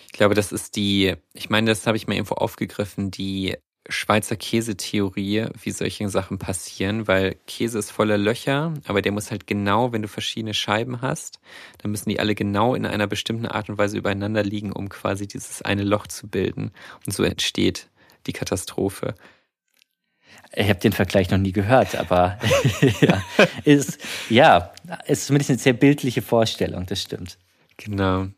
Ich 0.06 0.12
glaube, 0.12 0.34
das 0.34 0.50
ist 0.50 0.76
die, 0.76 1.14
ich 1.34 1.50
meine, 1.50 1.70
das 1.70 1.86
habe 1.86 1.96
ich 1.96 2.06
mal 2.06 2.14
irgendwo 2.14 2.36
aufgegriffen, 2.36 3.10
die 3.10 3.56
Schweizer 3.88 4.36
Käsetheorie, 4.36 5.46
wie 5.62 5.70
solche 5.70 6.08
Sachen 6.08 6.38
passieren, 6.38 7.06
weil 7.06 7.36
Käse 7.46 7.78
ist 7.78 7.90
voller 7.90 8.18
Löcher, 8.18 8.74
aber 8.86 9.02
der 9.02 9.12
muss 9.12 9.30
halt 9.30 9.46
genau, 9.46 9.92
wenn 9.92 10.02
du 10.02 10.08
verschiedene 10.08 10.54
Scheiben 10.54 11.02
hast, 11.02 11.38
dann 11.78 11.90
müssen 11.90 12.08
die 12.08 12.18
alle 12.18 12.34
genau 12.34 12.74
in 12.74 12.86
einer 12.86 13.06
bestimmten 13.06 13.46
Art 13.46 13.68
und 13.68 13.78
Weise 13.78 13.96
übereinander 13.98 14.42
liegen, 14.42 14.72
um 14.72 14.88
quasi 14.88 15.28
dieses 15.28 15.62
eine 15.62 15.84
Loch 15.84 16.06
zu 16.06 16.28
bilden. 16.28 16.72
Und 17.04 17.12
so 17.12 17.22
entsteht 17.22 17.88
die 18.26 18.32
Katastrophe. 18.32 19.14
Ich 20.58 20.68
habe 20.70 20.80
den 20.80 20.92
Vergleich 20.92 21.30
noch 21.30 21.38
nie 21.38 21.52
gehört, 21.52 21.94
aber 21.94 22.38
ja, 23.00 23.22
ist, 23.64 24.00
ja, 24.30 24.72
ist 25.06 25.26
zumindest 25.26 25.50
eine 25.50 25.58
sehr 25.58 25.74
bildliche 25.74 26.22
Vorstellung, 26.22 26.86
das 26.86 27.02
stimmt. 27.02 27.38
Genau. 27.76 28.28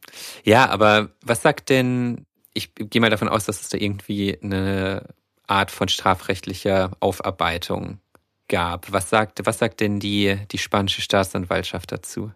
Ja, 0.44 0.68
aber 0.68 1.10
was 1.22 1.42
sagt 1.42 1.70
denn, 1.70 2.26
ich 2.54 2.74
gehe 2.74 3.00
mal 3.00 3.10
davon 3.10 3.28
aus, 3.28 3.44
dass 3.44 3.60
es 3.60 3.68
da 3.68 3.78
irgendwie 3.78 4.36
eine 4.42 5.04
Art 5.46 5.70
von 5.70 5.88
strafrechtlicher 5.88 6.90
Aufarbeitung 6.98 8.00
gab. 8.48 8.92
Was 8.92 9.10
sagt, 9.10 9.40
was 9.44 9.58
sagt 9.58 9.80
denn 9.80 10.00
die, 10.00 10.36
die 10.50 10.58
spanische 10.58 11.02
Staatsanwaltschaft 11.02 11.92
dazu? 11.92 12.32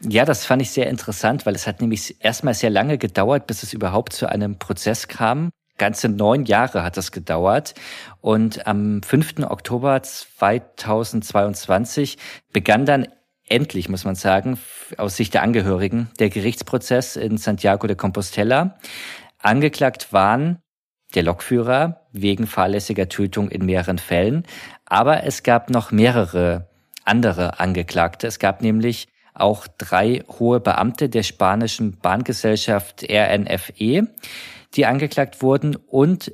Ja, 0.00 0.24
das 0.24 0.44
fand 0.44 0.60
ich 0.60 0.70
sehr 0.70 0.88
interessant, 0.88 1.46
weil 1.46 1.54
es 1.54 1.66
hat 1.66 1.80
nämlich 1.80 2.16
erstmal 2.20 2.54
sehr 2.54 2.70
lange 2.70 2.98
gedauert, 2.98 3.46
bis 3.46 3.62
es 3.62 3.72
überhaupt 3.72 4.12
zu 4.12 4.28
einem 4.28 4.58
Prozess 4.58 5.08
kam. 5.08 5.50
Ganze 5.78 6.08
neun 6.08 6.44
Jahre 6.44 6.82
hat 6.82 6.96
das 6.96 7.12
gedauert. 7.12 7.74
Und 8.20 8.66
am 8.66 9.02
5. 9.02 9.40
Oktober 9.48 10.02
2022 10.02 12.18
begann 12.52 12.86
dann 12.86 13.06
endlich, 13.48 13.88
muss 13.88 14.04
man 14.04 14.14
sagen, 14.14 14.58
aus 14.96 15.16
Sicht 15.16 15.34
der 15.34 15.42
Angehörigen, 15.42 16.10
der 16.18 16.30
Gerichtsprozess 16.30 17.16
in 17.16 17.36
Santiago 17.36 17.86
de 17.86 17.96
Compostela. 17.96 18.78
Angeklagt 19.38 20.12
waren 20.12 20.58
der 21.14 21.22
Lokführer 21.22 22.06
wegen 22.12 22.46
fahrlässiger 22.46 23.08
Tötung 23.08 23.50
in 23.50 23.66
mehreren 23.66 23.98
Fällen. 23.98 24.44
Aber 24.86 25.24
es 25.24 25.42
gab 25.42 25.70
noch 25.70 25.92
mehrere 25.92 26.68
andere 27.04 27.60
Angeklagte. 27.60 28.26
Es 28.26 28.38
gab 28.38 28.62
nämlich 28.62 29.08
auch 29.34 29.66
drei 29.66 30.22
hohe 30.38 30.60
Beamte 30.60 31.08
der 31.08 31.24
spanischen 31.24 31.98
Bahngesellschaft 31.98 33.04
RNFE, 33.08 34.08
die 34.74 34.86
angeklagt 34.86 35.42
wurden 35.42 35.76
und 35.76 36.32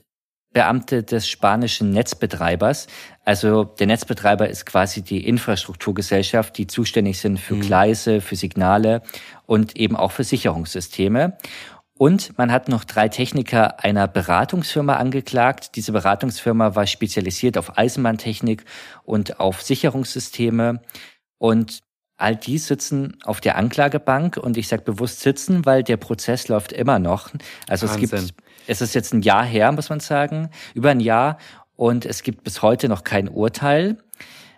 Beamte 0.52 1.04
des 1.04 1.28
spanischen 1.28 1.90
Netzbetreibers. 1.90 2.88
Also 3.24 3.64
der 3.64 3.86
Netzbetreiber 3.86 4.48
ist 4.48 4.66
quasi 4.66 5.02
die 5.02 5.26
Infrastrukturgesellschaft, 5.26 6.58
die 6.58 6.66
zuständig 6.66 7.20
sind 7.20 7.38
für 7.38 7.54
mhm. 7.54 7.60
Gleise, 7.60 8.20
für 8.20 8.36
Signale 8.36 9.02
und 9.46 9.76
eben 9.76 9.96
auch 9.96 10.10
für 10.10 10.24
Sicherungssysteme. 10.24 11.38
Und 11.96 12.36
man 12.38 12.50
hat 12.50 12.68
noch 12.68 12.84
drei 12.84 13.08
Techniker 13.08 13.84
einer 13.84 14.08
Beratungsfirma 14.08 14.96
angeklagt. 14.96 15.76
Diese 15.76 15.92
Beratungsfirma 15.92 16.74
war 16.74 16.86
spezialisiert 16.86 17.58
auf 17.58 17.76
Eisenbahntechnik 17.76 18.64
und 19.04 19.38
auf 19.38 19.62
Sicherungssysteme. 19.62 20.80
Und 21.36 21.80
all 22.20 22.36
die 22.36 22.58
sitzen 22.58 23.16
auf 23.24 23.40
der 23.40 23.56
Anklagebank 23.56 24.36
und 24.36 24.56
ich 24.56 24.68
sage 24.68 24.82
bewusst 24.82 25.20
sitzen, 25.20 25.64
weil 25.66 25.82
der 25.82 25.96
Prozess 25.96 26.48
läuft 26.48 26.72
immer 26.72 26.98
noch. 26.98 27.30
Also 27.68 27.88
Wahnsinn. 27.88 28.04
es 28.04 28.10
gibt, 28.10 28.34
es 28.66 28.80
ist 28.80 28.94
jetzt 28.94 29.12
ein 29.12 29.22
Jahr 29.22 29.44
her, 29.44 29.72
muss 29.72 29.88
man 29.88 30.00
sagen, 30.00 30.50
über 30.74 30.90
ein 30.90 31.00
Jahr 31.00 31.38
und 31.76 32.04
es 32.04 32.22
gibt 32.22 32.44
bis 32.44 32.62
heute 32.62 32.88
noch 32.88 33.04
kein 33.04 33.28
Urteil. 33.28 33.98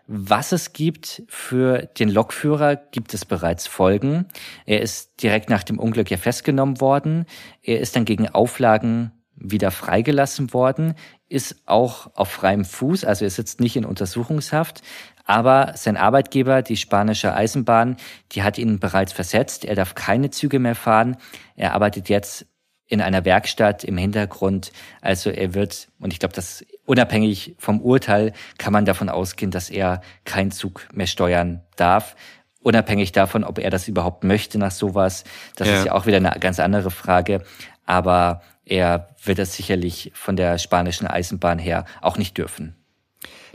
Was 0.09 0.51
es 0.53 0.73
gibt 0.73 1.23
für 1.29 1.87
den 1.99 2.09
Lokführer, 2.09 2.77
gibt 2.77 3.15
es 3.15 3.25
bereits 3.25 3.67
Folgen. 3.67 4.27
Er 4.67 4.83
ist 4.83 5.23
direkt 5.23 5.49
nach 5.49 5.63
dem 5.63 5.79
Unglück 5.79 6.11
ja 6.11 6.17
festgenommen 6.17 6.81
worden. 6.81 7.25
Er 7.63 7.81
ist 7.81 7.95
dann 7.95 8.05
gegen 8.05 8.29
Auflagen 8.29 9.13
wieder 9.37 9.71
freigelassen 9.71 10.53
worden, 10.53 10.95
ist 11.29 11.57
auch 11.67 12.11
auf 12.15 12.29
freiem 12.29 12.65
Fuß, 12.65 13.05
also 13.05 13.25
er 13.25 13.31
sitzt 13.31 13.61
nicht 13.61 13.77
in 13.77 13.85
Untersuchungshaft. 13.85 14.83
Aber 15.25 15.73
sein 15.77 15.97
Arbeitgeber, 15.97 16.63
die 16.63 16.77
spanische 16.77 17.35
Eisenbahn, 17.35 17.97
die 18.33 18.43
hat 18.43 18.59
ihn 18.59 18.79
bereits 18.79 19.13
versetzt. 19.13 19.65
Er 19.65 19.75
darf 19.75 19.95
keine 19.95 20.31
Züge 20.31 20.59
mehr 20.59 20.75
fahren. 20.75 21.17
Er 21.57 21.75
arbeitet 21.75 22.09
jetzt 22.09 22.47
in 22.87 23.01
einer 23.01 23.25
Werkstatt 23.25 23.85
im 23.85 23.97
Hintergrund. 23.97 24.71
Also 25.01 25.31
er 25.31 25.55
wird, 25.55 25.89
und 25.99 26.13
ich 26.13 26.19
glaube, 26.19 26.35
das 26.35 26.65
unabhängig 26.85 27.55
vom 27.59 27.81
Urteil 27.81 28.33
kann 28.59 28.73
man 28.73 28.85
davon 28.85 29.09
ausgehen, 29.09 29.51
dass 29.51 29.71
er 29.71 30.03
keinen 30.25 30.51
Zug 30.51 30.89
mehr 30.93 31.07
steuern 31.07 31.63
darf. 31.77 32.17
Unabhängig 32.61 33.13
davon, 33.13 33.45
ob 33.45 33.59
er 33.59 33.71
das 33.71 33.89
überhaupt 33.89 34.25
möchte 34.25 34.59
nach 34.59 34.71
sowas. 34.71 35.25
Das 35.57 35.69
ja. 35.69 35.79
ist 35.79 35.87
ja 35.87 35.93
auch 35.93 36.07
wieder 36.07 36.19
eine 36.19 36.37
ganz 36.39 36.61
andere 36.61 36.91
Frage. 36.91 37.43
Aber 37.87 38.43
er 38.65 39.09
wird 39.25 39.39
es 39.39 39.55
sicherlich 39.55 40.13
von 40.15 40.37
der 40.37 40.59
spanischen 40.59 41.07
Eisenbahn 41.07 41.59
her 41.59 41.87
auch 42.01 42.19
nicht 42.19 42.37
dürfen. 42.37 42.82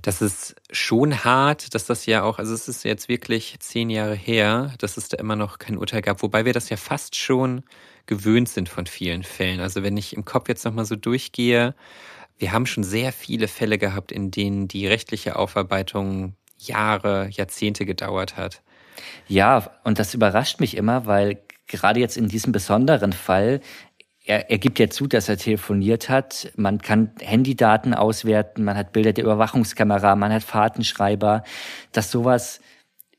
Das 0.02 0.22
ist 0.22 0.56
schon 0.72 1.24
hart, 1.24 1.74
dass 1.74 1.86
das 1.86 2.06
ja 2.06 2.24
auch, 2.24 2.40
also 2.40 2.54
es 2.54 2.68
ist 2.68 2.84
jetzt 2.84 3.10
wirklich 3.10 3.56
zehn 3.60 3.90
Jahre 3.90 4.16
her, 4.16 4.74
dass 4.78 4.98
es 4.98 5.10
da 5.10 5.18
immer 5.18 5.36
noch 5.36 5.58
kein 5.60 5.78
Urteil 5.78 6.02
gab, 6.02 6.22
wobei 6.22 6.46
wir 6.46 6.54
das 6.54 6.70
ja 6.70 6.78
fast 6.78 7.16
schon 7.16 7.64
gewöhnt 8.06 8.48
sind 8.50 8.70
von 8.70 8.86
vielen 8.86 9.24
Fällen. 9.24 9.60
Also 9.60 9.84
wenn 9.84 9.98
ich 9.98 10.16
im 10.16 10.24
Kopf 10.26 10.48
jetzt 10.48 10.66
nochmal 10.66 10.86
so 10.86 10.96
durchgehe, 10.96 11.76
wir 12.38 12.52
haben 12.52 12.66
schon 12.66 12.84
sehr 12.84 13.12
viele 13.12 13.48
Fälle 13.48 13.78
gehabt, 13.78 14.12
in 14.12 14.32
denen 14.32 14.68
die 14.68 14.88
rechtliche 14.88 15.36
Aufarbeitung 15.36 16.36
Jahre, 16.58 17.30
Jahrzehnte 17.32 17.86
gedauert 17.86 18.38
hat. 18.38 18.62
Ja, 19.28 19.72
und 19.84 20.00
das 20.00 20.14
überrascht 20.14 20.60
mich 20.60 20.76
immer, 20.78 21.06
weil 21.06 21.40
gerade 21.68 22.00
jetzt 22.00 22.18
in 22.18 22.30
diesem 22.30 22.52
besonderen 22.52 23.14
Fall, 23.14 23.62
er, 24.28 24.52
er 24.52 24.58
gibt 24.58 24.78
ja 24.78 24.90
zu, 24.90 25.08
dass 25.08 25.30
er 25.30 25.38
telefoniert 25.38 26.10
hat. 26.10 26.52
Man 26.58 26.82
kann 26.82 27.12
Handydaten 27.22 27.94
auswerten, 27.94 28.64
man 28.64 28.76
hat 28.78 28.92
Bilder 28.92 29.14
der 29.14 29.24
Überwachungskamera, 29.24 30.16
man 30.16 30.34
hat 30.34 30.44
Fahrtenschreiber, 30.44 31.44
dass 31.94 32.12
sowas 32.12 32.60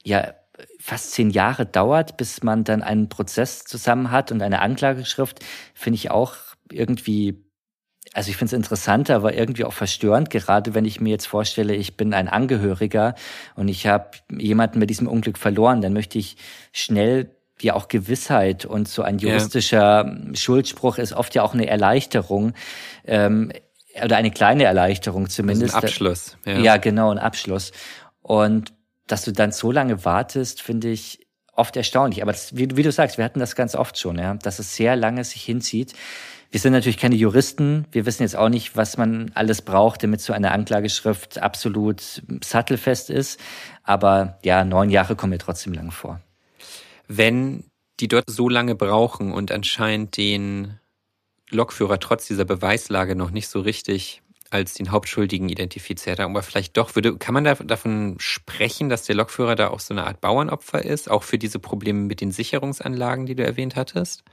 ja 0.04 0.34
fast 0.78 1.12
zehn 1.12 1.30
Jahre 1.30 1.64
dauert, 1.66 2.16
bis 2.16 2.42
man 2.42 2.64
dann 2.64 2.82
einen 2.82 3.08
Prozess 3.08 3.64
zusammen 3.64 4.10
hat 4.10 4.32
und 4.32 4.42
eine 4.42 4.60
Anklageschrift, 4.60 5.44
finde 5.74 5.96
ich 5.96 6.10
auch 6.10 6.34
irgendwie, 6.70 7.44
also 8.12 8.30
ich 8.30 8.36
finde 8.36 8.50
es 8.50 8.58
interessant, 8.58 9.10
aber 9.10 9.34
irgendwie 9.34 9.64
auch 9.64 9.72
verstörend, 9.72 10.30
gerade 10.30 10.74
wenn 10.74 10.84
ich 10.84 11.00
mir 11.00 11.10
jetzt 11.10 11.26
vorstelle, 11.26 11.74
ich 11.74 11.96
bin 11.96 12.12
ein 12.12 12.28
Angehöriger 12.28 13.14
und 13.54 13.68
ich 13.68 13.86
habe 13.86 14.10
jemanden 14.30 14.78
mit 14.78 14.90
diesem 14.90 15.06
Unglück 15.06 15.38
verloren, 15.38 15.80
dann 15.80 15.92
möchte 15.92 16.18
ich 16.18 16.36
schnell 16.72 17.37
ja 17.62 17.74
auch 17.74 17.88
Gewissheit 17.88 18.64
und 18.64 18.88
so 18.88 19.02
ein 19.02 19.18
juristischer 19.18 20.06
ja. 20.06 20.34
Schuldspruch 20.34 20.98
ist 20.98 21.12
oft 21.12 21.34
ja 21.34 21.42
auch 21.42 21.54
eine 21.54 21.66
Erleichterung. 21.66 22.52
Ähm, 23.04 23.52
oder 24.02 24.16
eine 24.16 24.30
kleine 24.30 24.64
Erleichterung 24.64 25.28
zumindest. 25.28 25.74
Also 25.74 25.86
ein 25.86 25.90
Abschluss. 25.90 26.36
Ja. 26.44 26.58
ja, 26.58 26.76
genau, 26.76 27.10
ein 27.10 27.18
Abschluss. 27.18 27.72
Und 28.22 28.72
dass 29.06 29.24
du 29.24 29.32
dann 29.32 29.52
so 29.52 29.72
lange 29.72 30.04
wartest, 30.04 30.62
finde 30.62 30.88
ich 30.90 31.26
oft 31.54 31.76
erstaunlich. 31.76 32.22
Aber 32.22 32.32
das, 32.32 32.56
wie, 32.56 32.76
wie, 32.76 32.82
du 32.82 32.92
sagst, 32.92 33.18
wir 33.18 33.24
hatten 33.24 33.40
das 33.40 33.56
ganz 33.56 33.74
oft 33.74 33.98
schon, 33.98 34.18
ja, 34.18 34.34
dass 34.34 34.58
es 34.58 34.76
sehr 34.76 34.96
lange 34.96 35.24
sich 35.24 35.42
hinzieht. 35.42 35.94
Wir 36.50 36.60
sind 36.60 36.72
natürlich 36.72 36.96
keine 36.96 37.16
Juristen. 37.16 37.86
Wir 37.92 38.06
wissen 38.06 38.22
jetzt 38.22 38.36
auch 38.36 38.48
nicht, 38.48 38.76
was 38.76 38.96
man 38.96 39.30
alles 39.34 39.60
braucht, 39.60 40.02
damit 40.02 40.20
so 40.22 40.32
eine 40.32 40.52
Anklageschrift 40.52 41.38
absolut 41.38 42.22
sattelfest 42.42 43.10
ist. 43.10 43.38
Aber 43.82 44.38
ja, 44.44 44.64
neun 44.64 44.88
Jahre 44.88 45.14
kommen 45.14 45.30
mir 45.30 45.38
trotzdem 45.38 45.74
lang 45.74 45.90
vor. 45.90 46.20
Wenn 47.08 47.64
die 48.00 48.08
dort 48.08 48.30
so 48.30 48.48
lange 48.48 48.74
brauchen 48.74 49.32
und 49.32 49.50
anscheinend 49.50 50.16
den 50.16 50.78
Lokführer 51.50 51.98
trotz 51.98 52.26
dieser 52.26 52.44
Beweislage 52.44 53.16
noch 53.16 53.30
nicht 53.30 53.48
so 53.48 53.60
richtig 53.60 54.22
als 54.50 54.74
den 54.74 54.90
Hauptschuldigen 54.90 55.48
identifiziert 55.48 56.18
haben. 56.18 56.34
Aber 56.34 56.42
vielleicht 56.42 56.76
doch, 56.76 56.94
würde, 56.94 57.16
kann 57.18 57.34
man 57.34 57.44
da, 57.44 57.54
davon 57.54 58.16
sprechen, 58.18 58.88
dass 58.88 59.02
der 59.02 59.14
Lokführer 59.14 59.56
da 59.56 59.68
auch 59.68 59.80
so 59.80 59.92
eine 59.92 60.06
Art 60.06 60.20
Bauernopfer 60.20 60.82
ist, 60.84 61.10
auch 61.10 61.22
für 61.22 61.38
diese 61.38 61.58
Probleme 61.58 62.00
mit 62.00 62.20
den 62.20 62.30
Sicherungsanlagen, 62.30 63.26
die 63.26 63.34
du 63.34 63.44
erwähnt 63.44 63.76
hattest? 63.76 64.24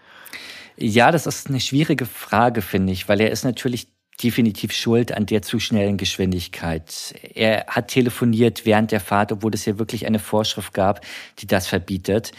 Ja, 0.78 1.12
das 1.12 1.26
ist 1.26 1.48
eine 1.48 1.60
schwierige 1.60 2.06
Frage, 2.06 2.62
finde 2.62 2.94
ich, 2.94 3.10
weil 3.10 3.22
er 3.22 3.32
ist 3.32 3.44
natürlich 3.44 3.88
definitiv 4.24 4.72
schuld 4.72 5.12
an 5.12 5.26
der 5.26 5.42
zu 5.42 5.60
schnellen 5.60 5.98
Geschwindigkeit. 5.98 7.16
Er 7.34 7.66
hat 7.68 7.90
telefoniert 7.90 8.66
während 8.66 8.92
der 8.92 9.02
Fahrt, 9.02 9.34
obwohl 9.34 9.54
es 9.54 9.66
ja 9.66 9.78
wirklich 9.78 10.06
eine 10.06 10.20
Vorschrift 10.20 10.74
gab, 10.74 11.02
die 11.40 11.48
das 11.48 11.68
verbietet. 11.68 12.32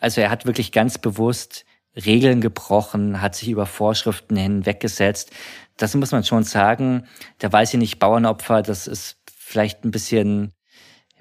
Also 0.00 0.20
er 0.20 0.30
hat 0.30 0.46
wirklich 0.46 0.72
ganz 0.72 0.98
bewusst 0.98 1.64
Regeln 1.94 2.40
gebrochen, 2.40 3.20
hat 3.20 3.34
sich 3.34 3.48
über 3.48 3.66
Vorschriften 3.66 4.36
hinweggesetzt 4.36 5.32
das 5.80 5.94
muss 5.94 6.12
man 6.12 6.24
schon 6.24 6.44
sagen. 6.44 7.06
Da 7.38 7.52
weiß 7.52 7.74
ich 7.74 7.78
nicht, 7.78 7.98
Bauernopfer, 7.98 8.62
das 8.62 8.86
ist 8.86 9.16
vielleicht 9.34 9.84
ein 9.84 9.90
bisschen 9.90 10.52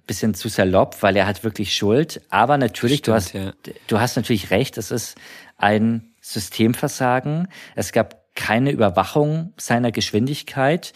bisschen 0.05 0.33
zu 0.33 0.49
salopp, 0.49 1.03
weil 1.03 1.15
er 1.15 1.27
hat 1.27 1.43
wirklich 1.43 1.75
Schuld. 1.75 2.21
Aber 2.29 2.57
natürlich, 2.57 2.99
Stimmt, 2.99 3.07
du 3.07 3.13
hast, 3.13 3.33
ja. 3.33 3.53
du 3.85 3.99
hast 3.99 4.15
natürlich 4.15 4.49
recht, 4.49 4.79
es 4.79 4.89
ist 4.89 5.15
ein 5.55 6.15
Systemversagen. 6.19 7.47
Es 7.75 7.91
gab 7.91 8.33
keine 8.33 8.71
Überwachung 8.71 9.53
seiner 9.57 9.91
Geschwindigkeit. 9.91 10.93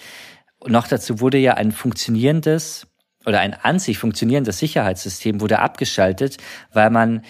Und 0.57 0.71
noch 0.71 0.87
dazu 0.87 1.19
wurde 1.19 1.37
ja 1.37 1.53
ein 1.53 1.71
funktionierendes 1.71 2.88
oder 3.23 3.39
ein 3.39 3.53
an 3.53 3.77
sich 3.77 3.99
funktionierendes 3.99 4.57
Sicherheitssystem 4.57 5.41
wurde 5.41 5.59
abgeschaltet, 5.59 6.38
weil 6.71 6.89
man 6.89 7.21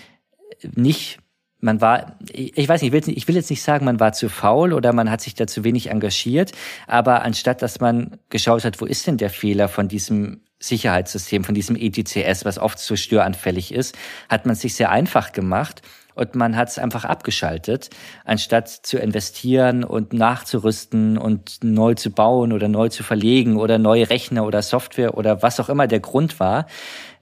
nicht 0.76 1.20
man 1.64 1.80
war, 1.80 2.18
ich 2.30 2.68
weiß 2.68 2.82
nicht, 2.82 2.94
ich 2.94 3.28
will, 3.28 3.36
jetzt 3.36 3.50
nicht 3.50 3.64
sagen, 3.64 3.86
man 3.86 4.00
war 4.00 4.12
zu 4.12 4.28
faul 4.28 4.74
oder 4.74 4.92
man 4.92 5.10
hat 5.10 5.22
sich 5.22 5.34
da 5.34 5.48
zu 5.48 5.64
wenig 5.64 5.90
engagiert, 5.90 6.52
aber 6.88 7.22
anstatt 7.22 7.62
dass 7.62 7.80
man 7.80 8.20
geschaut 8.30 8.66
hat, 8.66 8.82
wo 8.82 8.86
ist 8.86 9.08
denn 9.08 9.16
der 9.16 9.30
Fehler 9.30 9.70
von 9.70 9.88
diesem 9.88 10.42
Sicherheitssystem, 10.60 11.46
von 11.46 11.56
diesem 11.56 11.78
ETCS, 11.78 12.44
was 12.44 12.60
oft 12.60 12.80
so 12.80 12.98
störanfällig 12.98 13.74
ist, 13.74 13.98
hat 14.28 14.46
man 14.46 14.56
sich 14.56 14.76
sehr 14.76 14.92
einfach 14.92 15.32
gemacht 15.32 15.82
und 16.16 16.36
man 16.36 16.56
hat 16.58 16.70
es 16.70 16.80
einfach 16.80 17.06
abgeschaltet, 17.06 17.90
anstatt 18.26 18.68
zu 18.68 18.98
investieren 18.98 19.84
und 19.86 20.12
nachzurüsten 20.12 21.18
und 21.18 21.64
neu 21.64 21.96
zu 21.96 22.12
bauen 22.12 22.52
oder 22.52 22.68
neu 22.68 22.90
zu 22.90 23.04
verlegen 23.04 23.58
oder 23.58 23.78
neue 23.78 24.10
Rechner 24.10 24.46
oder 24.46 24.62
Software 24.62 25.18
oder 25.18 25.42
was 25.42 25.60
auch 25.62 25.70
immer 25.70 25.88
der 25.88 26.02
Grund 26.02 26.40
war. 26.42 26.68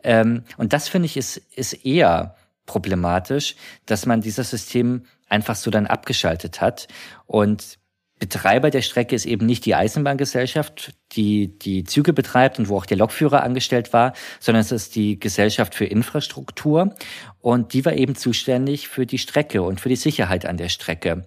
Ähm, 0.03 0.43
und 0.57 0.73
das 0.73 0.89
finde 0.89 1.05
ich 1.05 1.15
ist, 1.15 1.37
ist 1.37 1.73
eher 1.85 2.35
problematisch, 2.71 3.55
dass 3.85 4.05
man 4.05 4.21
dieses 4.21 4.49
System 4.49 5.03
einfach 5.27 5.55
so 5.55 5.71
dann 5.71 5.87
abgeschaltet 5.87 6.61
hat 6.61 6.87
und 7.25 7.79
Betreiber 8.21 8.69
der 8.69 8.83
Strecke 8.83 9.15
ist 9.15 9.25
eben 9.25 9.47
nicht 9.47 9.65
die 9.65 9.73
Eisenbahngesellschaft, 9.73 10.93
die 11.13 11.57
die 11.57 11.85
Züge 11.85 12.13
betreibt 12.13 12.59
und 12.59 12.69
wo 12.69 12.77
auch 12.77 12.85
der 12.85 12.97
Lokführer 12.97 13.41
angestellt 13.41 13.93
war, 13.93 14.13
sondern 14.39 14.61
es 14.61 14.71
ist 14.71 14.95
die 14.95 15.19
Gesellschaft 15.19 15.73
für 15.73 15.85
Infrastruktur 15.85 16.93
und 17.39 17.73
die 17.73 17.83
war 17.83 17.93
eben 17.93 18.13
zuständig 18.13 18.89
für 18.89 19.07
die 19.07 19.17
Strecke 19.17 19.63
und 19.63 19.81
für 19.81 19.89
die 19.89 19.95
Sicherheit 19.95 20.45
an 20.45 20.57
der 20.57 20.69
Strecke. 20.69 21.25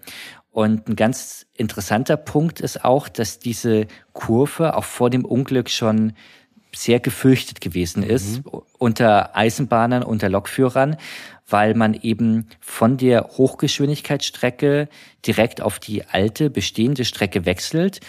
Und 0.52 0.88
ein 0.88 0.94
ganz 0.94 1.46
interessanter 1.54 2.16
Punkt 2.16 2.60
ist 2.60 2.84
auch, 2.84 3.08
dass 3.08 3.40
diese 3.40 3.88
Kurve 4.12 4.76
auch 4.76 4.84
vor 4.84 5.10
dem 5.10 5.24
Unglück 5.24 5.70
schon 5.70 6.12
sehr 6.74 7.00
gefürchtet 7.00 7.60
gewesen 7.60 8.02
mhm. 8.02 8.10
ist 8.10 8.44
mhm. 8.44 8.62
unter 8.78 9.36
Eisenbahnern, 9.36 10.02
unter 10.02 10.28
Lokführern, 10.28 10.96
weil 11.48 11.74
man 11.74 11.94
eben 11.94 12.48
von 12.60 12.96
der 12.96 13.28
Hochgeschwindigkeitsstrecke 13.36 14.88
direkt 15.26 15.60
auf 15.60 15.78
die 15.78 16.04
alte 16.04 16.50
bestehende 16.50 17.04
Strecke 17.04 17.44
wechselt 17.44 18.00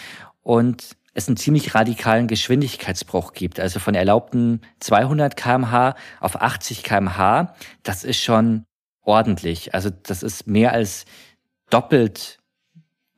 und 0.42 0.96
es 1.16 1.28
einen 1.28 1.38
ziemlich 1.38 1.74
radikalen 1.74 2.28
Geschwindigkeitsbruch 2.28 3.32
gibt. 3.32 3.58
Also 3.58 3.80
von 3.80 3.94
erlaubten 3.94 4.60
200 4.80 5.34
kmh 5.34 5.94
auf 6.20 6.40
80 6.40 6.82
kmh, 6.82 7.54
das 7.82 8.04
ist 8.04 8.20
schon 8.20 8.66
ordentlich. 9.02 9.74
Also 9.74 9.90
das 9.90 10.22
ist 10.22 10.46
mehr 10.46 10.72
als 10.72 11.06
doppelt, 11.70 12.38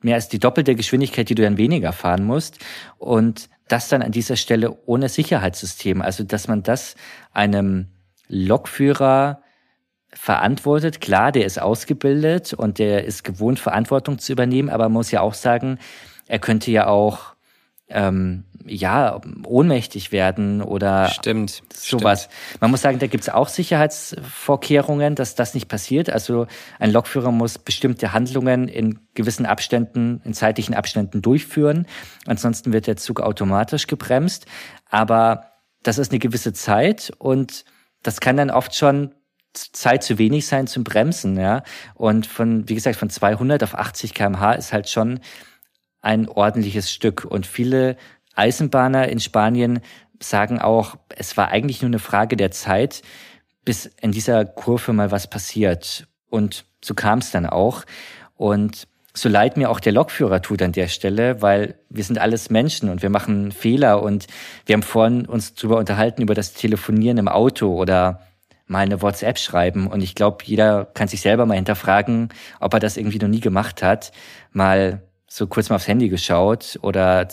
mehr 0.01 0.15
als 0.15 0.29
die 0.29 0.39
doppelte 0.39 0.75
Geschwindigkeit, 0.75 1.27
die 1.27 1.35
du 1.35 1.43
dann 1.43 1.57
weniger 1.57 1.91
fahren 1.91 2.23
musst. 2.23 2.59
Und 2.97 3.49
das 3.71 3.87
dann 3.89 4.01
an 4.01 4.11
dieser 4.11 4.35
Stelle 4.35 4.77
ohne 4.85 5.09
Sicherheitssystem. 5.09 6.01
Also, 6.01 6.23
dass 6.23 6.47
man 6.47 6.63
das 6.63 6.95
einem 7.31 7.87
Lokführer 8.27 9.41
verantwortet. 10.11 11.01
Klar, 11.01 11.31
der 11.31 11.45
ist 11.45 11.61
ausgebildet 11.61 12.53
und 12.53 12.79
der 12.79 13.05
ist 13.05 13.23
gewohnt, 13.23 13.59
Verantwortung 13.59 14.19
zu 14.19 14.31
übernehmen, 14.31 14.69
aber 14.69 14.85
man 14.85 14.93
muss 14.93 15.11
ja 15.11 15.21
auch 15.21 15.33
sagen, 15.33 15.77
er 16.27 16.39
könnte 16.39 16.71
ja 16.71 16.87
auch 16.87 17.35
ähm, 17.89 18.45
ja, 18.65 19.19
ohnmächtig 19.45 20.11
werden 20.11 20.61
oder 20.61 21.09
stimmt, 21.09 21.61
sowas. 21.73 22.23
Stimmt. 22.23 22.61
Man 22.61 22.71
muss 22.71 22.81
sagen, 22.81 22.99
da 22.99 23.07
gibt 23.07 23.23
es 23.23 23.29
auch 23.29 23.47
Sicherheitsvorkehrungen, 23.47 25.15
dass 25.15 25.35
das 25.35 25.53
nicht 25.53 25.67
passiert. 25.67 26.09
Also 26.09 26.47
ein 26.79 26.91
Lokführer 26.91 27.31
muss 27.31 27.57
bestimmte 27.57 28.13
Handlungen 28.13 28.67
in 28.67 28.99
gewissen 29.13 29.45
Abständen, 29.45 30.21
in 30.23 30.33
zeitlichen 30.33 30.75
Abständen 30.75 31.21
durchführen. 31.21 31.87
Ansonsten 32.25 32.73
wird 32.73 32.87
der 32.87 32.97
Zug 32.97 33.21
automatisch 33.21 33.87
gebremst. 33.87 34.45
Aber 34.89 35.45
das 35.83 35.97
ist 35.97 36.11
eine 36.11 36.19
gewisse 36.19 36.53
Zeit 36.53 37.11
und 37.17 37.65
das 38.03 38.19
kann 38.19 38.37
dann 38.37 38.49
oft 38.49 38.75
schon 38.75 39.13
Zeit 39.53 40.03
zu 40.03 40.17
wenig 40.17 40.45
sein 40.47 40.67
zum 40.67 40.83
Bremsen, 40.83 41.37
ja. 41.37 41.63
Und 41.95 42.27
von, 42.27 42.69
wie 42.69 42.75
gesagt, 42.75 42.97
von 42.97 43.09
200 43.09 43.63
auf 43.63 43.75
80 43.75 44.13
kmh 44.13 44.53
ist 44.53 44.73
halt 44.73 44.89
schon 44.89 45.19
ein 46.01 46.27
ordentliches 46.29 46.91
Stück. 46.91 47.25
Und 47.25 47.45
viele 47.45 47.97
Eisenbahner 48.39 49.09
in 49.09 49.19
Spanien 49.19 49.81
sagen 50.19 50.59
auch, 50.59 50.95
es 51.15 51.37
war 51.37 51.49
eigentlich 51.49 51.81
nur 51.81 51.89
eine 51.89 51.99
Frage 51.99 52.35
der 52.35 52.51
Zeit, 52.51 53.01
bis 53.65 53.85
in 54.01 54.11
dieser 54.11 54.45
Kurve 54.45 54.93
mal 54.93 55.11
was 55.11 55.29
passiert. 55.29 56.07
Und 56.29 56.65
so 56.83 56.93
kam 56.93 57.19
es 57.19 57.31
dann 57.31 57.45
auch. 57.45 57.83
Und 58.35 58.87
so 59.13 59.27
leid 59.27 59.57
mir 59.57 59.69
auch 59.69 59.79
der 59.79 59.91
Lokführer 59.91 60.41
tut 60.41 60.61
an 60.61 60.71
der 60.71 60.87
Stelle, 60.87 61.41
weil 61.41 61.75
wir 61.89 62.03
sind 62.03 62.19
alles 62.19 62.49
Menschen 62.49 62.89
und 62.89 63.01
wir 63.01 63.09
machen 63.09 63.51
Fehler 63.51 64.01
und 64.01 64.27
wir 64.65 64.73
haben 64.73 64.83
vorhin 64.83 65.25
uns 65.25 65.55
darüber 65.55 65.77
unterhalten, 65.77 66.21
über 66.21 66.35
das 66.35 66.53
Telefonieren 66.53 67.17
im 67.17 67.27
Auto 67.27 67.73
oder 67.73 68.21
mal 68.67 68.79
eine 68.79 69.01
WhatsApp 69.01 69.39
schreiben. 69.39 69.87
Und 69.87 70.01
ich 70.01 70.15
glaube, 70.15 70.45
jeder 70.45 70.85
kann 70.85 71.07
sich 71.07 71.21
selber 71.21 71.45
mal 71.45 71.55
hinterfragen, 71.55 72.29
ob 72.59 72.73
er 72.73 72.79
das 72.79 72.97
irgendwie 72.97 73.19
noch 73.19 73.27
nie 73.27 73.39
gemacht 73.39 73.81
hat, 73.81 74.11
mal 74.51 75.01
so 75.27 75.47
kurz 75.47 75.69
mal 75.69 75.75
aufs 75.75 75.87
Handy 75.87 76.09
geschaut 76.09 76.79
oder 76.81 77.27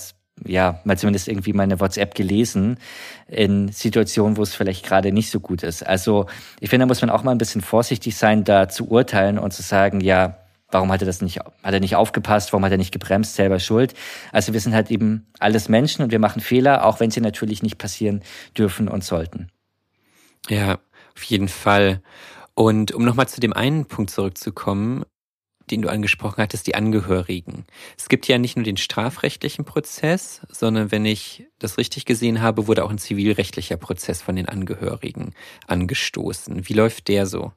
ja, 0.44 0.80
mal 0.84 0.98
zumindest 0.98 1.28
irgendwie 1.28 1.52
meine 1.52 1.80
WhatsApp 1.80 2.14
gelesen 2.14 2.78
in 3.28 3.68
Situationen, 3.68 4.36
wo 4.36 4.42
es 4.42 4.54
vielleicht 4.54 4.84
gerade 4.84 5.12
nicht 5.12 5.30
so 5.30 5.40
gut 5.40 5.62
ist. 5.62 5.86
Also 5.86 6.26
ich 6.60 6.70
finde, 6.70 6.84
da 6.84 6.88
muss 6.88 7.00
man 7.00 7.10
auch 7.10 7.22
mal 7.22 7.32
ein 7.32 7.38
bisschen 7.38 7.62
vorsichtig 7.62 8.16
sein, 8.16 8.44
da 8.44 8.68
zu 8.68 8.88
urteilen 8.88 9.38
und 9.38 9.52
zu 9.52 9.62
sagen, 9.62 10.00
ja, 10.00 10.38
warum 10.70 10.92
hat 10.92 11.00
er 11.00 11.06
das 11.06 11.22
nicht, 11.22 11.38
hat 11.38 11.74
er 11.74 11.80
nicht 11.80 11.96
aufgepasst, 11.96 12.52
warum 12.52 12.64
hat 12.64 12.72
er 12.72 12.78
nicht 12.78 12.92
gebremst, 12.92 13.34
selber 13.34 13.58
schuld. 13.60 13.94
Also 14.32 14.52
wir 14.52 14.60
sind 14.60 14.74
halt 14.74 14.90
eben 14.90 15.26
alles 15.38 15.68
Menschen 15.68 16.02
und 16.02 16.10
wir 16.10 16.18
machen 16.18 16.42
Fehler, 16.42 16.84
auch 16.84 17.00
wenn 17.00 17.10
sie 17.10 17.20
natürlich 17.20 17.62
nicht 17.62 17.78
passieren 17.78 18.22
dürfen 18.56 18.88
und 18.88 19.04
sollten. 19.04 19.48
Ja, 20.48 20.78
auf 21.14 21.22
jeden 21.22 21.48
Fall. 21.48 22.02
Und 22.54 22.92
um 22.92 23.04
nochmal 23.04 23.28
zu 23.28 23.40
dem 23.40 23.52
einen 23.52 23.86
Punkt 23.86 24.10
zurückzukommen, 24.10 25.04
den 25.70 25.82
du 25.82 25.88
angesprochen 25.88 26.42
hattest, 26.42 26.66
die 26.66 26.74
Angehörigen. 26.74 27.64
Es 27.96 28.08
gibt 28.08 28.28
ja 28.28 28.38
nicht 28.38 28.56
nur 28.56 28.64
den 28.64 28.76
strafrechtlichen 28.76 29.64
Prozess, 29.64 30.40
sondern 30.48 30.92
wenn 30.92 31.04
ich 31.04 31.46
das 31.58 31.78
richtig 31.78 32.04
gesehen 32.04 32.40
habe, 32.40 32.66
wurde 32.66 32.84
auch 32.84 32.90
ein 32.90 32.98
zivilrechtlicher 32.98 33.76
Prozess 33.76 34.22
von 34.22 34.36
den 34.36 34.48
Angehörigen 34.48 35.34
angestoßen. 35.66 36.68
Wie 36.68 36.74
läuft 36.74 37.08
der 37.08 37.26
so? 37.26 37.52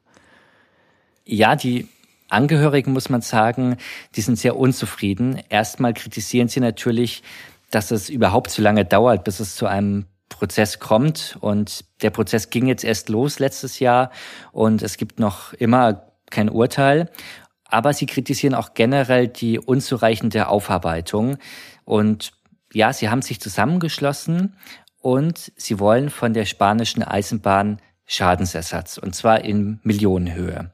Ja, 1.24 1.54
die 1.54 1.88
Angehörigen, 2.28 2.92
muss 2.92 3.08
man 3.08 3.20
sagen, 3.20 3.76
die 4.16 4.20
sind 4.20 4.38
sehr 4.38 4.56
unzufrieden. 4.56 5.40
Erstmal 5.48 5.94
kritisieren 5.94 6.48
sie 6.48 6.60
natürlich, 6.60 7.22
dass 7.70 7.90
es 7.90 8.08
überhaupt 8.08 8.50
zu 8.50 8.62
lange 8.62 8.84
dauert, 8.84 9.24
bis 9.24 9.40
es 9.40 9.54
zu 9.54 9.66
einem 9.66 10.06
Prozess 10.28 10.78
kommt. 10.78 11.36
Und 11.40 11.84
der 12.02 12.10
Prozess 12.10 12.50
ging 12.50 12.66
jetzt 12.66 12.84
erst 12.84 13.08
los 13.08 13.38
letztes 13.38 13.78
Jahr 13.78 14.10
und 14.52 14.82
es 14.82 14.96
gibt 14.96 15.18
noch 15.18 15.52
immer 15.54 16.06
kein 16.30 16.48
Urteil. 16.48 17.10
Aber 17.70 17.92
sie 17.92 18.06
kritisieren 18.06 18.54
auch 18.54 18.74
generell 18.74 19.28
die 19.28 19.58
unzureichende 19.58 20.48
Aufarbeitung. 20.48 21.38
Und 21.84 22.32
ja, 22.72 22.92
sie 22.92 23.08
haben 23.08 23.22
sich 23.22 23.40
zusammengeschlossen 23.40 24.56
und 25.00 25.52
sie 25.56 25.78
wollen 25.78 26.10
von 26.10 26.34
der 26.34 26.44
spanischen 26.44 27.02
Eisenbahn 27.02 27.80
Schadensersatz, 28.06 28.98
und 28.98 29.14
zwar 29.14 29.44
in 29.44 29.78
Millionenhöhe. 29.84 30.72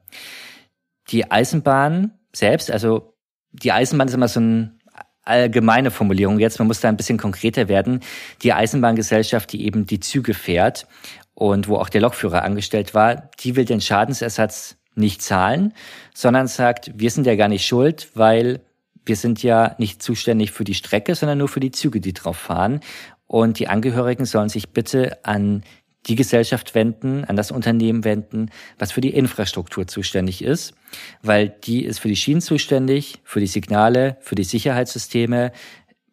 Die 1.11 1.31
Eisenbahn 1.31 2.13
selbst, 2.33 2.71
also 2.71 3.15
die 3.53 3.73
Eisenbahn 3.73 4.09
ist 4.09 4.15
immer 4.15 4.29
so 4.29 4.41
eine 4.41 4.77
allgemeine 5.23 5.91
Formulierung 5.91 6.39
jetzt, 6.39 6.59
man 6.59 6.69
muss 6.69 6.81
da 6.81 6.89
ein 6.89 6.97
bisschen 6.97 7.19
konkreter 7.19 7.69
werden. 7.69 8.01
Die 8.43 8.55
Eisenbahngesellschaft, 8.55 9.53
die 9.53 9.67
eben 9.67 9.87
die 9.87 10.01
Züge 10.01 10.33
fährt 10.33 10.87
und 11.35 11.69
wo 11.69 11.77
auch 11.77 11.91
der 11.91 12.01
Lokführer 12.01 12.43
angestellt 12.43 12.95
war, 12.95 13.31
die 13.41 13.55
will 13.55 13.67
den 13.67 13.83
Schadensersatz 13.83 14.77
nicht 14.97 15.23
zahlen, 15.23 15.73
sondern 16.15 16.49
sagt, 16.49 16.91
wir 16.95 17.11
sind 17.11 17.27
ja 17.27 17.37
gar 17.37 17.49
nicht 17.49 17.67
schuld, 17.67 18.09
weil 18.15 18.61
wir 19.05 19.17
sind 19.17 19.43
ja 19.43 19.77
nicht 19.79 20.03
zuständig 20.03 20.51
für 20.51 20.65
die 20.65 20.75
Strecke, 20.75 21.15
sondern 21.15 21.39
nur 21.39 21.49
für 21.49 21.61
die 21.61 21.71
Züge, 21.71 22.01
die 22.01 22.13
drauf 22.13 22.37
fahren. 22.37 22.81
Und 23.27 23.59
die 23.59 23.69
Angehörigen 23.69 24.25
sollen 24.25 24.49
sich 24.49 24.71
bitte 24.71 25.25
an 25.25 25.63
die 26.07 26.15
Gesellschaft 26.15 26.75
wenden, 26.75 27.25
an 27.25 27.37
das 27.37 27.51
Unternehmen 27.51 28.05
wenden, 28.05 28.51
was 28.79 28.93
für 28.93 29.01
die 29.01 29.11
Infrastruktur 29.11 29.87
zuständig 29.87 30.43
ist, 30.43 30.75
weil 31.23 31.49
die 31.49 31.85
ist 31.85 31.99
für 31.99 32.09
die 32.09 32.17
Schienen 32.17 32.41
zuständig, 32.41 33.21
für 33.25 33.41
die 33.41 33.47
Signale, 33.49 34.17
für 34.21 34.37
die 34.37 34.45
Sicherheitssysteme 34.45 35.53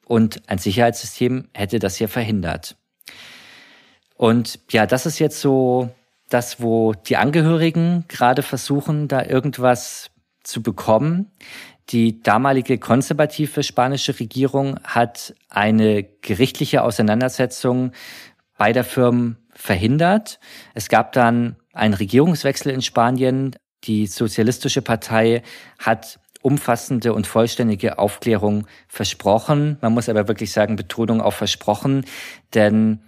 und 0.05 0.41
ein 0.47 0.57
Sicherheitssystem 0.57 1.47
hätte 1.53 1.79
das 1.79 1.99
ja 1.99 2.07
verhindert. 2.07 2.75
Und 4.15 4.59
ja, 4.71 4.85
das 4.85 5.05
ist 5.05 5.19
jetzt 5.19 5.39
so 5.39 5.89
das, 6.29 6.61
wo 6.61 6.93
die 6.93 7.17
Angehörigen 7.17 8.05
gerade 8.07 8.41
versuchen, 8.41 9.07
da 9.07 9.23
irgendwas 9.23 10.11
zu 10.43 10.61
bekommen. 10.61 11.31
Die 11.89 12.21
damalige 12.21 12.77
konservative 12.77 13.63
spanische 13.63 14.17
Regierung 14.19 14.79
hat 14.83 15.35
eine 15.49 16.03
gerichtliche 16.03 16.83
Auseinandersetzung 16.83 17.91
beider 18.57 18.83
Firmen 18.83 19.37
verhindert. 19.51 20.39
Es 20.73 20.89
gab 20.89 21.11
dann 21.11 21.57
einen 21.73 21.93
Regierungswechsel 21.93 22.71
in 22.71 22.81
Spanien. 22.81 23.55
Die 23.83 24.07
Sozialistische 24.07 24.81
Partei 24.81 25.43
hat 25.77 26.19
umfassende 26.41 27.13
und 27.13 27.27
vollständige 27.27 27.99
Aufklärung 27.99 28.67
versprochen. 28.87 29.77
Man 29.81 29.93
muss 29.93 30.09
aber 30.09 30.27
wirklich 30.27 30.51
sagen, 30.51 30.75
Betonung 30.75 31.21
auf 31.21 31.35
versprochen, 31.35 32.05
denn 32.53 33.01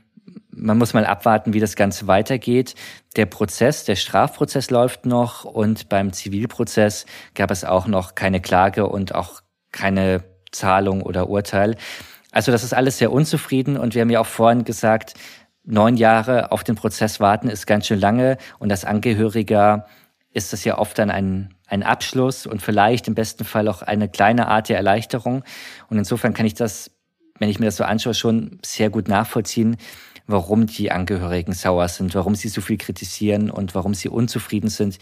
man 0.49 0.77
muss 0.77 0.93
mal 0.93 1.05
abwarten, 1.05 1.53
wie 1.53 1.59
das 1.59 1.75
Ganze 1.75 2.07
weitergeht. 2.07 2.75
Der 3.15 3.25
Prozess, 3.25 3.85
der 3.85 3.95
Strafprozess 3.95 4.69
läuft 4.69 5.05
noch 5.05 5.43
und 5.43 5.89
beim 5.89 6.13
Zivilprozess 6.13 7.05
gab 7.33 7.51
es 7.51 7.65
auch 7.65 7.87
noch 7.87 8.15
keine 8.15 8.41
Klage 8.41 8.87
und 8.87 9.13
auch 9.13 9.41
keine 9.71 10.23
Zahlung 10.51 11.01
oder 11.01 11.29
Urteil. 11.29 11.75
Also 12.31 12.51
das 12.51 12.63
ist 12.63 12.73
alles 12.73 12.97
sehr 12.97 13.11
unzufrieden 13.11 13.77
und 13.77 13.95
wir 13.95 14.01
haben 14.01 14.09
ja 14.09 14.19
auch 14.19 14.25
vorhin 14.25 14.63
gesagt, 14.63 15.13
neun 15.63 15.97
Jahre 15.97 16.51
auf 16.51 16.63
den 16.63 16.75
Prozess 16.75 17.19
warten 17.19 17.49
ist 17.49 17.65
ganz 17.65 17.87
schön 17.87 17.99
lange 17.99 18.37
und 18.59 18.71
als 18.71 18.85
Angehöriger 18.85 19.87
ist 20.31 20.51
das 20.51 20.65
ja 20.65 20.77
oft 20.77 20.97
dann 20.99 21.09
ein, 21.09 21.53
ein 21.67 21.81
Abschluss 21.81 22.45
und 22.45 22.61
vielleicht 22.61 23.07
im 23.07 23.15
besten 23.15 23.45
Fall 23.45 23.69
auch 23.69 23.81
eine 23.81 24.09
kleine 24.09 24.49
Art 24.49 24.67
der 24.67 24.75
Erleichterung. 24.75 25.43
Und 25.89 25.97
insofern 25.97 26.33
kann 26.33 26.45
ich 26.45 26.53
das, 26.53 26.91
wenn 27.39 27.49
ich 27.49 27.57
mir 27.57 27.67
das 27.67 27.77
so 27.77 27.85
anschaue, 27.85 28.13
schon 28.13 28.59
sehr 28.61 28.89
gut 28.89 29.07
nachvollziehen, 29.07 29.77
warum 30.27 30.65
die 30.65 30.91
Angehörigen 30.91 31.53
sauer 31.53 31.87
sind, 31.87 32.15
warum 32.15 32.35
sie 32.35 32.49
so 32.49 32.61
viel 32.61 32.77
kritisieren 32.77 33.49
und 33.49 33.75
warum 33.75 33.93
sie 33.93 34.09
unzufrieden 34.09 34.69
sind, 34.69 34.97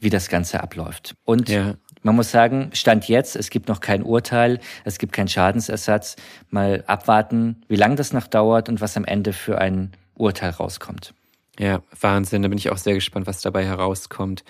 wie 0.00 0.10
das 0.10 0.28
Ganze 0.28 0.62
abläuft. 0.62 1.14
Und 1.24 1.48
ja. 1.48 1.74
man 2.02 2.16
muss 2.16 2.30
sagen, 2.30 2.70
Stand 2.72 3.08
jetzt, 3.08 3.36
es 3.36 3.50
gibt 3.50 3.68
noch 3.68 3.80
kein 3.80 4.02
Urteil, 4.02 4.60
es 4.84 4.98
gibt 4.98 5.12
keinen 5.12 5.28
Schadensersatz. 5.28 6.16
Mal 6.50 6.84
abwarten, 6.86 7.62
wie 7.68 7.76
lange 7.76 7.96
das 7.96 8.12
noch 8.12 8.26
dauert 8.26 8.68
und 8.68 8.80
was 8.80 8.96
am 8.96 9.04
Ende 9.04 9.32
für 9.32 9.58
ein 9.58 9.92
Urteil 10.14 10.50
rauskommt. 10.50 11.14
Ja, 11.58 11.82
Wahnsinn. 12.00 12.42
Da 12.42 12.48
bin 12.48 12.58
ich 12.58 12.70
auch 12.70 12.78
sehr 12.78 12.94
gespannt, 12.94 13.26
was 13.26 13.40
dabei 13.40 13.64
herauskommt. 13.64 14.44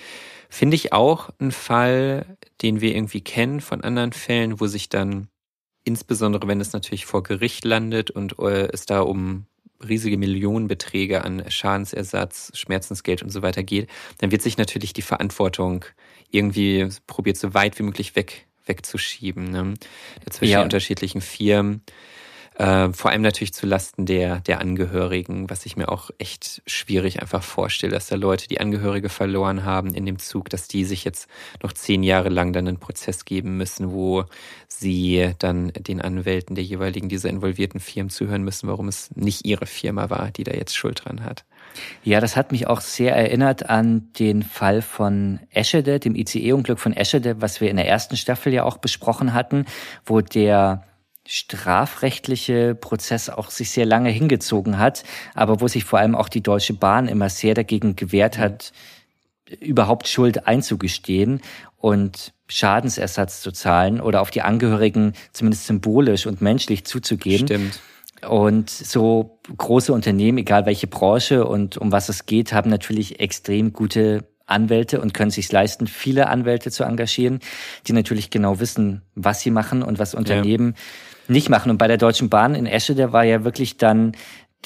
Finde 0.49 0.77
ich 0.77 0.93
auch 0.93 1.31
ein 1.39 1.53
Fall, 1.53 2.39
den 2.63 2.81
wir 2.81 2.95
irgendwie 2.95 3.21
kennen 3.21 3.61
von 3.61 3.83
anderen 3.83 4.13
Fällen, 4.13 4.61
wo 4.61 4.67
sich 4.67 4.89
dann, 4.89 5.29
insbesondere 5.85 6.49
wenn 6.49 6.61
es 6.61 6.73
natürlich 6.73 7.05
vor 7.07 7.23
Gericht 7.23 7.65
landet 7.65 8.11
und 8.11 8.39
äh, 8.39 8.69
es 8.73 8.87
da 8.87 9.01
um 9.01 9.47
riesige 9.87 10.17
Millionenbeträge 10.17 11.25
an 11.25 11.45
Schadensersatz, 11.49 12.53
Schmerzensgeld 12.55 13.23
und 13.23 13.31
so 13.31 13.43
weiter 13.43 13.63
geht, 13.63 13.89
dann 14.19 14.31
wird 14.31 14.43
sich 14.43 14.57
natürlich 14.57 14.93
die 14.93 15.03
Verantwortung 15.03 15.85
irgendwie 16.31 16.89
probiert, 17.07 17.37
so 17.37 17.55
weit 17.55 17.79
wie 17.79 17.83
möglich 17.83 18.17
weg, 18.17 18.47
wegzuschieben. 18.67 19.51
Ne? 19.51 19.75
Zwischen 20.31 20.53
ja. 20.53 20.63
unterschiedlichen 20.63 21.21
Firmen. 21.21 21.83
Äh, 22.55 22.93
vor 22.93 23.11
allem 23.11 23.23
natürlich 23.23 23.53
zu 23.53 23.67
Lasten 23.67 24.07
der, 24.07 24.41
der 24.41 24.61
Angehörigen, 24.61 25.51
was 25.51 25.67
ich 25.67 25.77
mir 25.77 25.89
auch 25.89 26.11
echt 26.19 26.63
schwierig 26.67 27.21
einfach 27.21 27.43
vorstelle, 27.43 27.93
dass 27.93 28.07
da 28.07 28.17
Leute, 28.17 28.47
die 28.47 28.61
Angehörige 28.61 29.09
verloren 29.09 29.65
haben 29.65 29.93
in 29.95 30.07
dem 30.07 30.19
Zug, 30.19 30.51
dass 30.51 30.69
die 30.69 30.85
sich 30.85 31.05
jetzt 31.05 31.29
noch 31.63 31.73
zehn 31.73 32.03
Jahre 32.05 32.29
lang 32.29 32.53
dann 32.53 32.69
einen 32.69 32.79
Prozess 32.79 33.25
geben 33.25 33.57
müssen, 33.57 33.93
wo 33.93 34.25
sie 34.69 35.33
dann 35.41 35.73
den 35.75 36.01
Anwälten 36.01 36.55
der 36.55 36.65
jeweiligen 36.65 37.09
dieser 37.09 37.29
involvierten 37.29 37.81
Firmen 37.81 38.11
zuhören 38.11 38.45
müssen, 38.45 38.69
warum 38.69 38.87
es 38.87 39.11
nicht 39.17 39.45
ihre 39.45 39.67
Firma 39.67 40.09
war, 40.11 40.31
die 40.31 40.45
da 40.45 40.53
jetzt 40.53 40.77
Schuld 40.77 41.05
dran 41.05 41.25
hat. 41.25 41.45
Ja, 42.05 42.21
das 42.21 42.37
hat 42.37 42.53
mich 42.53 42.69
auch 42.69 42.81
sehr 42.81 43.17
erinnert 43.17 43.69
an 43.69 44.13
den 44.21 44.45
Fall 44.45 44.81
von 44.81 45.41
Eschede, 45.51 45.99
dem 45.99 46.15
ICE-Unglück 46.15 46.79
von 46.79 46.93
Eschede, 46.93 47.41
was 47.41 47.61
wir 47.61 47.69
in 47.69 47.77
der 47.77 47.89
ersten 47.89 48.17
Staffel 48.17 48.53
ja 48.53 48.63
auch 48.63 48.77
besprochen 48.77 49.35
hatten, 49.35 49.67
wo 50.05 50.21
der 50.21 50.85
strafrechtliche 51.27 52.75
Prozess 52.75 53.31
auch 53.31 53.51
sich 53.51 53.71
sehr 53.71 53.87
lange 53.87 54.11
hingezogen 54.11 54.79
hat, 54.79 55.05
aber 55.35 55.61
wo 55.61 55.69
sich 55.69 55.85
vor 55.85 55.99
allem 55.99 56.15
auch 56.15 56.29
die 56.29 56.43
Deutsche 56.43 56.75
Bahn 56.75 57.09
immer 57.09 57.31
sehr 57.31 57.55
dagegen 57.55 57.97
gewehrt 57.97 58.39
hat, 58.39 58.73
überhaupt 59.61 60.09
Schuld 60.09 60.47
einzugestehen 60.47 61.41
und 61.79 62.33
Schadensersatz 62.49 63.41
zu 63.41 63.53
zahlen 63.53 64.01
oder 64.01 64.21
auf 64.21 64.31
die 64.31 64.43
Angehörigen 64.43 65.15
zumindest 65.33 65.67
symbolisch 65.67 66.27
und 66.27 66.43
menschlich 66.43 66.85
zuzugehen. 66.85 67.47
Stimmt. 67.47 67.81
Und 68.29 68.71
so 68.71 69.39
große 69.57 69.93
Unternehmen, 69.93 70.39
egal 70.39 70.67
welche 70.67 70.87
Branche 70.87 71.47
und 71.47 71.77
um 71.77 71.93
was 71.93 72.09
es 72.09 72.27
geht, 72.27 72.53
haben 72.53 72.71
natürlich 72.71 73.21
extrem 73.21 73.73
gute 73.73 74.25
Anwälte 74.47 75.01
und 75.01 75.15
können 75.15 75.31
sich 75.31 75.51
leisten, 75.51 75.87
viele 75.87 76.29
Anwälte 76.29 76.71
zu 76.71 76.85
engagieren, 76.85 77.41
die 77.87 77.93
natürlich 77.93 78.31
genau 78.31 78.61
wissen, 78.61 79.03
was 79.15 79.41
sie 79.41 79.51
machen 79.51 79.83
und 79.83 79.99
was 79.99 80.15
Unternehmen 80.15 80.75
ja 80.77 80.83
nicht 81.29 81.49
machen. 81.49 81.71
Und 81.71 81.79
bei 81.79 81.89
der 81.89 81.97
Deutschen 81.97 82.29
Bahn 82.29 82.55
in 82.55 82.67
Esche, 82.67 82.95
der 82.95 83.13
war 83.13 83.25
ja 83.25 83.45
wirklich 83.45 83.77
dann 83.77 84.13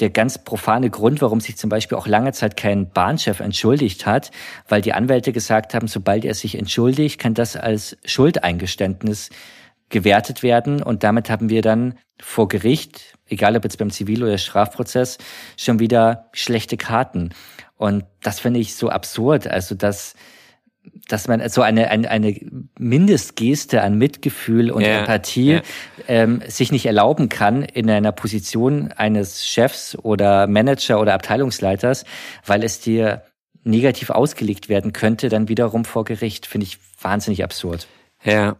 der 0.00 0.10
ganz 0.10 0.38
profane 0.38 0.90
Grund, 0.90 1.20
warum 1.22 1.40
sich 1.40 1.56
zum 1.56 1.70
Beispiel 1.70 1.98
auch 1.98 2.06
lange 2.06 2.32
Zeit 2.32 2.56
kein 2.56 2.90
Bahnchef 2.90 3.40
entschuldigt 3.40 4.06
hat, 4.06 4.30
weil 4.68 4.80
die 4.80 4.92
Anwälte 4.92 5.32
gesagt 5.32 5.74
haben, 5.74 5.88
sobald 5.88 6.24
er 6.24 6.34
sich 6.34 6.56
entschuldigt, 6.56 7.18
kann 7.18 7.34
das 7.34 7.56
als 7.56 7.96
Schuldeingeständnis 8.04 9.30
gewertet 9.88 10.42
werden. 10.42 10.82
Und 10.82 11.02
damit 11.02 11.30
haben 11.30 11.48
wir 11.48 11.62
dann 11.62 11.98
vor 12.20 12.48
Gericht, 12.48 13.14
egal 13.26 13.56
ob 13.56 13.64
jetzt 13.64 13.78
beim 13.78 13.90
Zivil- 13.90 14.22
oder 14.22 14.38
Strafprozess, 14.38 15.18
schon 15.56 15.78
wieder 15.78 16.28
schlechte 16.32 16.76
Karten. 16.76 17.30
Und 17.76 18.04
das 18.22 18.40
finde 18.40 18.60
ich 18.60 18.74
so 18.74 18.90
absurd. 18.90 19.46
Also, 19.46 19.74
dass 19.74 20.14
dass 21.08 21.28
man 21.28 21.46
so 21.48 21.62
eine, 21.62 21.90
eine, 21.90 22.10
eine 22.10 22.34
Mindestgeste 22.78 23.82
an 23.82 23.96
Mitgefühl 23.96 24.70
und 24.70 24.82
ja, 24.82 25.00
Empathie 25.00 25.52
ja. 25.52 25.62
Ähm, 26.06 26.42
sich 26.46 26.72
nicht 26.72 26.86
erlauben 26.86 27.28
kann 27.28 27.62
in 27.62 27.90
einer 27.90 28.12
Position 28.12 28.92
eines 28.92 29.46
Chefs 29.46 29.96
oder 29.96 30.46
Manager 30.46 31.00
oder 31.00 31.14
Abteilungsleiters, 31.14 32.04
weil 32.44 32.62
es 32.62 32.80
dir 32.80 33.22
negativ 33.64 34.10
ausgelegt 34.10 34.68
werden 34.68 34.92
könnte, 34.92 35.28
dann 35.28 35.48
wiederum 35.48 35.84
vor 35.84 36.04
Gericht, 36.04 36.46
finde 36.46 36.66
ich 36.66 36.78
wahnsinnig 37.00 37.44
absurd. 37.44 37.86
Ja, 38.24 38.56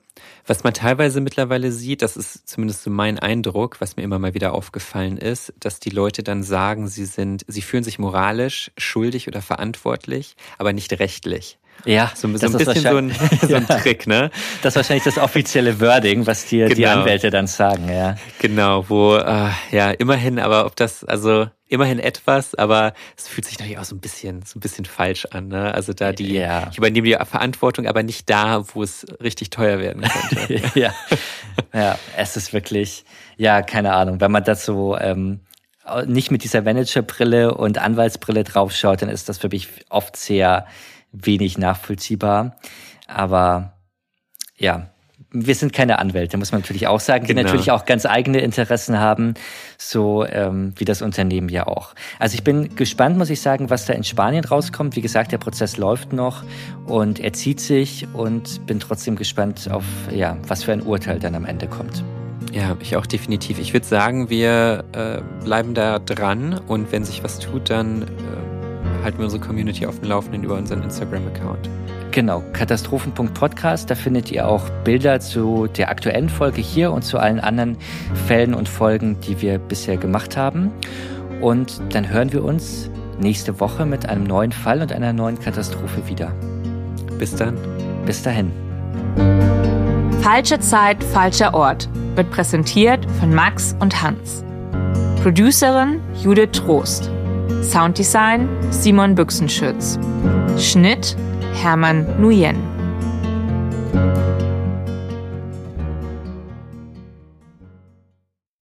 was 0.47 0.65
man 0.65 0.73
teilweise 0.73 1.21
mittlerweile 1.21 1.73
sieht, 1.73 2.03
das 2.03 2.17
ist 2.17 2.49
zumindest 2.49 2.83
so 2.83 2.91
mein 2.91 3.19
Eindruck, 3.19 3.81
was 3.81 3.97
mir 3.97 4.03
immer 4.03 4.19
mal 4.19 4.35
wieder 4.35 4.55
aufgefallen 4.55 5.19
ist, 5.19 5.53
dass 5.59 5.81
die 5.81 5.91
Leute 5.91 6.23
dann 6.23 6.43
sagen, 6.43 6.89
sie 6.89 7.05
sind, 7.05 7.45
sie 7.49 7.63
fühlen 7.63 7.85
sich 7.85 7.99
moralisch 7.99 8.71
schuldig 8.79 9.29
oder 9.29 9.43
verantwortlich, 9.43 10.37
aber 10.57 10.73
nicht 10.73 10.99
rechtlich. 10.99 11.59
Ja, 11.85 12.13
so, 12.15 12.29
so 12.37 12.47
ein 12.47 12.53
bisschen 12.53 12.83
so 12.83 12.97
ein, 12.97 13.11
so 13.49 13.55
ein. 13.55 13.67
Trick, 13.67 14.07
ne? 14.07 14.31
Das 14.63 14.73
ist 14.73 14.77
wahrscheinlich 14.77 15.05
das 15.05 15.19
offizielle 15.19 15.81
Wording, 15.81 16.27
was 16.27 16.47
dir 16.47 16.67
genau. 16.67 16.77
die 16.77 16.87
Anwälte 16.87 17.31
dann 17.31 17.47
sagen, 17.47 17.89
ja. 17.89 18.17
Genau, 18.41 18.89
wo, 18.89 19.17
äh, 19.17 19.51
ja, 19.71 19.91
immerhin, 19.91 20.39
aber 20.39 20.67
ob 20.67 20.77
das, 20.77 21.05
also 21.05 21.47
immerhin 21.69 21.99
etwas, 21.99 22.55
aber 22.55 22.95
es 23.17 23.29
fühlt 23.29 23.45
sich 23.45 23.59
natürlich 23.59 23.79
auch 23.79 23.85
so 23.85 23.95
ein 23.95 24.01
bisschen, 24.01 24.43
so 24.43 24.59
ein 24.59 24.61
bisschen 24.61 24.85
falsch 24.87 25.27
an, 25.27 25.49
ne? 25.49 25.73
Also 25.73 25.93
da 25.93 26.13
die, 26.13 26.35
ja. 26.35 26.69
ich 26.71 26.79
übernehme 26.79 27.07
die 27.07 27.17
Verantwortung, 27.25 27.87
aber 27.87 28.03
nicht 28.03 28.29
da, 28.29 28.65
wo 28.75 28.83
es 28.83 29.07
richtig 29.23 29.51
teuer 29.51 29.79
werden 29.79 30.03
könnte. 30.03 30.63
ja. 30.79 30.95
ja, 31.73 31.99
es 32.17 32.37
ist 32.37 32.53
wirklich, 32.53 33.05
ja, 33.37 33.63
keine 33.63 33.93
Ahnung, 33.95 34.21
wenn 34.21 34.33
man 34.33 34.45
das 34.45 34.65
so, 34.65 34.97
ähm, 34.97 35.41
nicht 36.07 36.31
mit 36.31 36.45
dieser 36.45 36.63
Managerbrille 36.63 37.55
und 37.55 37.79
Anwaltsbrille 37.79 38.45
draufschaut, 38.45 39.03
dann 39.03 39.09
ist 39.09 39.29
das 39.29 39.39
für 39.39 39.49
mich 39.49 39.69
oft 39.89 40.17
sehr, 40.17 40.67
wenig 41.13 41.59
nachvollziehbar. 41.59 42.57
Aber 43.07 43.73
ja, 44.57 44.91
wir 45.31 45.55
sind 45.55 45.73
keine 45.73 45.99
Anwälte, 45.99 46.39
muss 46.39 46.53
man 46.53 46.63
natürlich 46.63 46.87
auch 46.87 47.01
sagen, 47.01 47.27
die 47.27 47.35
genau. 47.35 47.47
natürlich 47.47 47.71
auch 47.71 47.85
ganz 47.85 48.07
eigene 48.07 48.39
Interessen 48.39 48.99
haben, 48.99 49.35
so 49.77 50.25
ähm, 50.25 50.73
wie 50.77 50.87
das 50.87 51.03
Unternehmen 51.03 51.51
ja 51.51 51.67
auch. 51.67 51.95
Also 52.19 52.35
ich 52.35 52.45
bin 52.45 52.75
gespannt, 52.77 53.19
muss 53.19 53.29
ich 53.29 53.43
sagen, 53.43 53.69
was 53.69 53.85
da 53.85 53.93
in 53.93 54.05
Spanien 54.05 54.45
rauskommt. 54.45 54.97
Wie 54.97 55.03
gesagt, 55.03 55.33
der 55.33 55.39
Prozess 55.39 55.77
läuft 55.77 56.13
noch 56.13 56.45
und 56.87 57.21
er 57.21 57.35
zieht 57.35 57.61
sich 57.61 58.07
und 58.15 58.65
bin 58.67 58.81
trotzdem 58.81 59.17
gespannt 59.17 59.69
auf, 59.71 59.85
ja, 60.11 60.39
was 60.47 60.65
für 60.65 60.73
ein 60.73 60.83
Urteil 60.83 61.19
dann 61.19 61.35
am 61.35 61.45
Ende 61.45 61.67
kommt. 61.67 62.03
Ja, 62.53 62.77
ich 62.81 62.97
auch 62.97 63.05
definitiv. 63.05 63.59
Ich 63.59 63.75
würde 63.75 63.87
sagen, 63.87 64.31
wir 64.31 64.85
äh, 64.93 65.45
bleiben 65.45 65.75
da 65.75 65.99
dran 65.99 66.59
und 66.67 66.91
wenn 66.91 67.05
sich 67.05 67.23
was 67.23 67.39
tut, 67.39 67.69
dann 67.69 68.03
äh, 68.03 68.48
halten 69.03 69.19
wir 69.19 69.25
unsere 69.25 69.43
Community 69.43 69.87
auf 69.87 69.99
dem 70.01 70.09
Laufenden 70.09 70.45
über 70.45 70.55
unseren 70.55 70.83
Instagram-Account. 70.83 71.69
Genau, 72.11 72.43
Katastrophen.podcast, 72.53 73.91
da 73.91 73.95
findet 73.95 74.33
ihr 74.33 74.49
auch 74.49 74.69
Bilder 74.85 75.21
zu 75.21 75.67
der 75.67 75.91
aktuellen 75.91 76.29
Folge 76.29 76.61
hier 76.61 76.91
und 76.91 77.03
zu 77.03 77.19
allen 77.19 77.39
anderen 77.39 77.77
Fällen 78.27 78.55
und 78.55 78.69
Folgen, 78.69 79.21
die 79.21 79.41
wir 79.41 79.59
bisher 79.59 79.97
gemacht 79.97 80.37
haben. 80.37 80.73
Und 81.41 81.81
dann 81.91 82.09
hören 82.09 82.33
wir 82.33 82.45
uns 82.45 82.91
nächste 83.21 83.61
Woche 83.61 83.87
mit 83.87 84.09
einem 84.09 84.25
neuen 84.25 84.53
Fall 84.53 84.83
und 84.83 84.93
einer 84.93 85.13
neuen 85.13 85.39
Katastrophe 85.39 86.07
wieder. 86.09 86.33
Bis 87.19 87.35
dann. 87.37 87.57
Bis 88.07 88.23
dahin. 88.23 88.51
Falsche 90.23 90.59
Zeit, 90.61 91.03
falscher 91.05 91.55
Ort 91.55 91.89
wird 92.15 92.31
präsentiert 92.31 93.07
von 93.21 93.33
Max 93.35 93.77
und 93.81 94.03
Hans. 94.03 94.45
Producerin 95.23 96.01
Judith 96.23 96.51
Trost. 96.53 97.11
Sounddesign 97.63 98.49
Simon 98.71 99.15
Büchsenschütz. 99.15 99.99
Schnitt 100.59 101.17
Hermann 101.55 102.07
Nuyen. 102.21 102.78